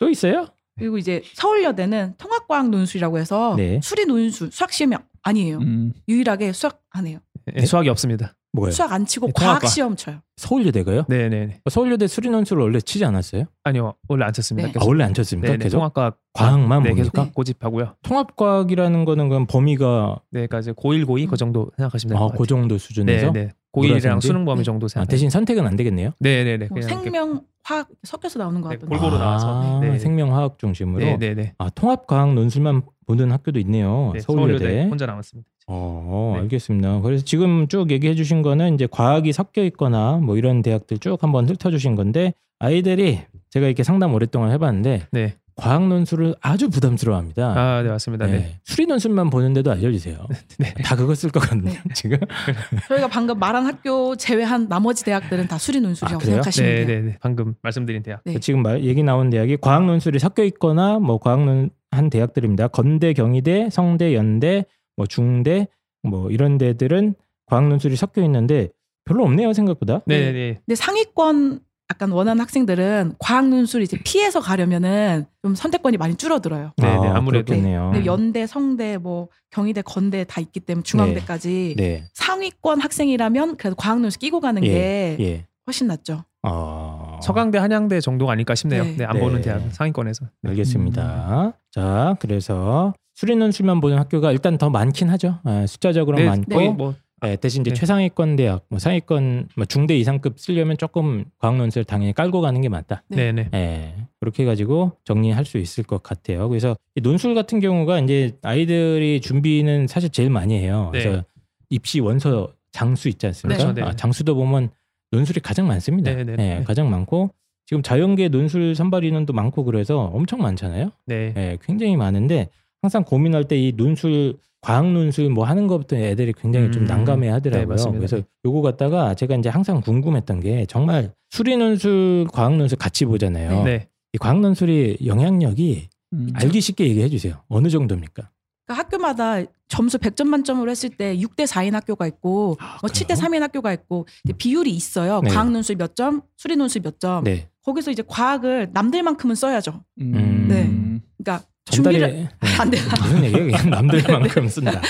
네. 0.05 0.07
또 0.07 0.11
있어요? 0.11 0.47
그리고 0.77 0.99
이제 0.99 1.23
서울여대는 1.35 2.15
통합과학 2.19 2.69
논술이라고 2.71 3.19
해서 3.19 3.55
네. 3.57 3.81
수리 3.83 4.07
논술 4.07 4.51
수학 4.53 4.73
시험이 4.73 4.97
아니에요. 5.23 5.59
음. 5.59 5.93
유일하게 6.09 6.53
수학 6.53 6.83
안 6.91 7.07
해요. 7.07 7.19
네, 7.47 7.65
수학이 7.65 7.89
없습니다. 7.89 8.35
뭐예요? 8.53 8.73
수학 8.73 8.93
안 8.93 9.05
치고 9.07 9.27
네, 9.27 9.33
과학 9.35 9.47
통합과. 9.61 9.69
시험 9.69 9.97
쳐요. 9.97 10.21
서울여대가요? 10.37 11.05
네, 11.09 11.29
네, 11.29 11.47
네. 11.47 11.61
서울여대 11.71 12.07
수리 12.07 12.29
논술을 12.31 12.63
원래 12.63 12.81
치지 12.81 13.05
않았어요? 13.05 13.45
아니요, 13.65 13.95
원래 14.09 14.25
안 14.25 14.33
쳤습니다. 14.33 14.69
네. 14.69 14.75
아, 14.81 14.85
원래 14.87 15.05
안 15.05 15.13
쳤습니까? 15.15 15.53
네, 15.53 15.59
네, 15.59 15.65
계속? 15.65 15.79
통합과 15.79 16.17
과학만 16.33 16.83
네, 16.85 16.95
계속 16.95 17.13
봅니까? 17.13 17.33
고집하고요. 17.35 17.95
통합과학이라는 18.03 19.05
거는 19.05 19.29
그럼 19.29 19.47
범위가 19.47 20.21
네, 20.31 20.47
그러니까 20.47 20.59
이제 20.61 20.73
고1, 20.73 21.05
고2 21.07 21.29
그 21.29 21.37
정도 21.37 21.71
생각하시면 21.77 22.11
될것 22.11 22.23
아, 22.23 22.27
같아요. 22.27 22.39
그 22.39 22.47
정도 22.47 22.79
수준에서 22.79 23.33
네, 23.33 23.45
네. 23.47 23.53
고1이랑 23.75 23.89
물화생인지? 23.89 24.27
수능 24.27 24.45
범위 24.45 24.59
네. 24.59 24.65
정도 24.65 24.85
아, 24.87 24.89
생각. 24.89 25.09
대신 25.09 25.31
선택은 25.31 25.67
안 25.67 25.77
되겠네요. 25.77 26.11
네 26.21 26.45
네 26.45 26.57
네. 26.59 26.67
뭐 26.69 26.75
그냥 26.81 26.89
이렇게- 26.91 27.05
생명, 27.05 27.41
화학 27.65 27.89
섞여서 28.03 28.39
나오는 28.39 28.61
것 28.61 28.69
네, 28.69 28.77
같던데. 28.77 28.97
골고루 28.97 29.19
나와서. 29.19 29.49
아, 29.49 29.81
네. 29.81 29.99
생명 29.99 30.33
화학 30.35 30.59
중심으로. 30.59 31.05
네 31.05 31.17
네 31.17 31.35
네. 31.35 31.55
아, 31.59 31.71
통합 31.71 32.07
과학 32.07 32.35
논술만 32.35 32.83
보는 33.07 33.33
학교도 33.33 33.59
있네요. 33.61 34.11
네, 34.15 34.21
서울여대. 34.21 34.59
서울여대 34.65 34.89
혼자 34.89 35.07
남았습니다. 35.07 35.49
어, 35.67 36.33
네. 36.37 36.43
알겠습니다. 36.43 37.01
그래서 37.01 37.25
지금 37.25 37.69
쭉 37.69 37.91
얘기해 37.91 38.15
주신 38.15 38.43
거는 38.43 38.75
이제 38.75 38.87
과학이 38.91 39.33
섞여 39.33 39.63
있거나 39.65 40.19
뭐 40.19 40.37
이런 40.37 40.61
대학들 40.63 40.99
쭉 40.99 41.23
한번 41.23 41.49
훑어 41.49 41.71
주신 41.71 41.95
건데 41.97 42.35
아이들이 42.59 43.21
제가 43.51 43.67
이렇게 43.67 43.83
상담 43.83 44.13
오랫동안 44.15 44.51
해 44.53 44.59
봤는데 44.59 45.07
네. 45.11 45.35
과학 45.57 45.87
논술을 45.87 46.35
아주 46.41 46.69
부담스러워합니다. 46.69 47.55
아, 47.57 47.83
네 47.83 47.89
맞습니다. 47.89 48.27
네. 48.27 48.33
네. 48.33 48.61
수리 48.65 48.87
논술만 48.87 49.31
보는데도 49.31 49.71
알려주세요. 49.71 50.27
네. 50.59 50.75
다 50.83 50.97
그거 50.97 51.15
쓸 51.15 51.31
거거든요. 51.31 51.71
네. 51.71 51.81
지금. 51.95 52.19
저희가 52.89 53.09
방금 53.09 53.39
말한 53.39 53.65
학교 53.67 54.17
제외한 54.17 54.69
나머지 54.69 55.05
대학들은 55.05 55.47
다 55.47 55.59
수리 55.59 55.81
논술이라고 55.81 56.23
아? 56.23 56.25
생각하시면 56.25 56.75
돼요. 56.75 56.87
네네네. 56.87 57.19
방금 57.21 57.55
말씀드린 57.63 58.03
대학. 58.03 58.21
네. 58.25 58.39
지금 58.41 58.63
말, 58.63 58.83
얘기 58.85 59.03
나온 59.03 59.31
대학이 59.31 59.59
과학 59.61 59.87
논술이 59.87 60.19
섞여 60.19 60.43
있거나 60.45 60.99
뭐 60.99 61.19
과학 61.19 61.45
논한 61.45 62.11
대학들입니다. 62.11 62.69
건대, 62.69 63.13
경희대, 63.13 63.69
성대, 63.71 64.15
연대, 64.15 64.65
뭐 64.97 65.07
중대 65.07 65.69
뭐 66.03 66.31
이런 66.31 66.59
데들은 66.59 67.15
과학 67.47 67.69
논술이 67.69 67.97
섞여 67.97 68.23
있는데 68.23 68.71
별로 69.05 69.25
없네요 69.25 69.53
생각보다. 69.53 70.03
네네네. 70.07 70.61
근데 70.67 70.75
상위권 70.75 71.61
약간 71.91 72.11
원하는 72.11 72.41
학생들은 72.41 73.15
과학 73.19 73.49
논술 73.49 73.83
이제 73.83 73.99
피해서 74.03 74.41
가려면은 74.41 75.27
좀 75.43 75.55
선택권이 75.55 75.99
많이 75.99 76.17
줄어들어요. 76.17 76.73
네네, 76.79 77.09
아무래도. 77.09 77.45
그렇겠네요. 77.47 77.91
근데 77.93 78.07
연대, 78.07 78.47
성대, 78.47 78.97
뭐 78.97 79.29
경희대, 79.51 79.83
건대 79.83 80.25
다 80.25 80.41
있기 80.41 80.61
때문에 80.61 80.83
중앙대까지 80.83 81.75
네. 81.77 82.05
상위권 82.15 82.81
학생이라면 82.81 83.57
그래도 83.59 83.77
과학 83.77 84.01
논술 84.01 84.19
끼고 84.19 84.41
가는 84.41 84.65
예. 84.65 84.69
게 84.69 85.17
예. 85.21 85.47
훨씬 85.67 85.87
낫죠. 85.87 86.25
어. 86.43 87.19
서강대, 87.23 87.59
한양대 87.59 88.01
정도가 88.01 88.33
아닐까 88.33 88.55
싶네요. 88.55 88.85
네. 88.85 88.97
네, 88.97 89.05
안 89.05 89.15
네. 89.15 89.21
보는 89.21 89.43
대학 89.43 89.63
상위권에서. 89.71 90.27
알겠습니다. 90.47 91.53
자, 91.71 92.17
그래서 92.19 92.95
수리 93.15 93.37
논술만 93.37 93.81
보는 93.81 93.99
학교가 93.99 94.33
일단 94.33 94.59
더 94.59 94.71
많긴 94.71 95.09
하죠. 95.11 95.39
아, 95.45 95.67
숫자적으로 95.67 96.17
네, 96.17 96.27
많고 96.27 96.73
뭐 96.73 96.95
예, 97.27 97.37
대신 97.37 97.63
이제 97.63 97.71
네. 97.71 97.75
최상위권 97.75 98.37
대학, 98.37 98.65
뭐 98.69 98.79
상위권 98.79 99.49
뭐 99.57 99.65
중대 99.67 99.97
이상급 99.97 100.39
쓰려면 100.39 100.77
조금 100.77 101.25
과학 101.39 101.57
논술 101.57 101.85
당연히 101.85 102.13
깔고 102.13 102.41
가는 102.41 102.61
게 102.61 102.69
맞다. 102.69 103.03
네. 103.09 103.33
네네. 103.33 103.49
예, 103.55 103.95
그렇게 104.21 104.43
해가지고 104.43 104.93
정리할 105.05 105.45
수 105.45 105.59
있을 105.59 105.85
것 105.85 106.03
같아요. 106.03 106.49
그래서 106.49 106.77
이 106.95 107.01
논술 107.01 107.35
같은 107.35 107.61
경우가 107.61 108.01
이제 108.01 108.37
아이들이 108.43 109.21
준비는 109.21 109.87
사실 109.87 110.11
제일 110.11 110.31
많이 110.31 110.59
해요. 110.59 110.91
네. 110.93 111.03
그래서 111.03 111.25
입시 111.71 112.01
원서 112.01 112.53
장수 112.73 113.09
있지 113.09 113.27
않습니까? 113.27 113.73
네. 113.73 113.83
아, 113.83 113.95
장수도 113.95 114.35
보면 114.35 114.71
논술이 115.13 115.41
가장 115.41 115.67
많습니다. 115.67 116.15
네, 116.15 116.25
네, 116.25 116.33
예, 116.33 116.37
네. 116.37 116.63
가장 116.65 116.91
많고 116.91 117.31
지금 117.67 117.83
자연계 117.83 118.29
논술 118.29 118.75
선발 118.75 119.05
인원도 119.05 119.33
많고 119.33 119.65
그래서 119.65 120.01
엄청 120.13 120.41
많잖아요. 120.41 120.91
네. 121.07 121.33
예, 121.37 121.59
굉장히 121.63 121.97
많은데 121.97 122.49
항상 122.83 123.05
고민할 123.05 123.45
때 123.45 123.57
이 123.57 123.73
논술 123.75 124.37
과학 124.65 124.91
논술 124.91 125.29
뭐 125.29 125.45
하는 125.45 125.67
것부터 125.67 125.95
애들이 125.97 126.33
굉장히 126.33 126.73
좀 126.73 126.85
음. 126.85 126.87
난감해 126.87 127.27
네, 127.27 127.33
하더라고요. 127.33 127.67
맞습니다. 127.67 127.99
그래서 127.99 128.27
요거 128.47 128.63
갖다가 128.63 129.15
제가 129.15 129.37
이제 129.37 129.51
항상 129.51 129.83
궁금했던 129.83 130.41
게 130.41 130.65
정말 130.65 131.13
수리 131.29 131.55
논술, 131.59 132.27
과학 132.33 132.57
논술 132.57 132.79
같이 132.79 133.05
보잖아요. 133.05 133.63
네. 133.65 133.89
이 134.15 134.19
과학 134.19 134.41
논술이 134.41 135.01
영향력이 135.05 135.89
음. 136.15 136.29
알기 136.33 136.63
쉽게 136.63 136.89
얘기해 136.89 137.11
주세요. 137.11 137.43
어느 137.49 137.69
정도입니까? 137.69 138.31
그러니까 138.65 138.83
학교마다 138.83 139.43
점수 139.69 139.99
100점 139.99 140.29
만점으로 140.29 140.71
했을 140.71 140.89
때 140.89 141.15
6대 141.15 141.47
4인 141.47 141.73
학교가 141.73 142.07
있고 142.07 142.57
아, 142.59 142.79
뭐 142.81 142.89
7대 142.89 143.09
그래요? 143.09 143.21
3인 143.21 143.41
학교가 143.41 143.75
있고 143.75 144.07
이제 144.25 144.33
비율이 144.33 144.71
있어요. 144.71 145.21
네. 145.21 145.29
과학 145.29 145.51
논술 145.51 145.77
몇 145.77 145.95
점, 145.95 146.23
수리 146.39 146.57
논술 146.57 146.81
몇 146.81 146.99
점. 146.99 147.25
네. 147.25 147.51
거기서 147.65 147.91
이제 147.91 148.03
과학을 148.07 148.71
남들만큼은 148.73 149.35
써야죠. 149.35 149.85
음. 150.01 150.47
네. 150.49 151.03
그러니까 151.23 151.47
전달이 151.65 151.99
준비를 151.99 152.15
네. 152.15 152.29
안 152.61 152.71
돼. 152.71 152.79
무슨 153.01 153.25
얘기예요? 153.25 153.47
그냥 153.47 153.71
남들만큼 153.71 154.49
쓴다. 154.49 154.81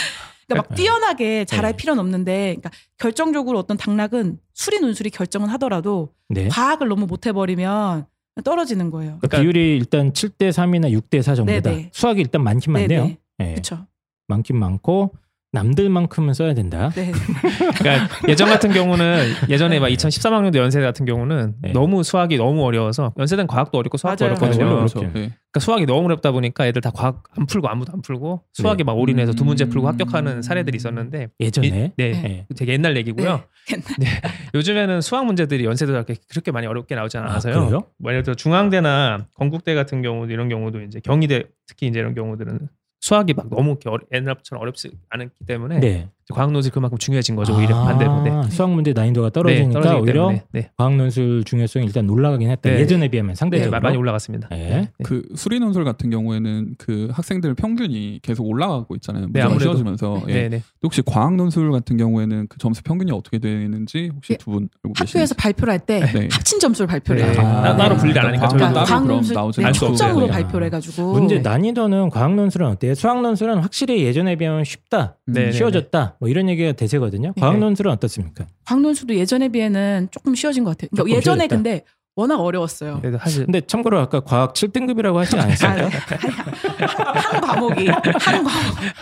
그러니까 0.46 0.68
막 0.68 0.74
뛰어나게 0.76 1.44
잘할 1.44 1.72
네. 1.72 1.76
필요는 1.76 2.00
없는데 2.00 2.56
그러니까 2.56 2.70
결정적으로 2.98 3.58
어떤 3.58 3.76
당락은 3.76 4.38
수리 4.52 4.80
논술이 4.80 5.10
결정은 5.10 5.48
하더라도 5.50 6.12
네. 6.28 6.48
과학을 6.48 6.88
너무 6.88 7.06
못 7.06 7.26
해버리면 7.26 8.06
떨어지는 8.42 8.90
거예요. 8.90 9.18
그러니까 9.20 9.38
비율이 9.40 9.76
일단 9.76 10.12
7대 10.12 10.50
3이나 10.50 10.92
6대 10.92 11.22
4 11.22 11.34
정도다. 11.36 11.70
네네. 11.70 11.90
수학이 11.92 12.20
일단 12.20 12.42
많긴 12.42 12.72
많네요. 12.72 13.12
네. 13.38 13.50
그렇죠. 13.52 13.86
많긴 14.28 14.56
많고 14.58 15.14
남들만큼은 15.54 16.34
써야 16.34 16.52
된다. 16.52 16.90
네. 16.94 17.12
그러니까 17.78 18.08
예전 18.28 18.48
같은 18.48 18.72
경우는 18.72 19.24
예전에 19.48 19.78
막 19.80 19.88
2013학년도 19.88 20.56
연세대 20.56 20.84
같은 20.84 21.06
경우는 21.06 21.54
네. 21.62 21.72
너무 21.72 22.02
수학이 22.02 22.36
너무 22.36 22.64
어려워서 22.64 23.14
연세대는 23.16 23.46
과학도 23.46 23.78
어렵고 23.78 23.96
수학도 23.96 24.24
맞아요. 24.24 24.36
어렵거든요. 24.36 24.64
맞아요. 24.64 24.76
그렇죠. 24.78 25.00
네. 25.00 25.10
그러니까 25.12 25.60
수학이 25.60 25.86
너무 25.86 26.06
어렵다 26.06 26.32
보니까 26.32 26.66
애들 26.66 26.82
다 26.82 26.90
과학 26.90 27.22
안 27.36 27.46
풀고 27.46 27.68
아무도 27.68 27.92
안 27.92 28.02
풀고 28.02 28.42
수학에 28.52 28.78
네. 28.78 28.84
막 28.84 28.98
올인해서 28.98 29.32
두 29.32 29.44
문제 29.44 29.64
풀고 29.66 29.86
음. 29.86 29.88
합격하는 29.88 30.42
사례들이 30.42 30.76
있었는데 30.76 31.28
예전에 31.40 31.66
이- 31.68 31.70
네, 31.70 31.92
네. 31.96 32.46
되게 32.56 32.72
옛날 32.72 32.96
얘기고요. 32.96 33.42
네. 33.70 33.76
네. 33.98 34.06
요즘에는 34.54 35.00
수학 35.00 35.24
문제들이 35.24 35.64
연세대 35.64 35.92
그렇게 35.92 36.16
그렇게 36.28 36.50
많이 36.50 36.66
어렵게 36.66 36.94
나오지 36.96 37.16
않아서요. 37.18 37.54
아? 37.54 37.80
뭐 37.98 38.10
예를 38.10 38.22
들어 38.24 38.34
중앙대나 38.34 39.26
건국대 39.34 39.74
같은 39.74 40.02
경우도 40.02 40.32
이런 40.32 40.48
경우도 40.48 40.82
이제 40.82 41.00
경희대 41.00 41.44
특히 41.66 41.86
이제 41.86 42.00
이런 42.00 42.14
경우들은 42.14 42.68
수학이 43.04 43.34
막 43.34 43.50
너무 43.50 43.76
어려- 43.84 44.06
옛날처럼 44.12 44.62
어렵지 44.62 44.90
않기 45.10 45.44
때문에 45.46 45.78
네. 45.80 46.08
과학 46.32 46.52
논술이 46.52 46.72
그만큼 46.72 46.96
중요해진 46.96 47.36
거죠. 47.36 47.54
오히려 47.54 47.74
반대로. 47.84 48.22
네. 48.22 48.30
아, 48.30 48.42
수학 48.44 48.70
문제 48.70 48.92
난이도가 48.94 49.28
네, 49.28 49.32
떨어지니까 49.32 49.80
떨어지기 49.80 50.00
오히려. 50.02 50.32
네. 50.52 50.70
과학 50.76 50.96
논술 50.96 51.44
중요성이 51.44 51.86
일단 51.86 52.08
올라가긴 52.08 52.48
했다. 52.50 52.70
네. 52.70 52.80
예전에 52.80 53.08
비하면 53.08 53.32
네, 53.32 53.34
상대적으로 53.34 53.80
많이 53.80 53.96
올라갔습니다. 53.96 54.48
네. 54.50 54.56
네. 54.56 54.88
그 55.02 55.22
수리 55.34 55.60
논술 55.60 55.84
같은 55.84 56.08
경우에는 56.08 56.76
그 56.78 57.08
학생들 57.12 57.54
평균이 57.54 58.20
계속 58.22 58.46
올라가고 58.46 58.94
있잖아요. 58.96 59.26
네, 59.32 59.42
아무래도. 59.42 59.64
쉬워지면서. 59.64 60.22
예. 60.28 60.32
네, 60.32 60.48
네. 60.48 60.62
혹시 60.82 61.02
과학 61.04 61.34
논술 61.36 61.70
같은 61.72 61.96
경우에는 61.96 62.46
그 62.48 62.58
점수 62.58 62.82
평균이 62.82 63.12
어떻게 63.12 63.38
되는지 63.38 64.10
혹시 64.14 64.32
예, 64.32 64.36
두분 64.36 64.68
알고 64.84 64.94
학교에서 64.96 65.04
계시는지? 65.04 65.34
발표를 65.34 65.72
할때 65.72 66.00
네. 66.00 66.28
합친 66.30 66.58
점수를 66.58 66.86
발표를 66.86 67.22
네. 67.22 67.32
해요. 67.32 67.40
아, 67.46 67.76
따로 67.76 67.96
분리를 67.96 68.18
안 68.20 68.28
하니까 68.28 68.46
과학 68.48 68.58
저희도. 68.58 68.74
따로 68.74 68.86
과학 68.86 69.02
그럼 69.02 69.16
논술 69.16 69.34
나오지 69.34 69.60
네, 69.60 69.66
알수 69.66 69.84
없어요. 69.86 69.96
총점으로 69.98 70.26
네. 70.26 70.32
발표를 70.32 70.66
해가지고 70.68 71.12
문제 71.12 71.38
난이도는 71.40 72.10
과학 72.10 72.34
논술은 72.34 72.66
어때요? 72.68 72.94
수학 72.94 73.20
논술은 73.20 73.58
확실히 73.58 74.04
예전에 74.04 74.36
비하면 74.36 74.64
쉽다, 74.64 75.16
네, 75.26 75.46
네, 75.46 75.52
쉬워졌다, 75.52 76.13
뭐 76.20 76.28
이런 76.28 76.48
얘기가 76.48 76.72
대세거든요. 76.72 77.32
과학 77.38 77.54
네. 77.54 77.60
논술은 77.60 77.90
어떻습니까? 77.92 78.46
과학 78.64 78.80
논술도 78.82 79.14
예전에 79.16 79.48
비해는 79.48 80.08
조금 80.10 80.34
쉬워진 80.34 80.64
것 80.64 80.70
같아요. 80.70 80.88
그러니까 80.92 81.02
조금 81.02 81.16
예전에 81.16 81.36
쉬워졌다. 81.48 81.56
근데 81.56 81.84
워낙 82.16 82.36
어려웠어요. 82.40 83.00
네, 83.02 83.10
사실 83.18 83.44
근데 83.44 83.60
참고로 83.60 83.98
아까 83.98 84.20
과학 84.20 84.54
7등급이라고 84.54 85.16
하지 85.16 85.36
아, 85.36 85.42
않았어요? 85.42 85.88
한 85.88 87.40
과목이 87.40 87.88
한 87.88 88.02
과목 88.44 88.52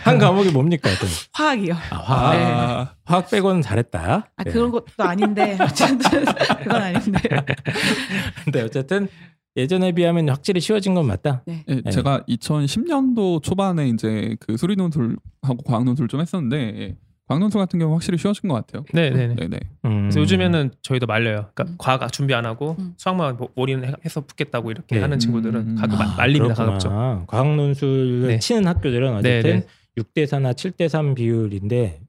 한 0.03 0.19
과목이 0.19 0.51
뭡니까? 0.51 0.91
어떤? 0.91 1.09
화학이요. 1.33 1.75
아, 1.91 1.97
화학. 1.97 2.37
네. 2.37 2.45
아, 2.45 2.95
화학 3.05 3.31
빼고는 3.31 3.61
잘했다. 3.61 4.31
아 4.35 4.45
네. 4.45 4.51
그런 4.51 4.71
것도 4.71 4.87
아닌데 4.99 5.59
어쨌든 5.61 5.99
그건 6.25 6.83
아닌데. 6.83 7.21
근데 8.45 8.63
어쨌든 8.63 9.09
예전에 9.57 9.93
비하면 9.93 10.29
확실히 10.31 10.61
쉬워진 10.61 10.95
건 10.95 11.07
맞다. 11.07 11.43
네. 11.47 11.65
예, 11.69 11.81
네. 11.83 11.91
제가 11.91 12.25
2010년도 12.29 13.43
초반에 13.43 13.89
이제 13.89 14.37
그 14.41 14.57
수리 14.57 14.77
논술하고 14.77 15.63
과학 15.65 15.85
논술 15.85 16.09
좀 16.09 16.21
했었는데 16.21 16.57
예, 16.57 16.97
과학 17.29 17.41
논술 17.41 17.61
같은 17.61 17.79
경우 17.79 17.93
확실히 17.95 18.19
쉬워진 18.19 18.49
것 18.49 18.55
같아요. 18.55 18.85
네, 18.93 19.11
네, 19.11 19.35
네. 19.35 19.61
음. 19.85 20.03
그래서 20.03 20.21
요즘에는 20.21 20.71
저희도 20.83 21.07
말려요. 21.07 21.51
그러니까 21.55 21.77
과학 21.79 22.11
준비 22.13 22.35
안 22.35 22.47
하고 22.47 22.77
음. 22.79 22.95
수학만 22.97 23.37
뭐 23.37 23.49
올인해서 23.55 24.23
붙겠다고 24.23 24.71
이렇게 24.71 24.97
네. 24.97 25.03
하는 25.03 25.17
음. 25.17 25.19
친구들은 25.19 25.75
가끔 25.77 26.01
아, 26.01 26.17
말립니다. 26.17 26.55
그렇구나. 26.55 26.67
가급적. 26.67 27.27
과학 27.27 27.55
논술을 27.55 28.29
네. 28.29 28.39
치는 28.39 28.67
학교들은 28.67 29.21
네, 29.23 29.39
어쨌든 29.39 29.61
네. 29.61 29.67
6대 29.99 30.25
4나 30.25 30.55
7대 30.55 30.89
3 30.89 31.15
비율인데 31.15 32.01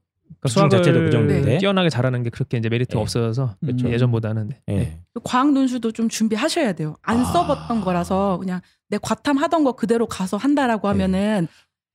그러니까 0.44 0.48
수학 0.48 0.70
자체도 0.70 1.00
그 1.00 1.10
정도인데. 1.10 1.42
수학을 1.42 1.58
뛰어나게 1.58 1.88
잘하는 1.88 2.22
게 2.22 2.30
그렇게 2.30 2.58
이제 2.58 2.68
메리트가 2.68 2.98
네. 2.98 3.02
없어져서 3.02 3.56
그렇죠. 3.60 3.90
예전보다는 3.90 4.48
네. 4.48 4.60
예. 4.70 4.98
과학 5.22 5.52
논술도 5.52 5.92
좀 5.92 6.08
준비하셔야 6.08 6.74
돼요. 6.74 6.96
안 7.02 7.20
아. 7.20 7.24
써봤던 7.24 7.80
거라서 7.80 8.38
그냥 8.38 8.60
내 8.90 8.98
과탐 9.00 9.38
하던 9.38 9.64
거 9.64 9.72
그대로 9.72 10.06
가서 10.06 10.36
한다라고 10.36 10.88
네. 10.88 10.92
하면은 10.92 11.48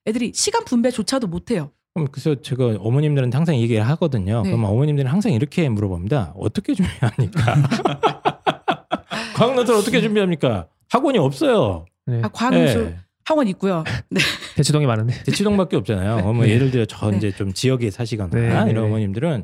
애들이 0.08 0.32
시간 0.34 0.66
분배조차도 0.66 1.28
못해요. 1.28 1.72
그럼 1.94 2.08
그래서 2.12 2.42
제가 2.42 2.78
어머님들한테 2.80 3.38
항상 3.38 3.56
얘기를 3.56 3.88
하거든요. 3.90 4.42
네. 4.42 4.50
그럼 4.50 4.64
어머님들은 4.66 5.10
항상 5.12 5.32
이렇게 5.32 5.70
물어봅니다. 5.70 6.34
어떻게 6.36 6.74
준비합니까? 6.74 7.56
과학 9.36 9.56
논술 9.56 9.76
어떻게 9.76 10.02
준비합니까? 10.02 10.68
학원이 10.90 11.20
없어요. 11.20 11.86
네. 12.08 12.22
아, 12.24 12.30
과학 12.30 12.56
논술 12.56 12.82
예. 12.86 13.09
학원 13.30 13.48
있고요. 13.50 13.84
네. 14.10 14.20
대치동에 14.58 14.88
많은데. 14.88 15.22
대치동밖에 15.24 15.76
없잖아요. 15.78 16.26
어머 16.26 16.44
네. 16.44 16.50
예를 16.50 16.72
들어 16.72 16.86
저 16.86 17.12
네. 17.12 17.18
이제 17.18 17.32
좀 17.32 17.54
지역에 17.54 17.92
사시거나 17.92 18.30
네, 18.32 18.42
네, 18.42 18.72
이런 18.72 18.74
네. 18.74 18.80
어머님들은 18.90 19.44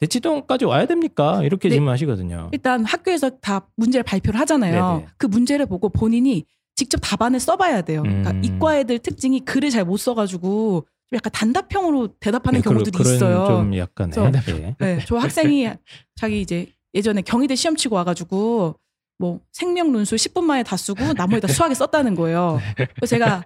대치동까지 0.00 0.66
와야 0.66 0.84
됩니까? 0.86 1.42
이렇게 1.42 1.68
네. 1.70 1.74
질문하시거든요. 1.76 2.50
일단 2.52 2.84
학교에서 2.84 3.30
다 3.40 3.66
문제를 3.76 4.02
발표를 4.02 4.38
하잖아요. 4.40 4.96
네네. 4.98 5.06
그 5.16 5.26
문제를 5.26 5.64
보고 5.64 5.88
본인이 5.88 6.44
직접 6.74 6.98
답안을 6.98 7.40
써봐야 7.40 7.80
돼요. 7.80 8.02
그러니까 8.02 8.32
음. 8.32 8.44
이과 8.44 8.78
애들 8.80 8.98
특징이 8.98 9.40
글을 9.46 9.70
잘 9.70 9.84
못 9.86 9.96
써가지고 9.96 10.86
좀 11.08 11.16
약간 11.16 11.32
단답형으로 11.32 12.08
대답하는 12.20 12.60
네, 12.60 12.64
경우들이 12.68 12.90
그런 12.98 13.14
있어요. 13.14 13.46
좀 13.46 13.76
약간 13.78 14.12
예. 14.48 14.74
네, 14.78 14.98
저 15.06 15.16
학생이 15.16 15.70
자기 16.16 16.42
이제 16.42 16.66
예전에 16.92 17.22
경희대 17.22 17.54
시험 17.54 17.76
치고 17.76 17.96
와가지고 17.96 18.74
뭐 19.18 19.40
생명 19.52 19.92
논술 19.92 20.18
10분 20.18 20.44
만에 20.44 20.62
다 20.62 20.76
쓰고 20.76 21.14
나머지 21.14 21.46
다 21.46 21.52
수학에 21.52 21.74
썼다는 21.74 22.14
거예요. 22.14 22.60
그래서 22.96 23.06
제가 23.06 23.44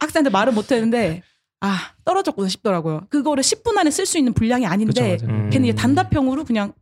학생한테 0.00 0.30
말을 0.30 0.52
못 0.52 0.70
했는데 0.70 1.22
아 1.60 1.92
떨어졌구나 2.04 2.48
싶더라고요. 2.48 3.06
그거를 3.10 3.42
10분 3.42 3.76
안에 3.78 3.90
쓸 3.90 4.06
수 4.06 4.18
있는 4.18 4.32
분량이 4.32 4.64
그쵸, 4.64 4.72
아닌데 4.72 5.18
맞아요. 5.22 5.34
음. 5.34 5.50
걔는 5.50 5.68
이제 5.68 5.74
단답형으로 5.76 6.44
그냥 6.44 6.72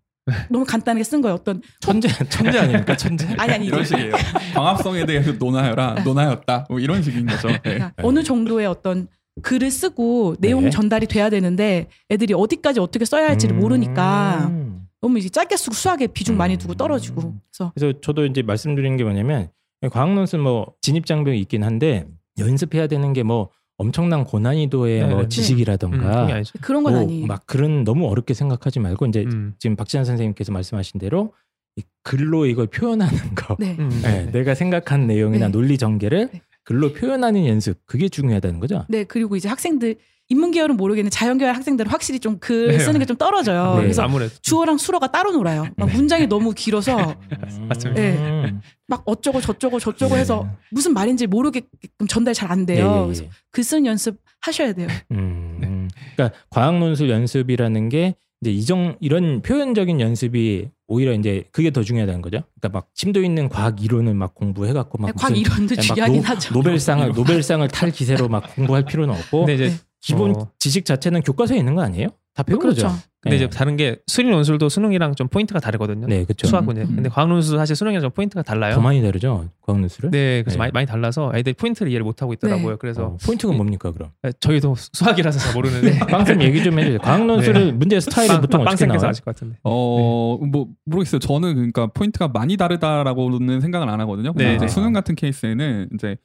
너무 0.48 0.64
간단하게 0.64 1.04
쓴 1.04 1.20
거예요. 1.20 1.34
어떤 1.34 1.62
천재 1.80 2.08
천재 2.28 2.58
아닙니까 2.58 2.96
천재? 2.96 3.26
아니 3.38 3.52
아니 3.52 3.66
이런 3.66 3.84
식이에요. 3.84 4.12
광합성에 4.54 5.06
대해서 5.06 5.32
논하여라, 5.32 6.02
논하였다. 6.04 6.66
뭐 6.68 6.80
이런 6.80 7.02
식인 7.02 7.26
거죠. 7.26 7.48
예. 7.50 7.58
그러니까 7.58 7.92
어느 8.02 8.22
정도의 8.22 8.66
어떤 8.66 9.08
글을 9.42 9.70
쓰고 9.70 10.36
내용 10.38 10.64
네. 10.64 10.70
전달이 10.70 11.06
돼야 11.06 11.28
되는데 11.28 11.88
애들이 12.10 12.34
어디까지 12.34 12.80
어떻게 12.80 13.04
써야 13.04 13.28
할지를 13.28 13.56
모르니까 13.56 14.46
음. 14.48 14.83
너무 15.04 15.18
이제 15.18 15.28
짧게 15.28 15.58
쓰고 15.58 15.74
수학에 15.74 16.06
비중 16.06 16.38
많이 16.38 16.56
두고 16.56 16.72
음. 16.72 16.76
떨어지고 16.78 17.34
그래서 17.52 17.72
그래서 17.74 18.00
저도 18.00 18.24
이제 18.24 18.40
말씀드리는 18.40 18.96
게 18.96 19.04
뭐냐면 19.04 19.50
과학 19.90 20.14
논술 20.14 20.40
뭐 20.40 20.72
진입 20.80 21.04
장벽이 21.04 21.38
있긴 21.40 21.62
한데 21.62 22.06
연습해야 22.38 22.86
되는 22.86 23.12
게 23.12 23.22
뭐 23.22 23.50
엄청난 23.76 24.22
고난이도의 24.24 25.00
네, 25.00 25.06
뭐 25.08 25.16
네. 25.18 25.22
음, 25.24 25.28
지식이라던가 25.28 26.20
그게 26.22 26.32
아니죠. 26.32 26.52
그런 26.62 26.84
건 26.84 26.92
뭐 26.94 27.02
아니에요. 27.02 27.26
막 27.26 27.44
그런 27.44 27.82
너무 27.84 28.06
어렵게 28.08 28.32
생각하지 28.32 28.78
말고 28.80 29.06
이제 29.06 29.24
음. 29.24 29.54
지금 29.58 29.74
박지한 29.76 30.04
선생님께서 30.04 30.52
말씀하신 30.52 31.00
대로 31.00 31.34
이 31.76 31.82
글로 32.04 32.46
이걸 32.46 32.68
표현하는 32.68 33.34
거. 33.34 33.56
네. 33.58 33.76
음. 33.78 33.90
네, 34.02 34.30
내가 34.30 34.54
생각한 34.54 35.08
내용이나 35.08 35.46
네. 35.46 35.52
논리 35.52 35.76
전개를 35.76 36.30
네. 36.32 36.40
글로 36.62 36.92
표현하는 36.92 37.46
연습 37.48 37.84
그게 37.84 38.08
중요하다는 38.08 38.60
거죠. 38.60 38.86
네, 38.88 39.02
그리고 39.04 39.34
이제 39.36 39.48
학생들 39.48 39.96
인문계열은 40.30 40.76
모르겠는데 40.76 41.10
자연계열 41.14 41.54
학생들은 41.54 41.90
확실히 41.90 42.18
좀글 42.18 42.68
네. 42.68 42.78
쓰는 42.78 42.98
게 42.98 43.04
좀 43.04 43.16
떨어져요. 43.16 43.74
네. 43.76 43.82
그래서 43.82 44.02
아무래도 44.02 44.32
주어랑 44.40 44.78
수어가 44.78 45.08
따로 45.12 45.32
놀아요. 45.32 45.66
막 45.76 45.90
문장이 45.92 46.26
너무 46.26 46.52
길어서 46.52 46.96
맞습니다. 47.68 48.00
네. 48.00 48.16
음. 48.16 48.60
막 48.88 49.02
어쩌고 49.04 49.40
저쩌고 49.42 49.78
저쩌고 49.78 50.14
네. 50.14 50.20
해서 50.20 50.48
무슨 50.70 50.94
말인지 50.94 51.26
모르게끔 51.26 52.06
전달 52.08 52.32
잘 52.32 52.50
안 52.50 52.64
돼요. 52.66 52.86
예, 52.96 53.00
예, 53.00 53.04
그래서 53.04 53.24
예. 53.24 53.30
글 53.50 53.64
쓰는 53.64 53.86
연습 53.86 54.16
하셔야 54.40 54.72
돼요. 54.72 54.88
음, 55.12 55.58
네. 55.60 55.66
음. 55.66 55.88
그러니까 56.16 56.38
과학 56.50 56.78
논술 56.78 57.10
연습이라는 57.10 57.88
게 57.90 58.14
이제 58.40 58.50
이정 58.50 58.96
이런 59.00 59.40
표현적인 59.42 60.00
연습이 60.00 60.68
오히려 60.86 61.12
이제 61.14 61.44
그게 61.52 61.70
더 61.70 61.82
중요하다는 61.82 62.20
거죠. 62.22 62.42
그러니까 62.60 62.78
막 62.78 62.88
심도 62.94 63.22
있는 63.22 63.48
과학 63.48 63.82
이론을 63.82 64.12
막 64.14 64.34
공부해 64.34 64.72
갖고 64.74 64.98
막 64.98 65.06
네, 65.08 65.12
과학 65.16 65.36
이론도 65.36 65.74
막 65.76 65.82
중요하긴 65.82 66.16
노- 66.22 66.28
하죠. 66.28 66.54
노벨상을 66.54 67.08
노벨상을 67.12 67.68
탈 67.68 67.90
기세로 67.90 68.28
막 68.28 68.54
공부할 68.54 68.84
필요는 68.84 69.14
없고 69.14 69.46
근데 69.46 69.54
이제 69.54 69.68
네. 69.70 69.76
기본 70.04 70.36
어. 70.36 70.48
지식 70.58 70.84
자체는 70.84 71.22
교과서에 71.22 71.56
있는 71.58 71.74
거 71.74 71.82
아니에요? 71.82 72.08
다 72.34 72.42
배운 72.42 72.58
그렇죠. 72.58 72.88
거죠. 72.88 72.98
근데 73.20 73.38
네. 73.38 73.44
이제 73.44 73.56
다른 73.56 73.76
게 73.76 73.96
수능 74.08 74.32
논술도 74.32 74.68
수능이랑 74.68 75.14
좀 75.14 75.28
포인트가 75.28 75.60
다르거든요. 75.60 76.06
네, 76.08 76.24
그렇죠. 76.24 76.46
수학 76.48 76.64
문제. 76.64 76.82
음. 76.82 76.96
근데 76.96 77.08
과학 77.08 77.28
논술도 77.28 77.56
사실 77.56 77.74
수능이랑 77.76 78.02
좀 78.02 78.10
포인트가 78.10 78.42
달라요. 78.42 78.74
더 78.74 78.80
많이 78.82 79.00
다르죠. 79.00 79.48
과학 79.62 79.80
논술은. 79.80 80.10
네, 80.10 80.42
그래서 80.42 80.56
네. 80.56 80.58
많이, 80.58 80.72
많이 80.72 80.86
달라서 80.86 81.32
애들이 81.34 81.54
포인트를 81.54 81.90
이해를 81.92 82.04
못 82.04 82.20
하고 82.20 82.32
있더라고요. 82.34 82.70
네. 82.72 82.76
그래서 82.78 83.04
어, 83.04 83.16
포인트가 83.24 83.54
뭡니까 83.54 83.92
그럼? 83.92 84.10
저희도 84.40 84.74
수학이라서 84.92 85.38
잘 85.38 85.54
모르는데 85.54 86.00
빵쌤 86.00 86.42
얘기 86.42 86.62
좀 86.64 86.78
해주세요. 86.78 86.98
과학 86.98 87.24
논술을 87.24 87.72
문제 87.72 87.98
스타일이 88.00 88.28
빵- 88.28 88.40
보통 88.42 88.60
어떻게 88.62 88.70
빵쌤께서 88.72 88.96
나와요? 88.98 89.10
아실 89.10 89.24
것 89.24 89.34
같은데. 89.34 89.56
어, 89.62 90.38
뭐 90.44 90.66
모르겠어요. 90.84 91.20
저는 91.20 91.54
그러니까 91.54 91.86
포인트가 91.86 92.28
많이 92.28 92.56
다르다라고는 92.58 93.60
생각을 93.60 93.88
안 93.88 94.00
하거든요. 94.00 94.32
근데 94.32 94.48
네, 94.48 94.54
이제 94.56 94.66
네. 94.66 94.68
수능 94.68 94.92
같은 94.92 95.14
케이스에는 95.14 95.88
이제 95.94 96.16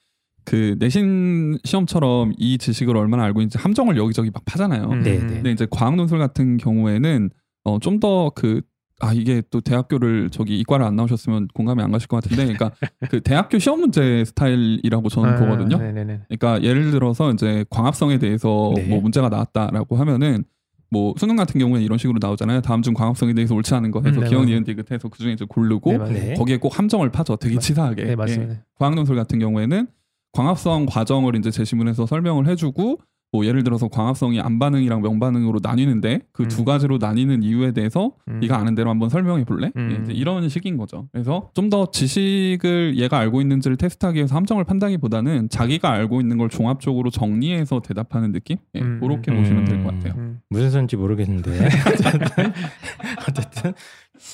그 0.50 0.76
내신 0.80 1.60
시험처럼 1.64 2.34
이 2.38 2.58
지식을 2.58 2.98
얼마나 2.98 3.24
알고 3.24 3.42
있는지 3.42 3.58
함정을 3.60 3.98
여기저기 3.98 4.32
막 4.34 4.44
파잖아요. 4.46 4.90
음. 4.90 5.04
네, 5.04 5.20
네. 5.20 5.28
근데 5.36 5.52
이제 5.52 5.68
과학 5.70 5.96
논술 5.96 6.18
같은 6.20 6.58
경우에는 6.58 7.30
어, 7.66 7.78
좀 7.80 8.00
더 8.00 8.32
그 8.36 8.62
아 9.02 9.14
이게 9.14 9.42
또 9.50 9.62
대학교를 9.62 10.30
저기 10.30 10.60
이과를 10.60 10.86
안 10.86 10.98
나오셨으면 10.98 11.48
공감이 11.54 11.82
안 11.82 11.90
가실 11.90 12.10
것 12.10 12.22
같은데, 12.22 12.44
그러니까 12.54 12.72
그 13.10 13.22
대학교 13.22 13.58
시험 13.58 13.80
문제 13.80 14.26
스타일이라고 14.26 15.08
저는 15.08 15.30
아, 15.30 15.36
보거든요. 15.38 15.78
네네네. 15.78 16.24
그러니까 16.28 16.62
예를 16.68 16.92
들어서 16.92 17.32
이제 17.32 17.64
광합성에 17.70 18.18
대해서 18.20 18.74
네. 18.76 18.84
뭐 18.90 19.00
문제가 19.00 19.30
나왔다라고 19.30 19.96
하면은 19.96 20.44
뭐 20.92 21.14
수능 21.18 21.38
같은 21.38 21.62
경우는 21.62 21.82
이런 21.82 21.98
식으로 21.98 22.18
나오잖아요. 22.22 22.60
다음 22.60 22.82
중 22.82 22.94
광합성에 22.94 23.34
대해서 23.34 23.56
옳지 23.56 23.74
않은 23.76 23.92
거 23.92 24.02
해서 24.06 24.20
음, 24.20 24.24
네, 24.26 24.30
기억. 24.32 24.44
니은 24.44 24.66
디귿 24.66 24.92
해서 24.92 25.08
그 25.08 25.18
중에 25.20 25.32
이제 25.32 25.46
고르고 25.48 25.92
네. 25.98 26.12
네. 26.12 26.34
거기에 26.34 26.58
꼭 26.58 26.78
함정을 26.78 27.10
파죠. 27.10 27.38
되게 27.38 27.56
맞- 27.56 27.62
치사하게. 27.62 28.04
네, 28.04 28.16
맞습니다. 28.18 28.54
예. 28.56 28.60
과학 28.78 28.96
논술 28.96 29.16
같은 29.16 29.40
경우에는 29.40 29.88
광합성 30.34 30.86
과정을 30.86 31.36
이제 31.36 31.52
제시문에서 31.52 32.06
설명을 32.06 32.48
해주고 32.48 33.00
뭐 33.32 33.46
예를 33.46 33.64
들어서 33.64 33.88
광합성이 33.90 34.42
안반응이랑 34.42 35.04
명반응으로 35.04 35.60
나뉘는데 35.62 36.22
그두 36.32 36.64
음. 36.64 36.66
가지로 36.66 36.98
나뉘는 36.98 37.44
이유에 37.44 37.74
대해서 37.74 38.14
음. 38.28 38.40
네가 38.40 38.58
아는 38.58 38.74
대로 38.74 38.90
한번 38.90 39.10
설명해 39.10 39.44
볼래? 39.46 39.72
음. 39.76 39.92
예, 39.92 40.04
이제 40.04 40.14
이런 40.14 40.50
식인 40.50 40.78
거죠. 40.78 41.08
그래서 41.12 41.52
좀 41.54 41.70
더 41.70 41.92
지식을 41.92 42.98
얘가 42.98 43.20
알고 43.20 43.40
있는지를 43.42 43.78
테스트하기 43.78 44.16
위해서 44.18 44.36
함정을 44.36 44.64
판다기보다는 44.64 45.50
자기가 45.50 45.92
알고 45.92 46.22
있는 46.22 46.40
걸 46.40 46.50
종합적으로 46.50 47.12
정리해서 47.12 47.82
대답하는 47.82 48.32
느낌? 48.32 48.58
예, 48.74 48.82
음. 48.82 49.00
그렇게 49.00 49.30
음. 49.32 49.38
보시면 49.38 49.66
될 49.66 49.84
것 49.84 49.94
같아요. 49.94 50.14
음. 50.18 50.40
무슨 50.50 50.72
선지 50.72 50.96
모르겠는데 50.96 51.52
어쨌든 51.94 52.54
어쨌든 53.28 53.74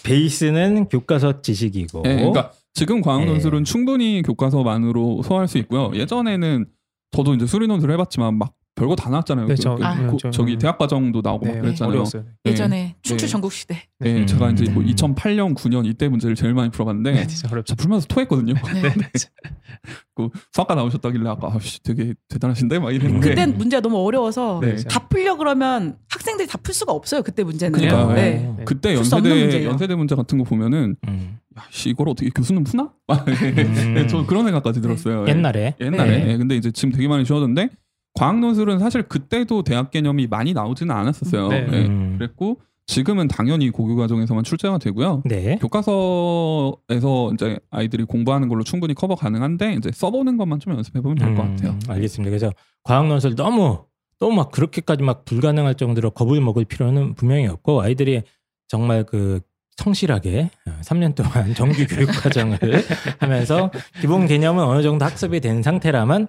베이스는 0.06 0.88
교과서 0.88 1.42
지식이고 1.42 2.04
예, 2.06 2.16
그러니까 2.16 2.52
지금 2.76 3.02
과학 3.02 3.22
예. 3.22 3.26
논술은 3.26 3.64
충분히 3.64 4.22
교과서만으로 4.22 5.24
소화할 5.24 5.48
수 5.48 5.58
있고요. 5.60 5.92
예전에는 5.96 6.66
저도 7.12 7.34
이제 7.34 7.46
수리 7.48 7.68
논술 7.68 7.90
해봤지만 7.92 8.38
막 8.38 8.54
별거 8.78 8.94
다 8.94 9.10
나왔잖아요. 9.10 9.48
네, 9.48 9.56
그- 9.56 9.62
저- 9.62 9.76
그- 9.78 9.86
아. 9.86 9.96
고- 10.08 10.18
저- 10.18 10.30
저기 10.32 10.58
대학 10.58 10.78
과정도 10.78 11.22
나오고 11.24 11.46
네, 11.46 11.54
막 11.54 11.62
그랬잖아요. 11.62 11.92
어려웠어요. 11.92 12.26
예. 12.46 12.52
예전에 12.52 12.96
춘추 13.04 13.26
네. 13.28 13.32
전국 13.32 13.54
시대. 13.54 13.82
예, 14.04 14.18
음. 14.18 14.28
제가 14.28 14.50
이제 14.52 14.70
뭐 14.70 14.84
음. 14.84 14.88
2008년, 14.90 15.56
9년 15.56 15.86
이때 15.86 16.10
문제를 16.10 16.36
제일 16.36 16.54
많이 16.54 16.70
풀어봤는데 16.72 17.12
네, 17.14 17.26
진짜 17.26 17.48
어렵죠. 17.50 17.74
저 17.74 17.76
풀면서 17.82 18.08
토했거든요. 18.08 18.54
네. 18.84 18.92
그 20.14 20.28
수학과 20.52 20.76
나오셨다길래 20.76 21.30
아까 21.30 21.54
아씨 21.56 21.82
되게 21.84 22.14
대단하신데 22.28 22.80
막 22.80 22.94
이랬는데 22.94 23.30
그땐 23.30 23.58
문제가 23.58 23.80
너무 23.80 23.98
어려워서 24.06 24.60
네. 24.62 24.76
다 24.76 25.08
풀려 25.08 25.38
그러면 25.38 25.98
학생들이 26.10 26.46
다 26.50 26.58
풀 26.58 26.74
수가 26.74 26.92
없어요. 26.92 27.22
그때 27.24 27.44
문제는. 27.44 27.80
그러니까, 27.80 28.14
네. 28.14 28.54
네. 28.58 28.64
그때 28.66 28.94
연세대. 28.94 29.64
연세대 29.66 29.96
문제 29.96 30.16
같은 30.16 30.38
거 30.38 30.44
보면은 30.44 30.98
음. 31.08 31.38
야, 31.58 31.64
씨, 31.70 31.90
이걸 31.90 32.10
어떻게 32.10 32.30
교수는 32.30 32.64
푸나? 32.64 32.92
네, 33.94 34.08
저 34.08 34.26
그런 34.26 34.46
생각까지 34.46 34.82
들었어요. 34.82 35.26
예. 35.28 35.32
옛날에 35.32 35.76
옛날에. 35.80 36.24
네. 36.24 36.32
예, 36.32 36.38
근데 36.38 36.56
이제 36.56 36.72
지금 36.72 36.92
되게 36.92 37.08
많이 37.08 37.24
쉬워졌는데 37.26 37.70
과학 38.14 38.40
논술은 38.40 38.80
사실 38.80 39.04
그때도 39.04 39.64
대학 39.64 39.92
개념이 39.92 40.28
많이 40.28 40.54
나오지는 40.54 40.94
않았었어요. 40.94 41.48
네. 41.50 41.68
예, 41.72 41.86
음. 41.86 42.16
그랬고 42.18 42.60
지금은 42.88 43.28
당연히 43.28 43.72
고교 43.72 43.96
과정에서만 43.96 44.44
출제가 44.44 44.78
되고요. 44.78 45.24
네. 45.26 45.58
교과서에서 45.60 47.32
이제 47.34 47.58
아이들이 47.72 48.04
공부하는 48.04 48.48
걸로 48.48 48.64
충분히 48.64 48.94
커버 48.94 49.16
가능한데 49.16 49.74
이제 49.74 49.92
써보는 49.92 50.38
것만 50.38 50.60
좀 50.60 50.74
연습해 50.76 51.02
보면 51.02 51.18
될것 51.18 51.46
음, 51.46 51.56
같아요. 51.56 51.80
알겠습니다. 51.88 52.30
그래서 52.30 52.52
과학 52.84 53.08
논술 53.08 53.36
너무 53.36 53.86
너무 54.20 54.36
막 54.36 54.52
그렇게까지 54.52 55.04
막 55.04 55.26
불가능할 55.26 55.76
정도로 55.76 56.12
겁을 56.12 56.40
먹을 56.42 56.64
필요는 56.66 57.16
분명히 57.16 57.48
없고 57.48 57.82
아이들이 57.82 58.22
정말 58.68 59.04
그 59.04 59.42
성실하게 59.78 60.50
3년 60.82 61.16
동안 61.16 61.54
정규 61.56 61.86
교육 61.88 62.08
과정을 62.08 62.58
하면서 63.20 63.72
기본 64.00 64.28
개념은 64.28 64.64
어느 64.64 64.82
정도 64.82 65.06
학습이 65.06 65.40
된 65.40 65.62
상태라면 65.62 66.28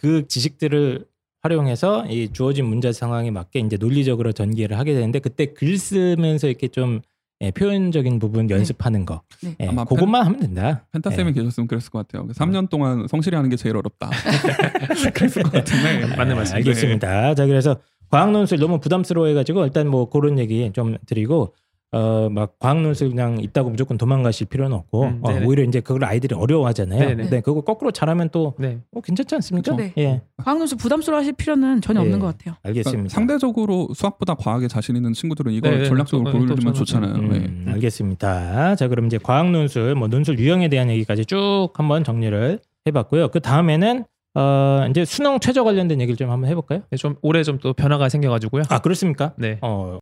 그 0.00 0.26
지식들을 0.26 1.06
활용해서 1.42 2.06
이 2.06 2.32
주어진 2.32 2.66
문제 2.66 2.92
상황에 2.92 3.30
맞게 3.30 3.60
이제 3.60 3.76
논리적으로 3.76 4.32
전개를 4.32 4.78
하게 4.78 4.94
되는데 4.94 5.20
그때 5.20 5.46
글 5.46 5.78
쓰면서 5.78 6.48
이렇게 6.48 6.68
좀 6.68 7.00
예, 7.40 7.52
표현적인 7.52 8.18
부분 8.18 8.50
연습하는 8.50 9.06
거 9.06 9.22
네. 9.42 9.54
예, 9.60 9.68
아마 9.68 9.84
그것만 9.84 10.26
하면 10.26 10.40
된다. 10.40 10.84
펜타 10.92 11.12
예. 11.12 11.16
쌤이 11.16 11.32
계셨으면 11.34 11.68
그랬을 11.68 11.90
것 11.90 12.06
같아요. 12.06 12.26
3년 12.32 12.68
동안 12.68 13.06
성실히 13.06 13.36
하는 13.36 13.48
게 13.48 13.54
제일 13.54 13.76
어렵다. 13.76 14.10
그랬을 15.14 15.44
것 15.44 15.52
같은데. 15.52 16.16
맞는 16.16 16.32
아, 16.32 16.36
말씀. 16.36 16.56
알겠습니다. 16.56 17.36
자 17.36 17.46
그래서 17.46 17.76
과학 18.10 18.32
논술 18.32 18.58
너무 18.58 18.80
부담스러워해가지고 18.80 19.64
일단 19.66 19.86
뭐 19.86 20.08
그런 20.10 20.40
얘기 20.40 20.68
좀 20.72 20.96
드리고 21.06 21.54
어 21.90 22.28
막 22.30 22.58
과학 22.58 22.82
논술 22.82 23.08
그냥 23.08 23.38
있다고 23.40 23.70
무조건 23.70 23.96
도망가실 23.96 24.48
필요는 24.48 24.76
없고 24.76 25.04
음, 25.04 25.20
어, 25.22 25.32
네네. 25.32 25.46
오히려 25.46 25.62
이제 25.62 25.80
그걸 25.80 26.04
아이들이 26.04 26.34
어려워하잖아요. 26.34 26.98
네네. 27.00 27.22
근데 27.22 27.40
그거 27.40 27.62
거꾸로 27.62 27.90
잘하면 27.92 28.28
또 28.30 28.54
네. 28.58 28.78
어, 28.94 29.00
괜찮지 29.00 29.34
않습니까? 29.36 29.74
그렇죠. 29.74 29.92
예, 29.96 30.20
과학논술 30.36 30.76
부담스러워하실 30.76 31.32
필요는 31.34 31.80
전혀 31.80 32.00
예. 32.00 32.02
없는 32.04 32.18
것 32.18 32.26
같아요. 32.26 32.56
알겠습니다. 32.62 32.90
그러니까 32.90 33.14
상대적으로 33.14 33.88
수학보다 33.94 34.34
과학에 34.34 34.68
자신 34.68 34.96
있는 34.96 35.14
친구들은 35.14 35.52
이걸 35.52 35.70
네, 35.72 35.78
네, 35.78 35.84
전략적으로 35.86 36.30
고르면 36.30 36.56
저는- 36.56 36.74
좋잖아요. 36.74 37.14
음, 37.14 37.62
네. 37.64 37.72
알겠습니다. 37.72 38.76
자, 38.76 38.88
그럼 38.88 39.06
이제 39.06 39.16
과학 39.18 39.50
논술, 39.50 39.94
뭐 39.94 40.08
논술 40.08 40.38
유형에 40.38 40.68
대한 40.68 40.90
얘기까지 40.90 41.24
쭉 41.24 41.70
한번 41.74 42.04
정리를 42.04 42.60
해봤고요. 42.86 43.28
그 43.28 43.40
다음에는 43.40 44.04
어, 44.34 44.86
이제 44.90 45.04
수능 45.04 45.40
최저 45.40 45.64
관련된 45.64 46.00
얘기를 46.02 46.16
좀 46.16 46.30
한번 46.30 46.48
해볼까요? 46.50 46.82
네, 46.90 46.96
좀 46.98 47.16
올해 47.22 47.42
좀 47.42 47.58
또 47.60 47.72
변화가 47.72 48.08
생겨가지고요. 48.08 48.64
아, 48.68 48.78
그렇습니까? 48.80 49.32
네. 49.36 49.58
어, 49.62 49.98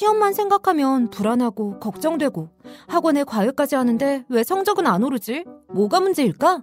시험만 0.00 0.32
생각하면 0.32 1.10
불안하고 1.10 1.78
걱정되고 1.78 2.48
학원에 2.88 3.22
과외까지 3.22 3.74
하는데 3.74 4.24
왜 4.30 4.42
성적은 4.42 4.86
안 4.86 5.02
오르지? 5.02 5.44
뭐가 5.74 6.00
문제일까? 6.00 6.62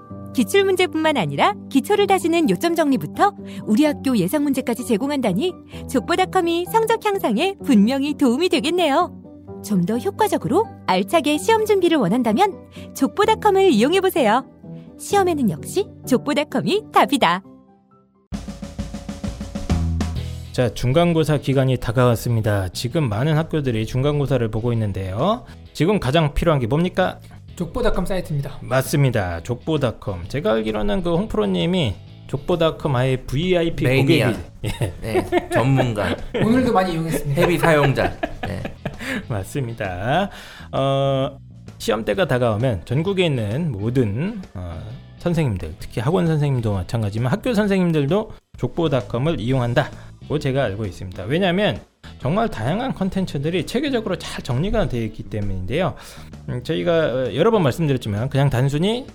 기출 0.33 0.63
문제뿐만 0.63 1.17
아니라 1.17 1.53
기초를 1.69 2.07
다지는 2.07 2.49
요점 2.49 2.75
정리부터 2.75 3.35
우리 3.65 3.85
학교 3.85 4.17
예상 4.17 4.43
문제까지 4.43 4.85
제공한다니 4.85 5.53
족보닷컴이 5.89 6.65
성적 6.65 7.03
향상에 7.05 7.55
분명히 7.65 8.13
도움이 8.13 8.49
되겠네요. 8.49 9.17
좀 9.63 9.85
더 9.85 9.97
효과적으로 9.97 10.65
알차게 10.87 11.37
시험 11.37 11.65
준비를 11.65 11.97
원한다면 11.97 12.67
족보닷컴을 12.95 13.71
이용해 13.71 14.01
보세요. 14.01 14.45
시험에는 14.99 15.49
역시 15.51 15.87
족보닷컴이 16.07 16.85
답이다. 16.91 17.43
자, 20.51 20.73
중간고사 20.73 21.37
기간이 21.37 21.77
다가왔습니다. 21.77 22.69
지금 22.69 23.07
많은 23.07 23.37
학교들이 23.37 23.85
중간고사를 23.85 24.45
보고 24.51 24.73
있는데요. 24.73 25.45
지금 25.73 25.99
가장 25.99 26.33
필요한 26.33 26.59
게 26.59 26.67
뭡니까? 26.67 27.19
족보닷컴 27.55 28.05
사이트입니다. 28.05 28.57
맞습니다. 28.61 29.41
족보닷컴. 29.43 30.27
제가 30.27 30.53
알기로는 30.53 31.03
그 31.03 31.15
홍프로님이 31.15 31.95
족보닷컴 32.27 32.95
아예 32.95 33.17
VIP 33.17 33.83
매니아. 33.83 34.31
고객이 34.31 34.49
예, 34.63 34.93
네, 35.01 35.49
전문가, 35.49 36.15
오늘도 36.43 36.71
많이 36.71 36.93
이용했습니다. 36.93 37.41
헤비 37.41 37.57
사용자. 37.57 38.15
네. 38.47 38.63
맞습니다. 39.27 40.29
어, 40.71 41.37
시험 41.77 42.05
때가 42.05 42.27
다가오면 42.27 42.83
전국에 42.85 43.25
있는 43.25 43.71
모든 43.71 44.41
어, 44.53 44.79
선생님들, 45.17 45.75
특히 45.79 45.99
학원 45.99 46.25
선생님도 46.27 46.73
마찬가지지만 46.73 47.31
학교 47.31 47.53
선생님들도 47.53 48.31
족보닷컴을 48.57 49.39
이용한다고 49.39 50.39
제가 50.39 50.63
알고 50.63 50.85
있습니다. 50.85 51.23
왜냐하면 51.25 51.81
정말 52.19 52.49
다양한 52.49 52.93
컨텐츠들이 52.93 53.65
체계적으로 53.65 54.15
잘 54.17 54.43
정리가 54.43 54.89
되어 54.89 55.01
있기 55.03 55.23
때문인데요. 55.23 55.95
음, 56.49 56.63
저희가 56.63 56.91
어, 56.93 57.33
여러 57.33 57.51
번 57.51 57.63
말씀드렸지만 57.63 58.29
그냥 58.29 58.49
단순히 58.49 59.07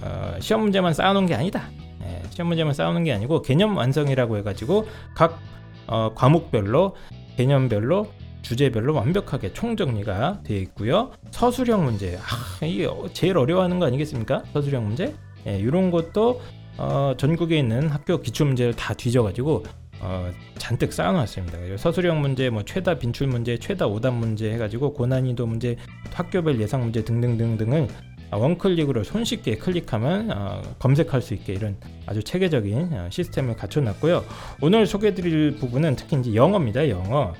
어, 0.00 0.34
시험 0.40 0.62
문제만 0.62 0.94
쌓아놓은 0.94 1.26
게 1.26 1.34
아니다. 1.34 1.68
예, 2.04 2.22
시험 2.30 2.48
문제만 2.48 2.72
쌓아놓은 2.74 3.04
게 3.04 3.12
아니고 3.12 3.42
개념 3.42 3.76
완성이라고 3.76 4.36
해가지고 4.38 4.86
각 5.14 5.40
어, 5.88 6.12
과목별로 6.14 6.94
개념별로 7.36 8.06
주제별로 8.42 8.94
완벽하게 8.94 9.52
총정리가 9.52 10.40
되어 10.44 10.58
있고요. 10.58 11.10
서술형 11.30 11.84
문제, 11.84 12.16
아, 12.18 12.64
이게 12.66 12.86
어- 12.86 13.08
제일 13.12 13.38
어려워하는 13.38 13.78
거 13.78 13.86
아니겠습니까? 13.86 14.42
서술형 14.52 14.84
문제, 14.86 15.14
예, 15.46 15.58
이런 15.58 15.90
것도 15.90 16.40
어, 16.78 17.14
전국에 17.16 17.58
있는 17.58 17.88
학교 17.88 18.20
기출 18.20 18.46
문제를 18.46 18.74
다 18.74 18.94
뒤져가지고 18.94 19.64
어, 20.02 20.30
잔뜩 20.58 20.92
쌓아놨습니다. 20.92 21.76
서술형 21.76 22.20
문제, 22.20 22.50
뭐 22.50 22.64
최다 22.64 22.98
빈출 22.98 23.28
문제, 23.28 23.56
최다 23.56 23.86
오답 23.86 24.14
문제 24.14 24.52
해가지고 24.52 24.92
고난이도 24.94 25.46
문제, 25.46 25.76
학교별 26.12 26.60
예상 26.60 26.82
문제 26.82 27.04
등등등등을 27.04 27.88
아, 28.32 28.36
원클릭으로 28.38 29.04
손쉽게 29.04 29.58
클릭하면 29.58 30.30
어, 30.32 30.62
검색할 30.78 31.20
수 31.20 31.34
있게 31.34 31.52
이런 31.52 31.76
아주 32.06 32.22
체계적인 32.22 32.92
어, 32.92 33.08
시스템을 33.10 33.56
갖춰놨고요. 33.56 34.24
오늘 34.60 34.86
소개해드릴 34.86 35.56
부분은 35.56 35.96
특히 35.96 36.18
이제 36.18 36.34
영어입니다. 36.34 36.88
영어. 36.88 37.34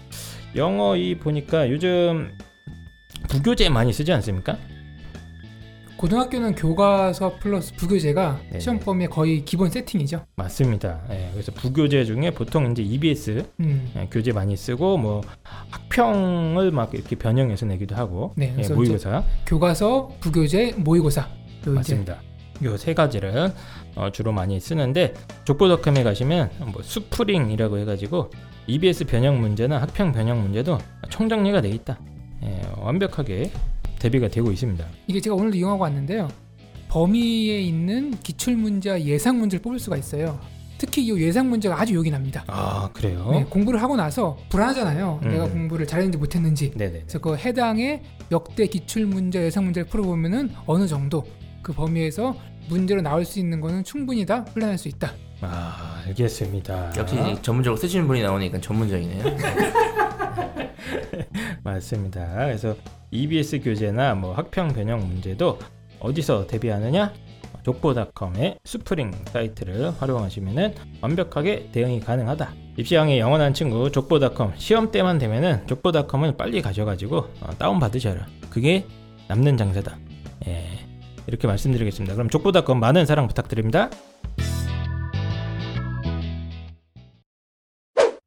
영어 0.54 0.96
이 0.96 1.16
보니까 1.16 1.70
요즘 1.70 2.30
부교재 3.28 3.70
많이 3.70 3.92
쓰지 3.92 4.12
않습니까? 4.12 4.58
고등학교는 6.02 6.56
교과서 6.56 7.34
플러스 7.38 7.72
부교재가 7.76 8.40
네. 8.50 8.58
시험 8.58 8.80
범위의 8.80 9.08
거의 9.08 9.44
기본 9.44 9.70
세팅이죠. 9.70 10.26
맞습니다. 10.34 11.00
예, 11.10 11.28
그래서 11.32 11.52
부교재 11.52 12.04
중에 12.04 12.32
보통 12.32 12.72
이제 12.72 12.82
EBS 12.82 13.46
음. 13.60 13.88
예, 13.94 14.08
교재 14.10 14.32
많이 14.32 14.56
쓰고 14.56 14.98
뭐 14.98 15.20
학평을 15.70 16.72
막 16.72 16.92
이렇게 16.92 17.14
변형해서 17.14 17.66
내기도 17.66 17.94
하고 17.94 18.32
네, 18.36 18.48
예, 18.48 18.52
그래서 18.54 18.74
모의고사 18.74 19.22
교과서, 19.46 20.10
부교재, 20.18 20.74
모의고사. 20.76 21.20
요 21.20 21.26
이제 21.60 21.70
맞습니다. 21.70 22.16
요 22.64 22.76
세 22.76 22.94
가지를 22.94 23.52
어, 23.94 24.10
주로 24.10 24.32
많이 24.32 24.58
쓰는데 24.58 25.14
족보닷컴에 25.44 26.02
가시면 26.02 26.50
뭐 26.72 26.82
수프링이라고 26.82 27.78
해가지고 27.78 28.30
EBS 28.66 29.04
변형 29.04 29.40
문제나 29.40 29.80
학평 29.80 30.10
변형 30.10 30.42
문제도 30.42 30.78
총정리가 31.10 31.60
돼 31.60 31.68
있다. 31.68 32.00
예, 32.42 32.60
완벽하게 32.78 33.52
대비가 34.02 34.26
되고 34.26 34.50
있습니다. 34.50 34.84
이게 35.06 35.20
제가 35.20 35.36
오늘도 35.36 35.56
이용하고 35.56 35.84
왔는데요. 35.84 36.26
범위에 36.88 37.60
있는 37.60 38.10
기출 38.18 38.56
문제와 38.56 39.00
예상 39.02 39.38
문제를 39.38 39.62
뽑을 39.62 39.78
수가 39.78 39.96
있어요. 39.96 40.40
특히 40.76 41.06
이 41.06 41.20
예상 41.20 41.48
문제가 41.48 41.80
아주 41.80 41.94
요긴합니다. 41.94 42.42
아 42.48 42.90
그래요? 42.92 43.28
네, 43.30 43.44
공부를 43.44 43.80
하고 43.80 43.94
나서 43.94 44.36
불안하잖아요. 44.48 45.20
음. 45.22 45.30
내가 45.30 45.48
공부를 45.48 45.86
잘했는지 45.86 46.18
못했는지. 46.18 46.72
네네. 46.72 47.02
그래서 47.02 47.20
그 47.20 47.36
해당의 47.36 48.02
역대 48.32 48.66
기출 48.66 49.06
문제, 49.06 49.44
예상 49.44 49.62
문제를 49.62 49.86
풀어보면은 49.86 50.50
어느 50.66 50.88
정도 50.88 51.24
그 51.62 51.72
범위에서 51.72 52.34
문제로 52.68 53.02
나올 53.02 53.24
수 53.24 53.38
있는 53.38 53.60
거는 53.60 53.84
충분히 53.84 54.26
다 54.26 54.44
풀어낼 54.46 54.78
수 54.78 54.88
있다. 54.88 55.12
아 55.42 56.02
알겠습니다. 56.08 56.94
역시 56.96 57.16
전문적으로 57.40 57.80
쓰시는 57.80 58.08
분이 58.08 58.20
나오니까 58.20 58.60
전문적이네요. 58.60 59.22
맞습니다. 61.62 62.34
그래서 62.34 62.74
EBS 63.12 63.60
교재나 63.60 64.14
뭐 64.14 64.32
학평 64.32 64.68
변형 64.68 65.06
문제도 65.06 65.58
어디서 66.00 66.46
대비하느냐? 66.46 67.12
족보닷컴의 67.62 68.58
스프링 68.64 69.12
사이트를 69.26 69.92
활용하시면은 70.00 70.74
완벽하게 71.00 71.68
대응이 71.70 72.00
가능하다. 72.00 72.54
입시왕의 72.78 73.20
영원한 73.20 73.54
친구 73.54 73.92
족보닷컴 73.92 74.54
시험 74.56 74.90
때만 74.90 75.18
되면은 75.18 75.66
족보닷컴을 75.68 76.36
빨리 76.36 76.60
가져가지고 76.60 77.18
어, 77.18 77.50
다운 77.58 77.78
받으셔라. 77.78 78.26
그게 78.50 78.86
남는 79.28 79.56
장사다. 79.58 79.96
예, 80.48 80.66
이렇게 81.26 81.46
말씀드리겠습니다. 81.46 82.14
그럼 82.14 82.30
족보닷컴 82.30 82.80
많은 82.80 83.06
사랑 83.06 83.28
부탁드립니다. 83.28 83.90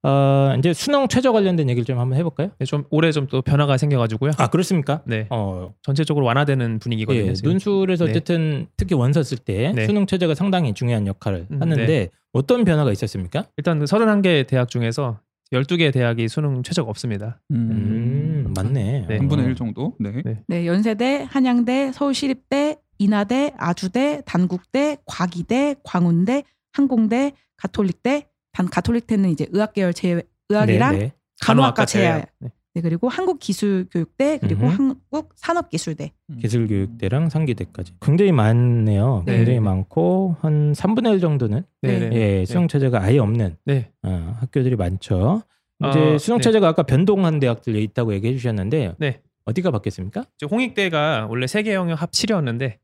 어, 0.06 0.56
이제 0.60 0.72
수능 0.74 1.08
최저 1.08 1.32
관련된 1.32 1.68
얘기를 1.70 1.84
좀 1.84 2.00
한번 2.00 2.18
해볼까요? 2.20 2.52
네, 2.60 2.66
좀 2.66 2.84
올해 2.92 3.12
좀 3.12 3.26
또 3.28 3.42
변화가 3.42 3.78
생겨가지고요. 3.78 4.32
아 4.38 4.48
그렇습니까? 4.50 5.02
네, 5.06 5.26
어, 5.32 5.74
전체적으로 5.82 6.26
완화되는 6.28 6.78
분위기거든요. 6.80 7.32
예. 7.32 7.34
논술에서 7.44 8.06
네. 8.06 8.12
어쨌든 8.12 8.68
특히 8.78 8.94
원서 8.96 9.24
쓸때 9.24 9.72
네. 9.74 9.88
수능 9.88 10.06
최저가 10.06 10.36
상당히 10.36 10.74
중요한 10.74 11.08
역할을 11.08 11.48
음, 11.50 11.62
하는데 11.62 11.86
네. 11.88 12.10
어떤 12.34 12.66
변화가 12.66 12.92
있었습니까? 12.92 13.46
일단 13.58 13.80
그 13.80 13.86
31개 13.86 14.46
대학 14.46 14.70
중에서 14.70 15.20
12개 15.52 15.92
대학이 15.92 16.28
수능 16.28 16.62
최저가 16.62 16.90
없습니다. 16.90 17.40
음, 17.52 18.54
맞네. 18.56 19.06
네. 19.08 19.16
어. 19.16 19.20
3분의 19.20 19.46
1 19.48 19.56
정도. 19.56 19.96
네. 20.00 20.12
네. 20.24 20.42
네, 20.48 20.68
연세대, 20.68 21.28
한양대, 21.30 21.92
서울시립대, 21.94 22.78
인하대, 23.00 23.54
아주대, 23.58 24.22
단국대, 24.26 24.98
과기대, 25.06 25.76
광운대, 25.84 26.44
항공대, 26.74 27.32
가톨릭대, 27.58 28.28
단 28.56 28.70
가톨릭대는 28.70 29.32
이제 29.32 29.48
의학계열 29.52 29.94
제외, 29.94 30.22
의학이랑 30.48 30.94
네, 30.94 30.98
네. 31.00 31.12
간호학과 31.42 31.86
제외. 31.86 32.26
네. 32.40 32.50
네, 32.74 32.82
그리고 32.82 33.10
한국기술교육대, 33.10 34.40
그리고 34.40 34.68
음흠. 34.68 34.96
한국산업기술대. 35.12 36.12
기술교육대랑 36.40 37.30
상기대까지 37.30 37.94
굉장히 38.02 38.32
많네요. 38.32 39.24
네. 39.26 39.38
굉장히 39.38 39.60
많고 39.60 40.38
한 40.40 40.72
3분의 40.72 41.14
1 41.16 41.20
정도는 41.20 41.64
네, 41.82 42.10
네. 42.10 42.16
예, 42.16 42.46
수능 42.46 42.70
최저가 42.70 43.02
아예 43.02 43.18
없는 43.18 43.58
네. 43.66 43.92
어, 44.04 44.36
학교들이 44.40 44.78
많죠. 44.78 45.44
이제 45.90 46.00
어, 46.00 46.18
수능 46.18 46.38
네. 46.38 46.44
최저가 46.44 46.70
아까 46.70 46.84
변동한 46.84 47.40
대학들 47.40 47.76
있다고 47.76 48.14
얘기해 48.14 48.36
주셨는데 48.38 48.96
네. 48.98 49.22
어디가 49.46 49.72
바뀌었습니까? 49.72 50.24
이제 50.38 50.48
홍익대가 50.50 51.28
원래 51.30 51.46
세계 51.48 51.74
영역 51.74 52.02
합 52.02 52.12
7이었는데 52.12 52.78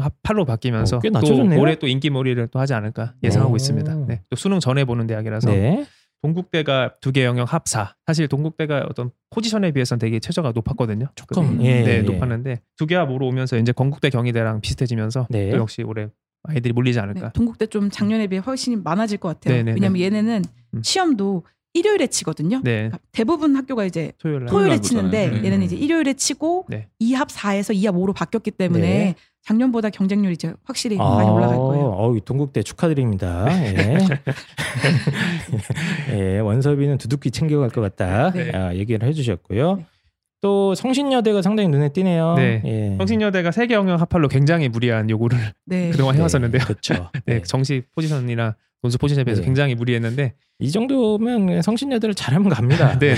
합 0.00 0.12
8로 0.22 0.46
바뀌면서 0.46 0.96
어, 0.96 1.00
꽤또 1.00 1.12
낮춰졌네요. 1.20 1.58
올해 1.60 1.74
또 1.76 1.86
인기몰이를 1.86 2.48
또 2.48 2.58
하지 2.58 2.74
않을까 2.74 3.14
예상하고 3.22 3.54
오. 3.54 3.56
있습니다. 3.56 3.94
네. 4.06 4.22
또 4.30 4.36
수능 4.36 4.60
전에 4.60 4.84
보는 4.84 5.06
대학이라서 5.06 5.50
네. 5.50 5.86
동국대가 6.22 6.94
두 7.00 7.12
개 7.12 7.24
영역 7.24 7.52
합 7.54 7.66
4. 7.68 7.94
사실 8.06 8.26
동국대가 8.28 8.84
어떤 8.90 9.10
포지션에 9.30 9.70
비해서는 9.70 9.98
되게 10.00 10.18
최저가 10.18 10.52
높았거든요. 10.54 11.06
조금, 11.14 11.58
그- 11.58 11.64
예, 11.64 11.82
네, 11.82 11.96
예. 11.98 12.02
높았는데 12.02 12.60
두 12.76 12.86
개 12.86 12.96
합으로 12.96 13.26
오면서 13.28 13.56
이제 13.56 13.72
건국대 13.72 14.10
경희대랑 14.10 14.60
비슷해지면서 14.60 15.28
네. 15.30 15.50
또 15.50 15.58
역시 15.58 15.82
올해 15.82 16.08
아이들이 16.42 16.72
몰리지 16.72 16.98
네, 16.98 17.02
않을까. 17.02 17.32
동국대 17.32 17.66
좀 17.66 17.88
작년에 17.90 18.26
비해 18.26 18.40
훨씬 18.44 18.82
많아질 18.82 19.18
것 19.18 19.28
같아요. 19.28 19.54
네, 19.54 19.62
네, 19.62 19.72
왜냐면 19.72 20.00
얘네는 20.00 20.44
음. 20.74 20.82
시험도 20.82 21.44
일요일에 21.78 22.06
치거든요. 22.08 22.60
네. 22.62 22.74
그러니까 22.76 22.98
대부분 23.12 23.56
학교가 23.56 23.84
이제 23.84 24.12
토요일 24.18 24.40
날. 24.40 24.48
토요일에 24.48 24.80
치는데 24.80 25.26
보잖아요. 25.30 25.46
얘는 25.46 25.58
음. 25.58 25.62
이제 25.62 25.76
일요일에 25.76 26.14
치고 26.14 26.66
네. 26.68 26.88
2합 27.00 27.28
4에서 27.28 27.74
2합 27.74 27.94
5로 27.94 28.14
바뀌었기 28.14 28.50
때문에 28.52 28.80
네. 28.80 29.14
작년보다 29.42 29.90
경쟁률이 29.90 30.34
이제 30.34 30.52
확실히 30.64 30.96
많이 30.96 31.28
올라갈 31.28 31.56
거예요. 31.56 31.86
어우, 31.86 32.20
동국대 32.20 32.62
축하드립니다. 32.62 33.46
예. 33.50 33.98
예, 36.12 36.38
원섭이는 36.40 36.98
두둑히 36.98 37.30
챙겨갈 37.30 37.70
것 37.70 37.80
같다. 37.80 38.30
네. 38.32 38.52
아, 38.54 38.74
얘기를 38.74 39.06
해주셨고요. 39.08 39.76
네. 39.76 39.86
또 40.40 40.74
성신여대가 40.74 41.42
상당히 41.42 41.68
눈에 41.68 41.88
띄네요. 41.88 42.34
네. 42.36 42.62
예. 42.64 42.94
성신여대가 42.98 43.50
세계 43.50 43.74
영역 43.74 44.00
합할로 44.00 44.28
굉장히 44.28 44.68
무리한 44.68 45.10
요구를 45.10 45.38
네. 45.66 45.90
그동안 45.90 46.16
해왔었는데요. 46.16 46.62
그렇죠. 46.64 47.10
네, 47.26 47.42
정시 47.42 47.82
포지션이나 47.94 48.54
논술 48.82 48.98
포지션에 48.98 49.24
비해서 49.24 49.40
네. 49.40 49.46
굉장히 49.46 49.74
무리했는데 49.74 50.34
이 50.60 50.70
정도면 50.70 51.62
성신여대를 51.62 52.14
잘하면 52.14 52.48
갑니다. 52.48 52.94
네, 52.98 53.16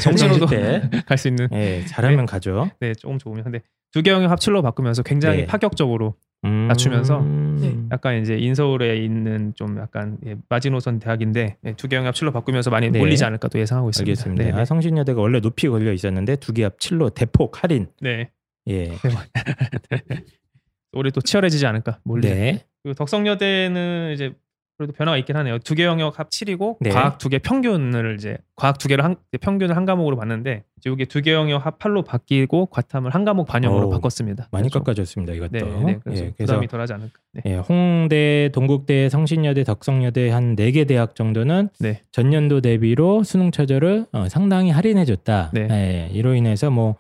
때. 0.49 0.83
갈수 1.07 1.29
있는 1.29 1.49
예, 1.53 1.85
잘하면 1.87 2.27
가죠. 2.27 2.71
네 2.81 2.95
조금 2.95 3.19
좋으면 3.19 3.45
근데 3.45 3.61
두개 3.93 4.11
영역 4.11 4.31
합칠로 4.31 4.63
바꾸면서 4.63 5.03
굉장히 5.03 5.39
네. 5.39 5.47
파격적으로 5.47 6.15
음. 6.45 6.69
낮추면서 6.69 7.21
네. 7.21 7.77
약간 7.91 8.23
이제 8.23 8.39
인서울에 8.39 8.97
있는 8.97 9.53
좀 9.55 9.79
약간 9.79 10.17
예, 10.25 10.37
마지노선 10.49 10.99
대학인데 10.99 11.57
네, 11.61 11.75
두개 11.77 11.97
영역 11.97 12.09
합칠로 12.09 12.33
바꾸면서 12.33 12.71
많이 12.71 12.91
네. 12.91 12.99
몰리지 12.99 13.25
않을까 13.25 13.49
또 13.49 13.59
예상하고 13.59 13.91
있습니다. 13.91 14.11
알겠습니다. 14.11 14.45
네, 14.45 14.53
네. 14.53 14.65
성신여대가 14.65 15.21
원래 15.21 15.41
높이 15.41 15.69
걸려 15.69 15.93
있었는데 15.93 16.37
두 16.37 16.53
개합 16.53 16.79
7로 16.79 17.13
대폭 17.13 17.63
할인. 17.63 17.89
네. 18.01 18.31
예. 18.69 18.93
올해 20.93 21.11
또 21.11 21.21
치열해지지 21.21 21.67
않을까 21.67 21.99
몰리. 22.05 22.29
네. 22.29 22.65
그리고 22.83 22.95
덕성여대는 22.95 24.13
이제 24.15 24.33
그래도 24.81 24.93
변화가 24.95 25.17
있긴 25.19 25.37
하네요. 25.37 25.59
두 25.59 25.75
개 25.75 25.85
영역 25.85 26.19
합 26.19 26.31
7이고 26.31 26.77
네. 26.81 26.91
과학 26.91 27.19
두 27.19 27.29
개 27.29 27.39
평균을 27.39 28.15
이제 28.19 28.39
과학 28.57 28.79
두 28.79 28.89
개를 28.89 29.05
한 29.05 29.17
평균을 29.41 29.77
한 29.77 29.85
과목으로 29.85 30.17
봤는데 30.17 30.65
이제 30.79 30.91
이게 30.91 31.05
두 31.05 31.21
개 31.21 31.33
영역 31.35 31.67
합 31.67 31.79
8로 31.79 32.05
바뀌고 32.05 32.67
과탐을 32.67 33.15
한 33.15 33.25
과목 33.25 33.47
반영으로 33.47 33.87
어우, 33.87 33.91
바꿨습니다. 33.91 34.49
많이 34.53 34.69
그래서 34.71 34.79
깎아줬습니다. 34.79 35.35
이것도. 35.35 35.51
네, 35.51 35.63
네. 35.85 35.99
그래서 36.03 36.25
예, 36.25 36.31
부담이 36.33 36.67
덜하지 36.69 36.93
않을까. 36.95 37.13
네. 37.35 37.43
예, 37.47 37.55
홍대, 37.57 38.49
동국대, 38.53 39.09
성신여대, 39.11 39.65
덕성여대 39.65 40.31
한 40.31 40.55
네 40.57 40.73
개 40.73 40.85
대학 40.85 41.15
정도는 41.15 41.69
네. 41.79 42.01
전년도 42.13 42.61
대비로 42.63 43.23
수능 43.25 43.51
최저를 43.51 44.07
어, 44.13 44.29
상당히 44.29 44.71
할인해줬다. 44.71 45.51
네. 45.53 45.69
예, 45.71 46.09
이로 46.13 46.35
인해서 46.35 46.71
뭐 46.71 46.97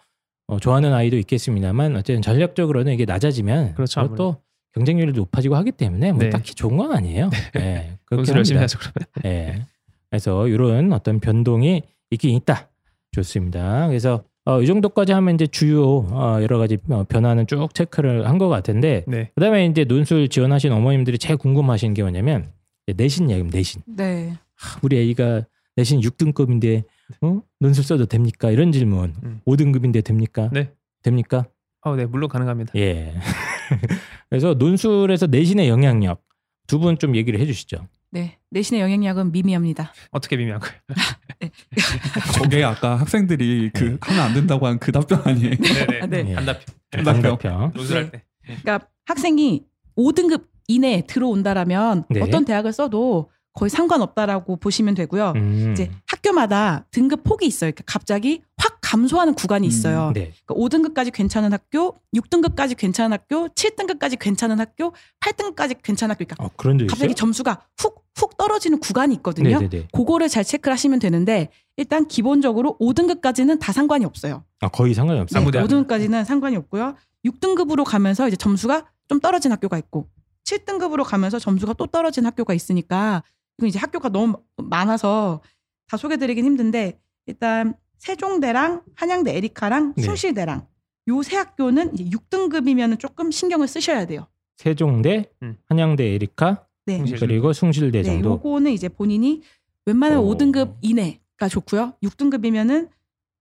어, 0.49 0.59
좋아하는 0.59 0.93
아이도 0.93 1.17
있겠습니다만 1.17 1.95
어쨌든 1.97 2.23
전략적으로는 2.23 2.93
이게 2.93 3.05
낮아지면 3.05 3.75
그렇죠, 3.75 4.15
또 4.17 4.37
경쟁률이 4.75 5.13
높아지고 5.13 5.57
하기 5.57 5.73
때문에 5.73 6.13
뭐 6.13 6.23
네. 6.23 6.31
딱히 6.31 6.55
좋은 6.55 6.77
건 6.77 6.93
아니에요. 6.93 7.31
예, 7.57 7.99
그렇게 8.05 8.17
논술 8.17 8.37
열심히. 8.37 8.61
해서 8.63 8.79
그러면. 8.79 9.09
예. 9.25 9.67
그래서 10.11 10.47
이런 10.49 10.93
어떤 10.93 11.21
변동이 11.21 11.83
있긴 12.11 12.35
있다. 12.37 12.69
좋습니다. 13.13 13.89
그래서 13.89 14.25
어, 14.45 14.61
이 14.63 14.67
정도까지 14.67 15.13
하면 15.13 15.35
이제 15.35 15.47
주요 15.47 15.85
어, 16.11 16.39
여러 16.43 16.59
가지 16.59 16.79
어, 16.89 17.05
변화는 17.09 17.47
쭉 17.47 17.69
체크를 17.75 18.27
한 18.29 18.39
것 18.39 18.49
같은데 18.49 19.05
네. 19.07 19.31
그다음에 19.35 19.67
이제 19.67 19.85
논술 19.85 20.29
지원하신 20.29 20.73
어머님들이 20.73 21.19
제일 21.19 21.37
궁금하신 21.37 21.95
게 21.95 22.03
뭐냐면 22.03 22.51
내신 22.97 23.31
얘기입니다. 23.31 23.57
내신. 23.59 23.83
네. 23.87 24.33
하, 24.57 24.79
우리 24.83 24.99
애기가 25.01 25.43
내신 25.77 26.01
6등급인데 26.01 26.85
어? 27.21 27.43
논술 27.61 27.85
써도 27.85 28.07
됩니까? 28.07 28.51
이런 28.51 28.73
질문. 28.73 29.15
음. 29.23 29.41
5등급인데 29.47 30.03
됩니까? 30.05 30.49
네. 30.53 30.71
됩니까? 31.03 31.47
어, 31.83 31.97
네, 31.97 32.07
물론 32.07 32.29
가능합니다. 32.29 32.73
예. 32.77 33.15
그래서 34.31 34.55
논술에서 34.55 35.27
내신의 35.27 35.69
영향력 35.69 36.23
두 36.67 36.79
분 36.79 36.99
좀 36.99 37.17
얘기를 37.17 37.41
해주시죠. 37.41 37.87
네. 38.13 38.39
내신의 38.51 38.81
영향력은 38.83 39.33
미미합니다. 39.33 39.93
어떻게 40.11 40.37
비밀한 40.37 40.61
거예요? 40.61 40.75
저게 42.35 42.63
아까 42.65 42.97
학생들이 42.97 43.71
그 43.75 43.99
하면 44.01 44.23
안 44.23 44.35
된다고 44.35 44.67
한 44.67 44.79
그 44.79 44.93
답변 44.93 45.23
아니에요? 45.25 45.51
네, 45.57 46.01
아, 46.03 46.07
네. 46.07 46.25
예. 46.29 46.35
단답 46.35 46.61
단답형. 46.91 47.73
논술할 47.75 48.11
때. 48.11 48.23
그러니까 48.45 48.81
학생이 49.07 49.65
5등급 49.97 50.45
이내에 50.69 51.03
들어온다라면 51.07 52.05
네. 52.11 52.21
어떤 52.21 52.45
대학을 52.45 52.73
써도 52.73 53.31
거의 53.53 53.69
상관없다라고 53.71 54.57
보시면 54.59 54.95
되고요. 54.95 55.33
음. 55.37 55.73
이제 55.73 55.91
학교마다 56.07 56.87
등급 56.93 57.25
폭이 57.25 57.47
있어요. 57.47 57.73
그러니까 57.73 57.83
갑자기 57.87 58.43
확 58.57 58.80
감소하는 58.91 59.35
구간이 59.35 59.67
있어요. 59.67 60.11
네. 60.15 60.33
그러니까 60.45 60.55
5등급까지 60.55 61.13
괜찮은 61.13 61.53
학교, 61.53 62.01
6등급까지 62.15 62.77
괜찮은 62.77 63.13
학교, 63.13 63.47
7등급까지 63.49 64.19
괜찮은 64.19 64.59
학교, 64.59 64.93
8등급까지 65.21 65.81
괜찮은 65.81 66.13
학교. 66.13 66.25
그러니까 66.25 66.45
어, 66.45 66.51
그런 66.57 66.77
적 66.79 66.85
있어요? 66.87 66.91
갑자기 66.91 67.15
점수가 67.15 67.67
훅 67.79 68.01
훅 68.17 68.37
떨어지는 68.37 68.79
구간이 68.81 69.15
있거든요. 69.17 69.61
네네네. 69.61 69.89
그거를 69.93 70.29
잘 70.29 70.45
체크를 70.45 70.73
하시면 70.75 70.99
되는데 70.99 71.49
일단 71.77 72.07
기본적으로 72.07 72.77
5등급까지는 72.79 73.59
다 73.59 73.73
상관이 73.73 74.05
없어요. 74.05 74.45
아 74.61 74.69
거의 74.69 74.93
상관이 74.93 75.21
없어요. 75.21 75.41
네, 75.41 75.59
아무데나. 75.59 75.67
5등급까지는 75.67 76.25
상관이 76.25 76.57
없고요. 76.57 76.97
6등급으로 77.25 77.85
가면서 77.85 78.29
이제 78.29 78.37
점수가 78.37 78.87
좀 79.09 79.21
떨어진 79.21 79.53
학교가 79.53 79.79
있고 79.79 80.09
7등급으로 80.45 81.05
가면서 81.05 81.39
점수가 81.39 81.75
또 81.75 81.87
떨어진 81.87 82.27
학교가 82.27 82.53
있으니까 82.53 83.23
이건 83.59 83.69
이제 83.69 83.79
학교가 83.79 84.11
너무 84.11 84.39
많아서 84.57 85.41
다 85.87 85.97
소개드리긴 85.97 86.45
힘든데 86.45 86.99
일단 87.27 87.75
세종대랑 88.01 88.83
한양대 88.95 89.37
에리카랑 89.37 89.95
네. 89.97 90.03
숭실대랑 90.03 90.67
요 91.09 91.23
세 91.23 91.37
학교는 91.37 91.95
이제 91.95 92.05
6등급이면 92.05 92.99
조금 92.99 93.31
신경을 93.31 93.67
쓰셔야 93.69 94.07
돼요. 94.07 94.27
세종대, 94.57 95.31
음. 95.43 95.57
한양대 95.67 96.05
에리카, 96.15 96.67
네. 96.87 97.03
그리고 97.19 97.53
숭실대 97.53 98.03
네, 98.03 98.05
정도. 98.05 98.31
요거는 98.33 98.73
이제 98.73 98.89
본인이 98.89 99.43
웬만하면 99.87 100.25
어. 100.25 100.29
5등급 100.29 100.77
이내가 100.83 101.49
좋고요. 101.49 101.95
6등급이면은 102.03 102.89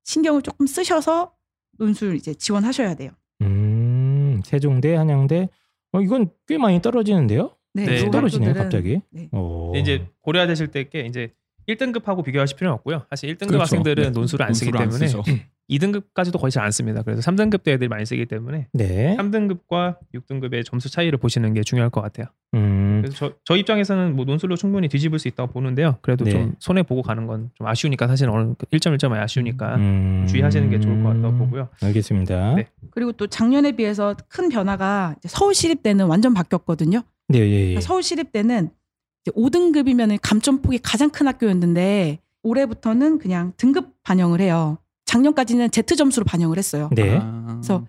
신경을 0.03 0.41
조금 0.41 0.66
쓰셔서 0.68 1.34
논술 1.78 2.16
이제 2.16 2.34
지원하셔야 2.34 2.95
돼요. 2.95 3.12
음, 3.41 4.41
세종대, 4.45 4.95
한양대. 4.95 5.49
어 5.91 6.01
이건 6.01 6.30
꽤 6.47 6.57
많이 6.57 6.82
떨어지는데요? 6.82 7.51
네, 7.74 7.86
네. 7.86 8.01
요 8.05 8.10
떨어지네요, 8.12 8.53
갑자기. 8.53 9.01
네. 9.12 9.30
어. 9.32 9.72
근데 9.74 9.80
이제 9.80 10.07
고려되실 10.22 10.68
때께 10.68 11.01
이제 11.01 11.34
1등급하고 11.76 12.24
비교하실 12.24 12.57
필요는 12.57 12.74
없고요. 12.76 13.05
사실 13.09 13.30
1등급 13.36 13.47
그렇죠. 13.49 13.61
학생들은 13.61 14.03
네. 14.03 14.09
논술을 14.11 14.45
안 14.45 14.53
쓰기 14.53 14.72
논술을 14.72 14.82
안 14.86 14.89
때문에 14.89 15.07
쓰죠. 15.07 15.24
2등급까지도 15.70 16.39
거의 16.39 16.51
잘 16.51 16.63
안 16.65 16.72
씁니다. 16.72 17.03
그래서 17.03 17.22
3등급 17.22 17.63
대 17.63 17.74
애들이 17.74 17.88
많이 17.88 18.05
쓰기 18.05 18.26
때문에 18.26 18.67
네. 18.74 19.15
3등급과 19.17 19.97
6등급의 20.15 20.65
점수 20.65 20.89
차이를 20.91 21.17
보시는 21.20 21.53
게 21.53 21.61
중요할 21.61 21.89
것 21.91 22.01
같아요. 22.01 22.26
음. 22.55 23.01
그래서 23.01 23.15
저, 23.15 23.34
저 23.45 23.55
입장에서는 23.55 24.15
뭐 24.15 24.26
논술로 24.26 24.55
충분히 24.55 24.88
뒤집을 24.89 25.20
수 25.20 25.28
있다고 25.28 25.51
보는데요. 25.53 25.97
그래도 26.01 26.26
네. 26.26 26.32
좀 26.32 26.55
손해 26.59 26.82
보고 26.84 27.01
가는 27.03 27.28
건 27.28 27.51
좀 27.55 27.67
아쉬우니까 27.67 28.07
사실 28.07 28.30
어느 28.30 28.53
1점 28.72 28.97
1점이 28.97 29.13
아쉬우니까 29.13 29.76
음. 29.76 30.26
주의하시는 30.28 30.70
게 30.70 30.80
좋을 30.80 31.03
것 31.03 31.09
같다고 31.13 31.38
보고요. 31.38 31.70
알겠습니다. 31.82 32.55
네. 32.55 32.67
그리고 32.91 33.11
또 33.11 33.28
작년에 33.28 33.74
비해서 33.74 34.15
큰 34.28 34.49
변화가 34.49 35.15
이제 35.20 35.28
서울 35.30 35.53
시립대는 35.53 36.07
완전 36.07 36.34
바뀌었거든요. 36.34 37.03
네, 37.28 37.39
예, 37.39 37.76
예. 37.76 37.80
서울 37.82 38.01
시립대는 38.01 38.65
이제 38.65 38.78
5등급이면 39.32 40.19
감점폭이 40.21 40.80
가장 40.80 41.09
큰 41.09 41.27
학교였는데 41.27 42.19
올해부터는 42.43 43.19
그냥 43.19 43.53
등급 43.57 44.01
반영을 44.03 44.41
해요. 44.41 44.77
작년까지는 45.05 45.71
Z 45.71 45.95
점수로 45.95 46.25
반영을 46.25 46.57
했어요. 46.57 46.89
네. 46.93 47.17
아. 47.21 47.57
그래서 47.59 47.86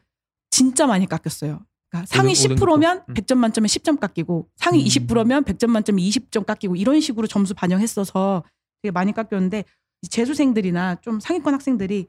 진짜 0.50 0.86
많이 0.86 1.06
깎였어요. 1.06 1.60
그러니까 1.90 2.06
상위 2.06 2.32
5등 2.32 2.56
10%면 2.56 3.04
음. 3.08 3.14
100점 3.14 3.36
만점에 3.36 3.66
10점 3.66 3.98
깎이고 4.00 4.48
상위 4.56 4.80
음. 4.80 4.84
20%면 4.86 5.44
100점 5.44 5.68
만점에 5.68 6.00
20점 6.02 6.46
깎이고 6.46 6.76
이런 6.76 7.00
식으로 7.00 7.26
점수 7.26 7.54
반영했어서 7.54 8.44
되게 8.82 8.90
많이 8.90 9.12
깎였는데 9.12 9.64
이 10.02 10.08
재수생들이나 10.08 10.96
좀 11.02 11.20
상위권 11.20 11.52
학생들이 11.54 12.06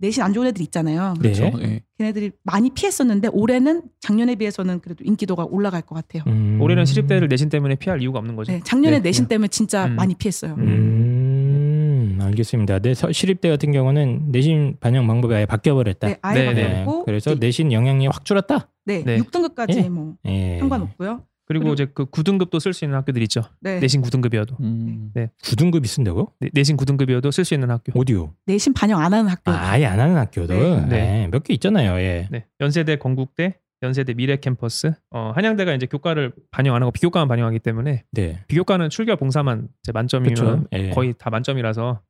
내신 0.00 0.22
안 0.22 0.32
좋은 0.32 0.46
애들 0.48 0.60
있잖아요. 0.62 1.14
네. 1.20 1.32
그렇죠. 1.32 1.50
예. 1.62 1.80
걔네들이 1.98 2.32
많이 2.42 2.70
피했었는데 2.70 3.28
올해는 3.32 3.82
작년에 4.00 4.34
비해서는 4.34 4.80
그래도 4.80 5.04
인기도가 5.04 5.44
올라갈 5.44 5.82
것 5.82 5.94
같아요. 5.94 6.22
음. 6.26 6.58
올해는 6.60 6.84
시립대를 6.84 7.28
내신 7.28 7.48
때문에 7.48 7.76
피할 7.76 8.02
이유가 8.02 8.18
없는 8.18 8.34
거죠. 8.36 8.52
네, 8.52 8.60
작년에 8.64 8.98
네. 8.98 9.02
내신 9.08 9.26
때문에 9.26 9.48
진짜 9.48 9.86
음. 9.86 9.94
많이 9.96 10.14
피했어요. 10.14 10.54
음, 10.58 12.18
알겠습니다. 12.20 12.78
네, 12.80 12.94
서- 12.94 13.12
시립대 13.12 13.48
같은 13.48 13.72
경우는 13.72 14.30
내신 14.32 14.76
반영 14.80 15.06
방법이 15.06 15.34
아예 15.34 15.46
바뀌어 15.46 15.74
버렸다. 15.74 16.08
네, 16.08 16.18
아예 16.22 16.42
네, 16.44 16.54
네. 16.54 16.62
바뀌었고 16.68 17.04
그래서 17.04 17.34
내신 17.38 17.72
영향이 17.72 18.06
확 18.08 18.24
줄었다. 18.24 18.68
네, 18.86 19.02
네. 19.04 19.18
6등급까지 19.18 19.76
예. 19.84 19.88
뭐 19.88 20.14
예. 20.26 20.58
상관없고요. 20.58 21.22
그리고 21.46 21.64
그리고- 21.64 21.74
이제 21.74 21.86
그 21.92 22.06
9등급도 22.06 22.58
쓸 22.60 22.72
수 22.72 22.84
있는 22.84 22.96
학교들 22.98 23.20
있죠. 23.22 23.42
네, 23.60 23.78
내신 23.80 24.00
9등급이어도 24.02 24.58
음. 24.60 25.12
9등급이 25.42 25.86
쓴다고? 25.86 26.32
네, 26.40 26.48
내신 26.52 26.76
9등급이어도 26.76 27.30
쓸 27.32 27.44
수 27.44 27.54
있는 27.54 27.70
학교. 27.70 27.98
어디요? 27.98 28.34
내신 28.46 28.72
반영 28.72 29.00
안 29.00 29.12
하는 29.12 29.28
학교. 29.28 29.50
아, 29.50 29.70
아예 29.72 29.84
안 29.86 30.00
하는 30.00 30.16
학교들. 30.16 30.56
네. 30.56 30.86
네. 30.88 31.28
몇 31.30 31.42
개 31.42 31.52
있잖아요. 31.54 31.98
예. 32.00 32.28
네, 32.30 32.46
연세대, 32.60 32.96
건국대, 32.96 33.58
연세대 33.82 34.14
미래 34.14 34.36
캠퍼스. 34.36 34.92
어, 35.10 35.32
한양대가 35.34 35.74
이제 35.74 35.84
교과를 35.86 36.32
반영 36.50 36.74
안 36.74 36.82
하고 36.82 36.90
비교과만 36.92 37.28
반영하기 37.28 37.58
때문에 37.58 38.04
네. 38.12 38.42
비교과는 38.48 38.88
출결 38.88 39.16
봉사만 39.16 39.68
이제 39.82 39.92
만점이면. 39.92 40.68
예. 40.72 40.90
거의 40.90 41.12
다 41.18 41.28
만점이라서 41.30 42.00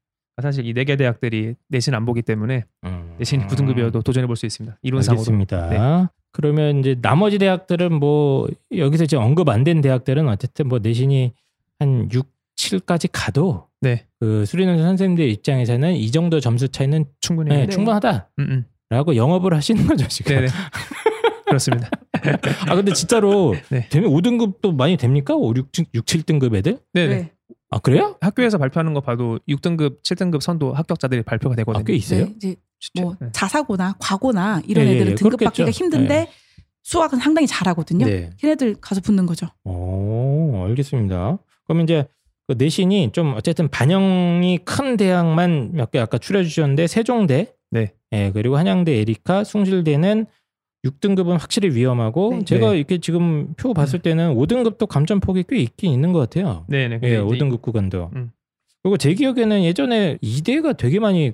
사실 0.43 0.66
이 0.66 0.72
네 0.74 0.85
개 0.85 0.97
대학들이 0.97 1.55
내신 1.68 1.95
안 1.95 2.05
보기 2.05 2.22
때문에 2.22 2.64
음. 2.85 3.14
내신이 3.18 3.47
9등급이어도 3.47 4.05
도전해 4.05 4.26
볼 4.28 4.37
수 4.37 4.47
있습니다. 4.47 4.78
이론상으로. 4.82 5.20
알겠습니다. 5.20 5.68
네. 5.70 6.07
그러면 6.35 6.80
이제 6.80 6.97
나머지 7.01 7.39
대학들은 7.39 7.93
뭐 7.95 8.49
여기서 8.76 9.07
지금 9.07 9.22
언급 9.22 9.49
안 9.49 9.64
된 9.64 9.80
대학들은 9.80 10.28
어쨌든 10.28 10.68
뭐 10.68 10.80
내신이 10.80 11.32
한 11.78 12.09
6, 12.12 12.26
67까지 12.57 13.09
가도 13.12 13.66
네. 13.80 14.07
그 14.20 14.45
수리논술 14.47 14.85
선생님들 14.85 15.28
입장에서는 15.28 15.95
이 15.95 16.11
정도 16.11 16.41
점수 16.41 16.68
차이는 16.68 17.05
충분히. 17.20 17.51
네, 17.51 17.57
네. 17.62 17.66
충분하다라고 17.68 18.26
음, 18.39 18.66
음. 18.93 19.16
영업을 19.16 19.55
하시는 19.55 19.87
거죠 19.87 20.07
지금. 20.09 20.35
네네. 20.37 20.49
그렇습니다. 21.47 21.89
아 22.66 22.74
근데 22.74 22.93
진짜로 22.93 23.55
네. 23.70 23.89
되면 23.91 24.11
5등급도 24.11 24.74
많이 24.74 24.97
됩니까? 24.97 25.35
5, 25.35 25.53
6, 25.57 25.68
6 25.95 26.05
7등급 26.05 26.55
애들? 26.57 26.78
네. 26.95 27.30
아 27.75 27.79
그래요? 27.81 28.16
학교에서 28.20 28.57
발표하는 28.59 28.95
거 28.95 29.01
봐도 29.01 29.41
6등급, 29.49 30.03
7등급 30.05 30.41
선도 30.41 30.72
합격자들이 30.72 31.22
발표가 31.22 31.57
되거든요. 31.57 31.81
아, 31.81 31.85
꽤 31.85 31.95
있어요? 31.95 32.27
네, 32.27 32.33
이제 32.37 32.57
뭐 33.01 33.16
네. 33.20 33.29
자사고나 33.33 33.97
과고나 33.99 34.62
이런 34.68 34.87
예, 34.87 34.91
예, 34.91 34.95
애들은 34.95 35.12
예, 35.12 35.14
등급 35.16 35.39
그렇겠죠. 35.41 35.64
받기가 35.64 35.70
힘든데 35.70 36.31
수학은 36.85 37.18
상당히 37.18 37.49
잘하거든요. 37.49 38.07
네. 38.07 38.31
걔네들 38.39 38.77
가서 38.81 39.01
붙는 39.01 39.27
거죠. 39.27 39.49
오, 39.64 40.62
알겠습니다. 40.68 41.39
그럼 41.66 41.81
이제 41.81 42.07
그 42.47 42.55
내신이 42.57 43.11
좀 43.12 43.35
어쨌든 43.35 43.68
반영이 43.68 44.59
큰 44.64 44.97
대학만 44.97 45.72
몇 45.72 45.91
개 45.91 45.99
아까 45.99 46.18
추려주셨는데 46.18 46.87
세종대, 46.87 47.55
네. 47.72 47.93
예, 48.12 48.31
그리고 48.33 48.57
한양대 48.57 48.93
에리카, 49.01 49.43
숭실대는 49.43 50.27
6등급은 50.85 51.39
확실히 51.39 51.74
위험하고 51.74 52.35
네. 52.39 52.45
제가 52.45 52.72
네. 52.72 52.78
이렇게 52.78 52.99
지금 52.99 53.55
표 53.57 53.72
봤을 53.74 53.99
때는 54.01 54.35
5등급도 54.35 54.87
감점폭이 54.87 55.45
꽤 55.49 55.57
있긴 55.59 55.93
있는 55.93 56.12
것 56.12 56.20
같아요. 56.20 56.64
네 56.68 56.89
네. 56.89 56.97
예, 56.97 56.99
근데 56.99 57.09
이제 57.09 57.45
5등급 57.45 57.62
구간도. 57.62 58.11
음. 58.14 58.30
그리고 58.82 58.97
제 58.99 59.14
기억에는 59.14 59.64
예전에 59.64 60.18
이대가 60.20 60.74
되게 60.74 61.01
많이 61.01 61.32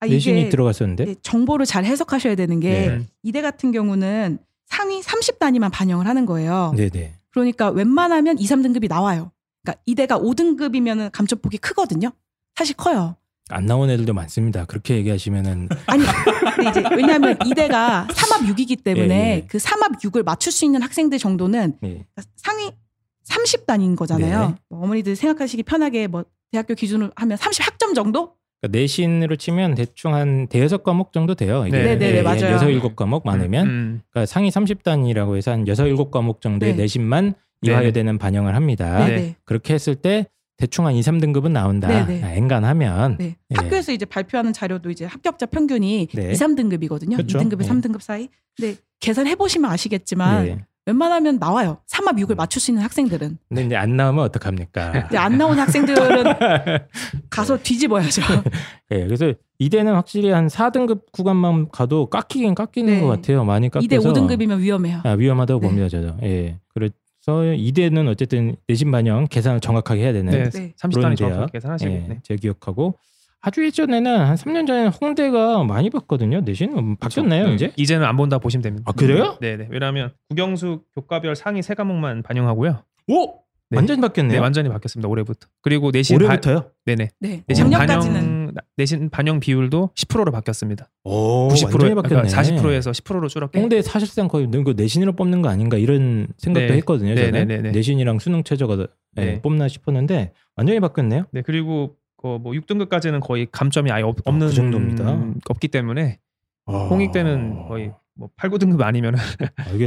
아, 0.00 0.06
내신이 0.06 0.40
이게 0.40 0.48
들어갔었는데. 0.48 1.04
네, 1.04 1.14
정보를 1.22 1.66
잘 1.66 1.84
해석하셔야 1.84 2.34
되는 2.34 2.58
게 2.58 2.88
네. 2.88 3.06
이대 3.22 3.42
같은 3.42 3.70
경우는 3.70 4.38
상위 4.66 5.00
30단위만 5.00 5.70
반영을 5.72 6.06
하는 6.06 6.26
거예요. 6.26 6.72
네 6.76 6.88
네. 6.88 7.14
그러니까 7.30 7.70
웬만하면 7.70 8.38
2, 8.38 8.44
3등급이 8.44 8.88
나와요. 8.88 9.30
그러니까 9.62 9.82
이대가 9.86 10.18
5등급이면 10.18 11.12
감점폭이 11.12 11.58
크거든요. 11.58 12.10
사실 12.56 12.74
커요. 12.76 13.16
안 13.50 13.66
나온 13.66 13.90
애들도 13.90 14.12
많습니다. 14.12 14.64
그렇게 14.64 14.96
얘기하시면은 14.96 15.68
아니, 15.86 16.04
근데 16.54 16.70
이제 16.70 16.82
왜냐하면 16.94 17.36
이대가 17.46 18.06
3합 18.10 18.46
6이기 18.54 18.82
때문에 18.82 19.14
예, 19.14 19.36
예. 19.36 19.46
그 19.46 19.58
3합 19.58 20.00
6을 20.00 20.24
맞출 20.24 20.52
수 20.52 20.64
있는 20.64 20.82
학생들 20.82 21.18
정도는 21.18 21.74
예. 21.84 22.04
상위 22.36 22.70
30단인 23.28 23.96
거잖아요. 23.96 24.48
네. 24.48 24.54
뭐 24.68 24.82
어머니들 24.84 25.16
생각하시기 25.16 25.62
편하게 25.62 26.06
뭐 26.06 26.24
대학교 26.50 26.74
기준으로 26.74 27.10
하면 27.14 27.38
30학점 27.38 27.94
정도? 27.94 28.34
그러니까 28.60 28.78
내신으로 28.78 29.36
치면 29.36 29.74
대충 29.74 30.14
한 30.14 30.46
대여섯 30.48 30.82
과목 30.82 31.12
정도 31.12 31.34
돼요. 31.34 31.64
네, 31.64 31.96
네, 31.96 31.96
네, 31.96 32.22
맞아요. 32.22 32.52
여섯 32.52 32.68
일곱 32.68 32.96
과목 32.96 33.24
많으면 33.24 33.66
음, 33.66 34.00
그러니까 34.10 34.26
상위 34.26 34.50
30단이라고 34.50 35.36
해서 35.36 35.52
한 35.52 35.66
여섯 35.66 35.86
일곱 35.86 36.10
과목 36.10 36.40
정도의 36.40 36.72
네. 36.72 36.82
내신만 36.82 37.34
네. 37.62 37.70
이화여대는 37.72 38.18
반영을 38.18 38.54
합니다. 38.54 39.06
네. 39.06 39.16
네. 39.16 39.36
그렇게 39.44 39.74
했을 39.74 39.94
때 39.94 40.26
대충 40.60 40.84
한 40.86 40.94
2, 40.94 41.00
3등급은 41.00 41.52
나온다. 41.52 41.88
네, 41.88 42.04
네. 42.04 42.22
아, 42.22 42.34
엔간하면 42.34 43.16
네. 43.18 43.36
예. 43.50 43.54
학교에서 43.54 43.92
이제 43.92 44.04
발표하는 44.04 44.52
자료도 44.52 44.90
이제 44.90 45.06
합격자 45.06 45.46
평균이 45.46 46.08
네. 46.12 46.30
2, 46.32 46.34
3등급이거든요. 46.34 47.16
그쵸. 47.16 47.38
2등급에 47.38 47.60
네. 47.60 47.68
3등급 47.68 48.02
사이. 48.02 48.28
근데 48.54 48.76
계산해 49.00 49.36
보시면 49.36 49.70
아시겠지만 49.70 50.44
네. 50.44 50.58
웬만하면 50.84 51.38
나와요. 51.38 51.78
3합 51.90 52.18
6을 52.18 52.36
맞출 52.36 52.60
수 52.60 52.70
있는 52.70 52.82
학생들은. 52.84 53.38
근데 53.48 53.64
이제 53.64 53.76
안 53.76 53.96
나오면 53.96 54.22
어떡합니까? 54.24 54.92
근데 54.92 55.16
안 55.16 55.38
나온 55.38 55.58
학생들은 55.58 56.24
가서 57.30 57.56
뒤집어야죠. 57.62 58.22
예, 58.90 59.04
그래서 59.04 59.32
이대는 59.58 59.94
확실히 59.94 60.28
한 60.28 60.48
4등급 60.48 61.10
구간만 61.12 61.70
가도 61.70 62.04
깎이긴 62.06 62.54
깎이는 62.54 62.92
네. 62.92 63.00
것 63.00 63.06
같아요. 63.06 63.44
많이 63.44 63.70
깎여서 63.70 63.88
2대 63.88 63.98
5등급이면 64.02 64.58
위험해요. 64.58 65.00
아, 65.04 65.12
위험하다고 65.12 65.60
네. 65.60 65.66
봅니다, 65.66 65.88
저도. 65.88 66.16
예. 66.22 66.58
그래 66.74 66.90
서 67.20 67.44
이대는 67.52 68.08
어쨌든 68.08 68.56
내신 68.66 68.90
반영 68.90 69.26
계산을 69.28 69.60
정확하게 69.60 70.02
해야 70.02 70.12
되는 70.12 70.32
네. 70.32 70.48
네. 70.50 70.72
30단위 70.76 70.94
그런 70.94 71.16
정확하게 71.16 71.36
대학. 71.36 71.52
계산하시고. 71.52 71.90
예, 71.92 71.98
네. 72.08 72.18
제 72.22 72.36
기억하고 72.36 72.96
아주 73.42 73.64
예전에는 73.64 74.20
한 74.20 74.36
3년 74.36 74.66
전에 74.66 74.86
홍대가 74.88 75.62
많이 75.64 75.90
봤거든요. 75.90 76.40
내신 76.40 76.76
음, 76.76 76.96
바뀌었나요, 76.96 77.48
네. 77.48 77.54
이제? 77.54 77.72
이제는 77.76 78.06
안 78.06 78.16
본다 78.16 78.38
보시면 78.38 78.62
됩니다. 78.62 78.84
아, 78.86 78.92
그래요? 78.92 79.36
네네. 79.40 79.68
왜냐하면 79.70 80.12
국영수 80.28 80.82
교과별 80.94 81.36
상위 81.36 81.62
세 81.62 81.74
과목만 81.74 82.22
반영하고요. 82.22 82.82
오, 83.08 83.39
네. 83.70 83.76
완전히 83.76 84.00
바뀌었네요. 84.00 84.32
네, 84.32 84.38
완전히 84.38 84.68
바뀌었습니다. 84.68 85.08
올해부터. 85.08 85.46
그리고 85.62 85.90
내신 85.92 86.16
올해부터요? 86.16 86.60
반, 86.60 86.70
네네. 86.86 87.08
네. 87.20 87.42
내신 87.46 87.70
작년까지는 87.70 88.14
반영 88.14 88.54
내신 88.76 89.10
반영 89.10 89.38
비율도 89.38 89.90
10%로 89.94 90.32
바뀌었습니다. 90.32 90.90
오, 91.04 91.48
90%에 91.48 91.64
완전히 91.66 91.94
바뀌었네. 91.94 92.28
그러니까 92.28 92.42
40%에서 92.42 92.90
10%로 92.90 93.28
줄었고. 93.28 93.58
홍대 93.58 93.80
사실상 93.80 94.26
거의 94.26 94.48
그 94.50 94.74
내신으로 94.76 95.12
뽑는 95.12 95.40
거 95.40 95.48
아닌가 95.48 95.76
이런 95.76 96.26
생각도 96.38 96.68
네. 96.68 96.76
했거든요. 96.78 97.14
네, 97.14 97.26
저는 97.26 97.32
네, 97.32 97.56
네, 97.56 97.62
네. 97.62 97.70
내신이랑 97.70 98.18
수능 98.18 98.42
최저가 98.42 98.86
예, 99.18 99.24
네. 99.24 99.42
뽑나 99.42 99.68
싶었는데 99.68 100.32
완전히 100.56 100.80
바뀌었네요. 100.80 101.26
네 101.30 101.42
그리고 101.42 101.96
그뭐 102.16 102.40
6등급까지는 102.40 103.20
거의 103.20 103.46
감점이 103.50 103.90
아예 103.92 104.02
없, 104.02 104.16
없는 104.24 104.48
그 104.48 104.52
정도입니다. 104.52 105.12
음, 105.12 105.34
없기 105.48 105.68
때문에 105.68 106.18
아, 106.66 106.72
홍익 106.90 107.12
때는 107.12 107.68
거의 107.68 107.92
뭐 108.20 108.28
8, 108.36 108.50
9등급 108.50 108.82
아니면. 108.82 109.14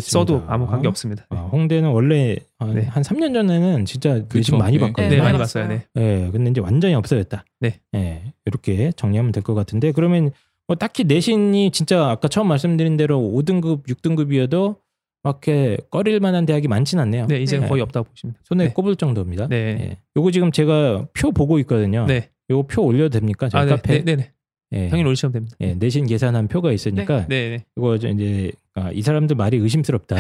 써도 0.02 0.44
아무 0.48 0.66
관계 0.66 0.88
없습니다. 0.88 1.26
아, 1.30 1.36
홍대는 1.52 1.90
원래 1.92 2.36
한, 2.58 2.74
네. 2.74 2.82
한 2.82 3.04
3년 3.04 3.32
전에는 3.34 3.86
진짜 3.86 4.14
내신 4.16 4.28
그쵸. 4.28 4.58
많이 4.58 4.78
네. 4.78 4.80
봤거든요. 4.88 5.10
네, 5.10 5.22
많이 5.22 5.38
봤어요. 5.38 5.68
네. 5.68 5.86
예, 5.98 6.30
근데 6.32 6.50
이제 6.50 6.60
완전히 6.60 6.96
없어졌다. 6.96 7.46
네. 7.62 7.80
예, 7.96 8.34
이렇게 8.46 8.92
정리하면 8.94 9.32
될 9.32 9.44
것 9.44 9.54
같은데 9.54 9.92
그러면 9.92 10.32
뭐 10.68 10.76
딱히 10.76 11.04
내신이 11.04 11.70
진짜 11.72 12.10
아까 12.10 12.28
처음 12.28 12.48
말씀드린 12.48 12.98
대로 12.98 13.20
5등급, 13.20 13.86
6등급이어도 13.88 14.78
막 15.22 15.42
이렇게 15.46 15.78
꺼릴 15.92 16.20
만한 16.20 16.46
대학이 16.48 16.68
많진 16.68 16.98
않네요. 17.00 17.28
네, 17.28 17.38
이제는 17.42 17.66
네. 17.66 17.70
거의 17.70 17.82
없다고 17.84 18.10
보시면. 18.10 18.36
손에 18.46 18.66
네. 18.70 18.74
꼽을 18.74 18.96
정도입니다. 18.96 19.48
네. 19.48 19.56
예. 19.80 19.98
요거 20.18 20.32
지금 20.32 20.52
제가 20.52 21.06
표 21.14 21.32
보고 21.32 21.60
있거든요. 21.60 22.06
네. 22.08 22.30
요거 22.50 22.68
표 22.68 22.82
올려도 22.84 23.10
됩니까? 23.20 23.48
저희 23.48 23.62
아, 23.62 23.66
네. 23.66 23.72
카페. 23.76 24.00
네, 24.00 24.04
네, 24.04 24.16
네. 24.16 24.32
예. 24.74 24.90
당연히 24.90 25.08
올리시면 25.08 25.32
됩니다. 25.34 25.56
예, 25.62 25.74
내신 25.76 26.06
계산한 26.08 26.48
표가 26.48 26.72
있으니까 26.72 27.26
네, 27.28 27.50
네. 27.58 27.66
이거 27.78 27.98
저 27.98 28.10
이제 28.10 28.52
아, 28.76 28.90
이 28.92 29.02
사람들 29.04 29.36
말이 29.36 29.58
의심스럽다. 29.58 30.16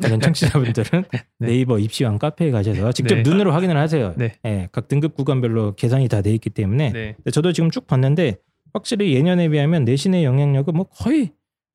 그런 0.00 0.20
청취자분들은 0.20 1.04
네. 1.40 1.46
네이버 1.48 1.78
입시왕 1.78 2.18
카페에 2.18 2.50
가셔서 2.52 2.92
직접 2.92 3.16
네. 3.16 3.22
눈으로 3.22 3.52
확인을 3.52 3.76
하세요. 3.76 4.14
네. 4.16 4.34
예, 4.46 4.68
각 4.72 4.88
등급 4.88 5.14
구간별로 5.14 5.74
계산이 5.74 6.08
다 6.08 6.22
돼 6.22 6.32
있기 6.34 6.50
때문에 6.50 6.92
네. 6.92 7.16
저도 7.32 7.52
지금 7.52 7.70
쭉 7.70 7.86
봤는데 7.86 8.36
확실히 8.72 9.14
예년에 9.14 9.48
비하면 9.48 9.84
내신의 9.84 10.24
영향력은 10.24 10.74
뭐 10.74 10.84
거의 10.84 11.30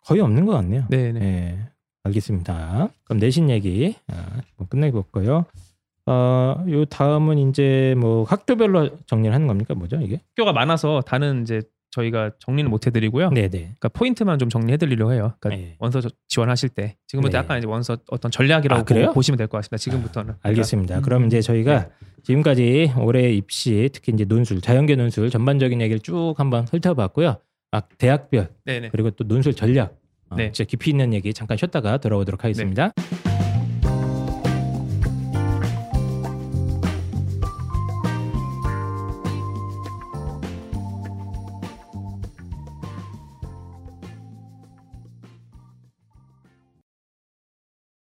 거의 0.05 0.21
없는 0.21 0.45
것 0.45 0.53
같네요. 0.53 0.85
네, 0.89 1.11
네. 1.11 1.21
예, 1.21 1.57
알겠습니다. 2.05 2.89
그럼 3.03 3.19
내신 3.19 3.49
얘기 3.49 3.95
아, 4.07 4.41
뭐 4.57 4.67
끝내볼까요? 4.67 5.45
어, 6.07 6.65
요 6.69 6.85
다음은 6.85 7.37
이제 7.49 7.93
뭐 7.97 8.23
학교별로 8.23 8.89
정리를 9.05 9.33
하는 9.33 9.47
겁니까? 9.47 9.75
뭐죠 9.75 9.97
이게? 10.01 10.19
학교가 10.35 10.53
많아서 10.53 11.01
다는 11.01 11.43
이제 11.43 11.61
저희가 11.91 12.31
정리는 12.39 12.69
못 12.69 12.87
해드리고요. 12.87 13.29
네네. 13.29 13.49
그러니까 13.49 13.89
포인트만 13.89 14.39
좀 14.39 14.49
정리해드리려고 14.49 15.13
해요. 15.13 15.33
그러니까 15.39 15.61
네. 15.67 15.75
원서 15.79 16.01
저- 16.01 16.09
지원하실 16.29 16.69
때 16.69 16.95
지금부터 17.07 17.37
네. 17.37 17.43
약간 17.43 17.57
이제 17.57 17.67
원서 17.67 17.97
어떤 18.09 18.31
전략이라고 18.31 18.81
아, 18.81 18.83
그래요? 18.83 19.07
보- 19.07 19.13
보시면 19.15 19.37
될 19.37 19.47
것 19.47 19.57
같습니다. 19.57 19.77
지금부터는. 19.77 20.35
알겠습니다. 20.41 20.97
음. 20.97 21.01
그럼 21.01 21.25
이제 21.27 21.41
저희가 21.41 21.89
지금까지 22.23 22.93
올해 22.97 23.31
입시 23.31 23.89
특히 23.93 24.13
이제 24.13 24.23
논술, 24.25 24.61
자연계 24.61 24.95
논술 24.95 25.29
전반적인 25.29 25.81
얘기를 25.81 25.99
쭉 25.99 26.33
한번 26.37 26.65
훑어봤고요. 26.71 27.37
아, 27.71 27.81
대학별 27.97 28.49
네네. 28.65 28.89
그리고 28.89 29.11
또 29.11 29.23
논술 29.25 29.53
전략 29.53 29.97
어, 30.29 30.35
네. 30.35 30.51
진짜 30.51 30.67
깊이 30.67 30.91
있는 30.91 31.13
얘기 31.13 31.33
잠깐 31.33 31.57
쉬었다가 31.57 31.97
돌아오도록 31.97 32.43
하겠습니다. 32.43 32.91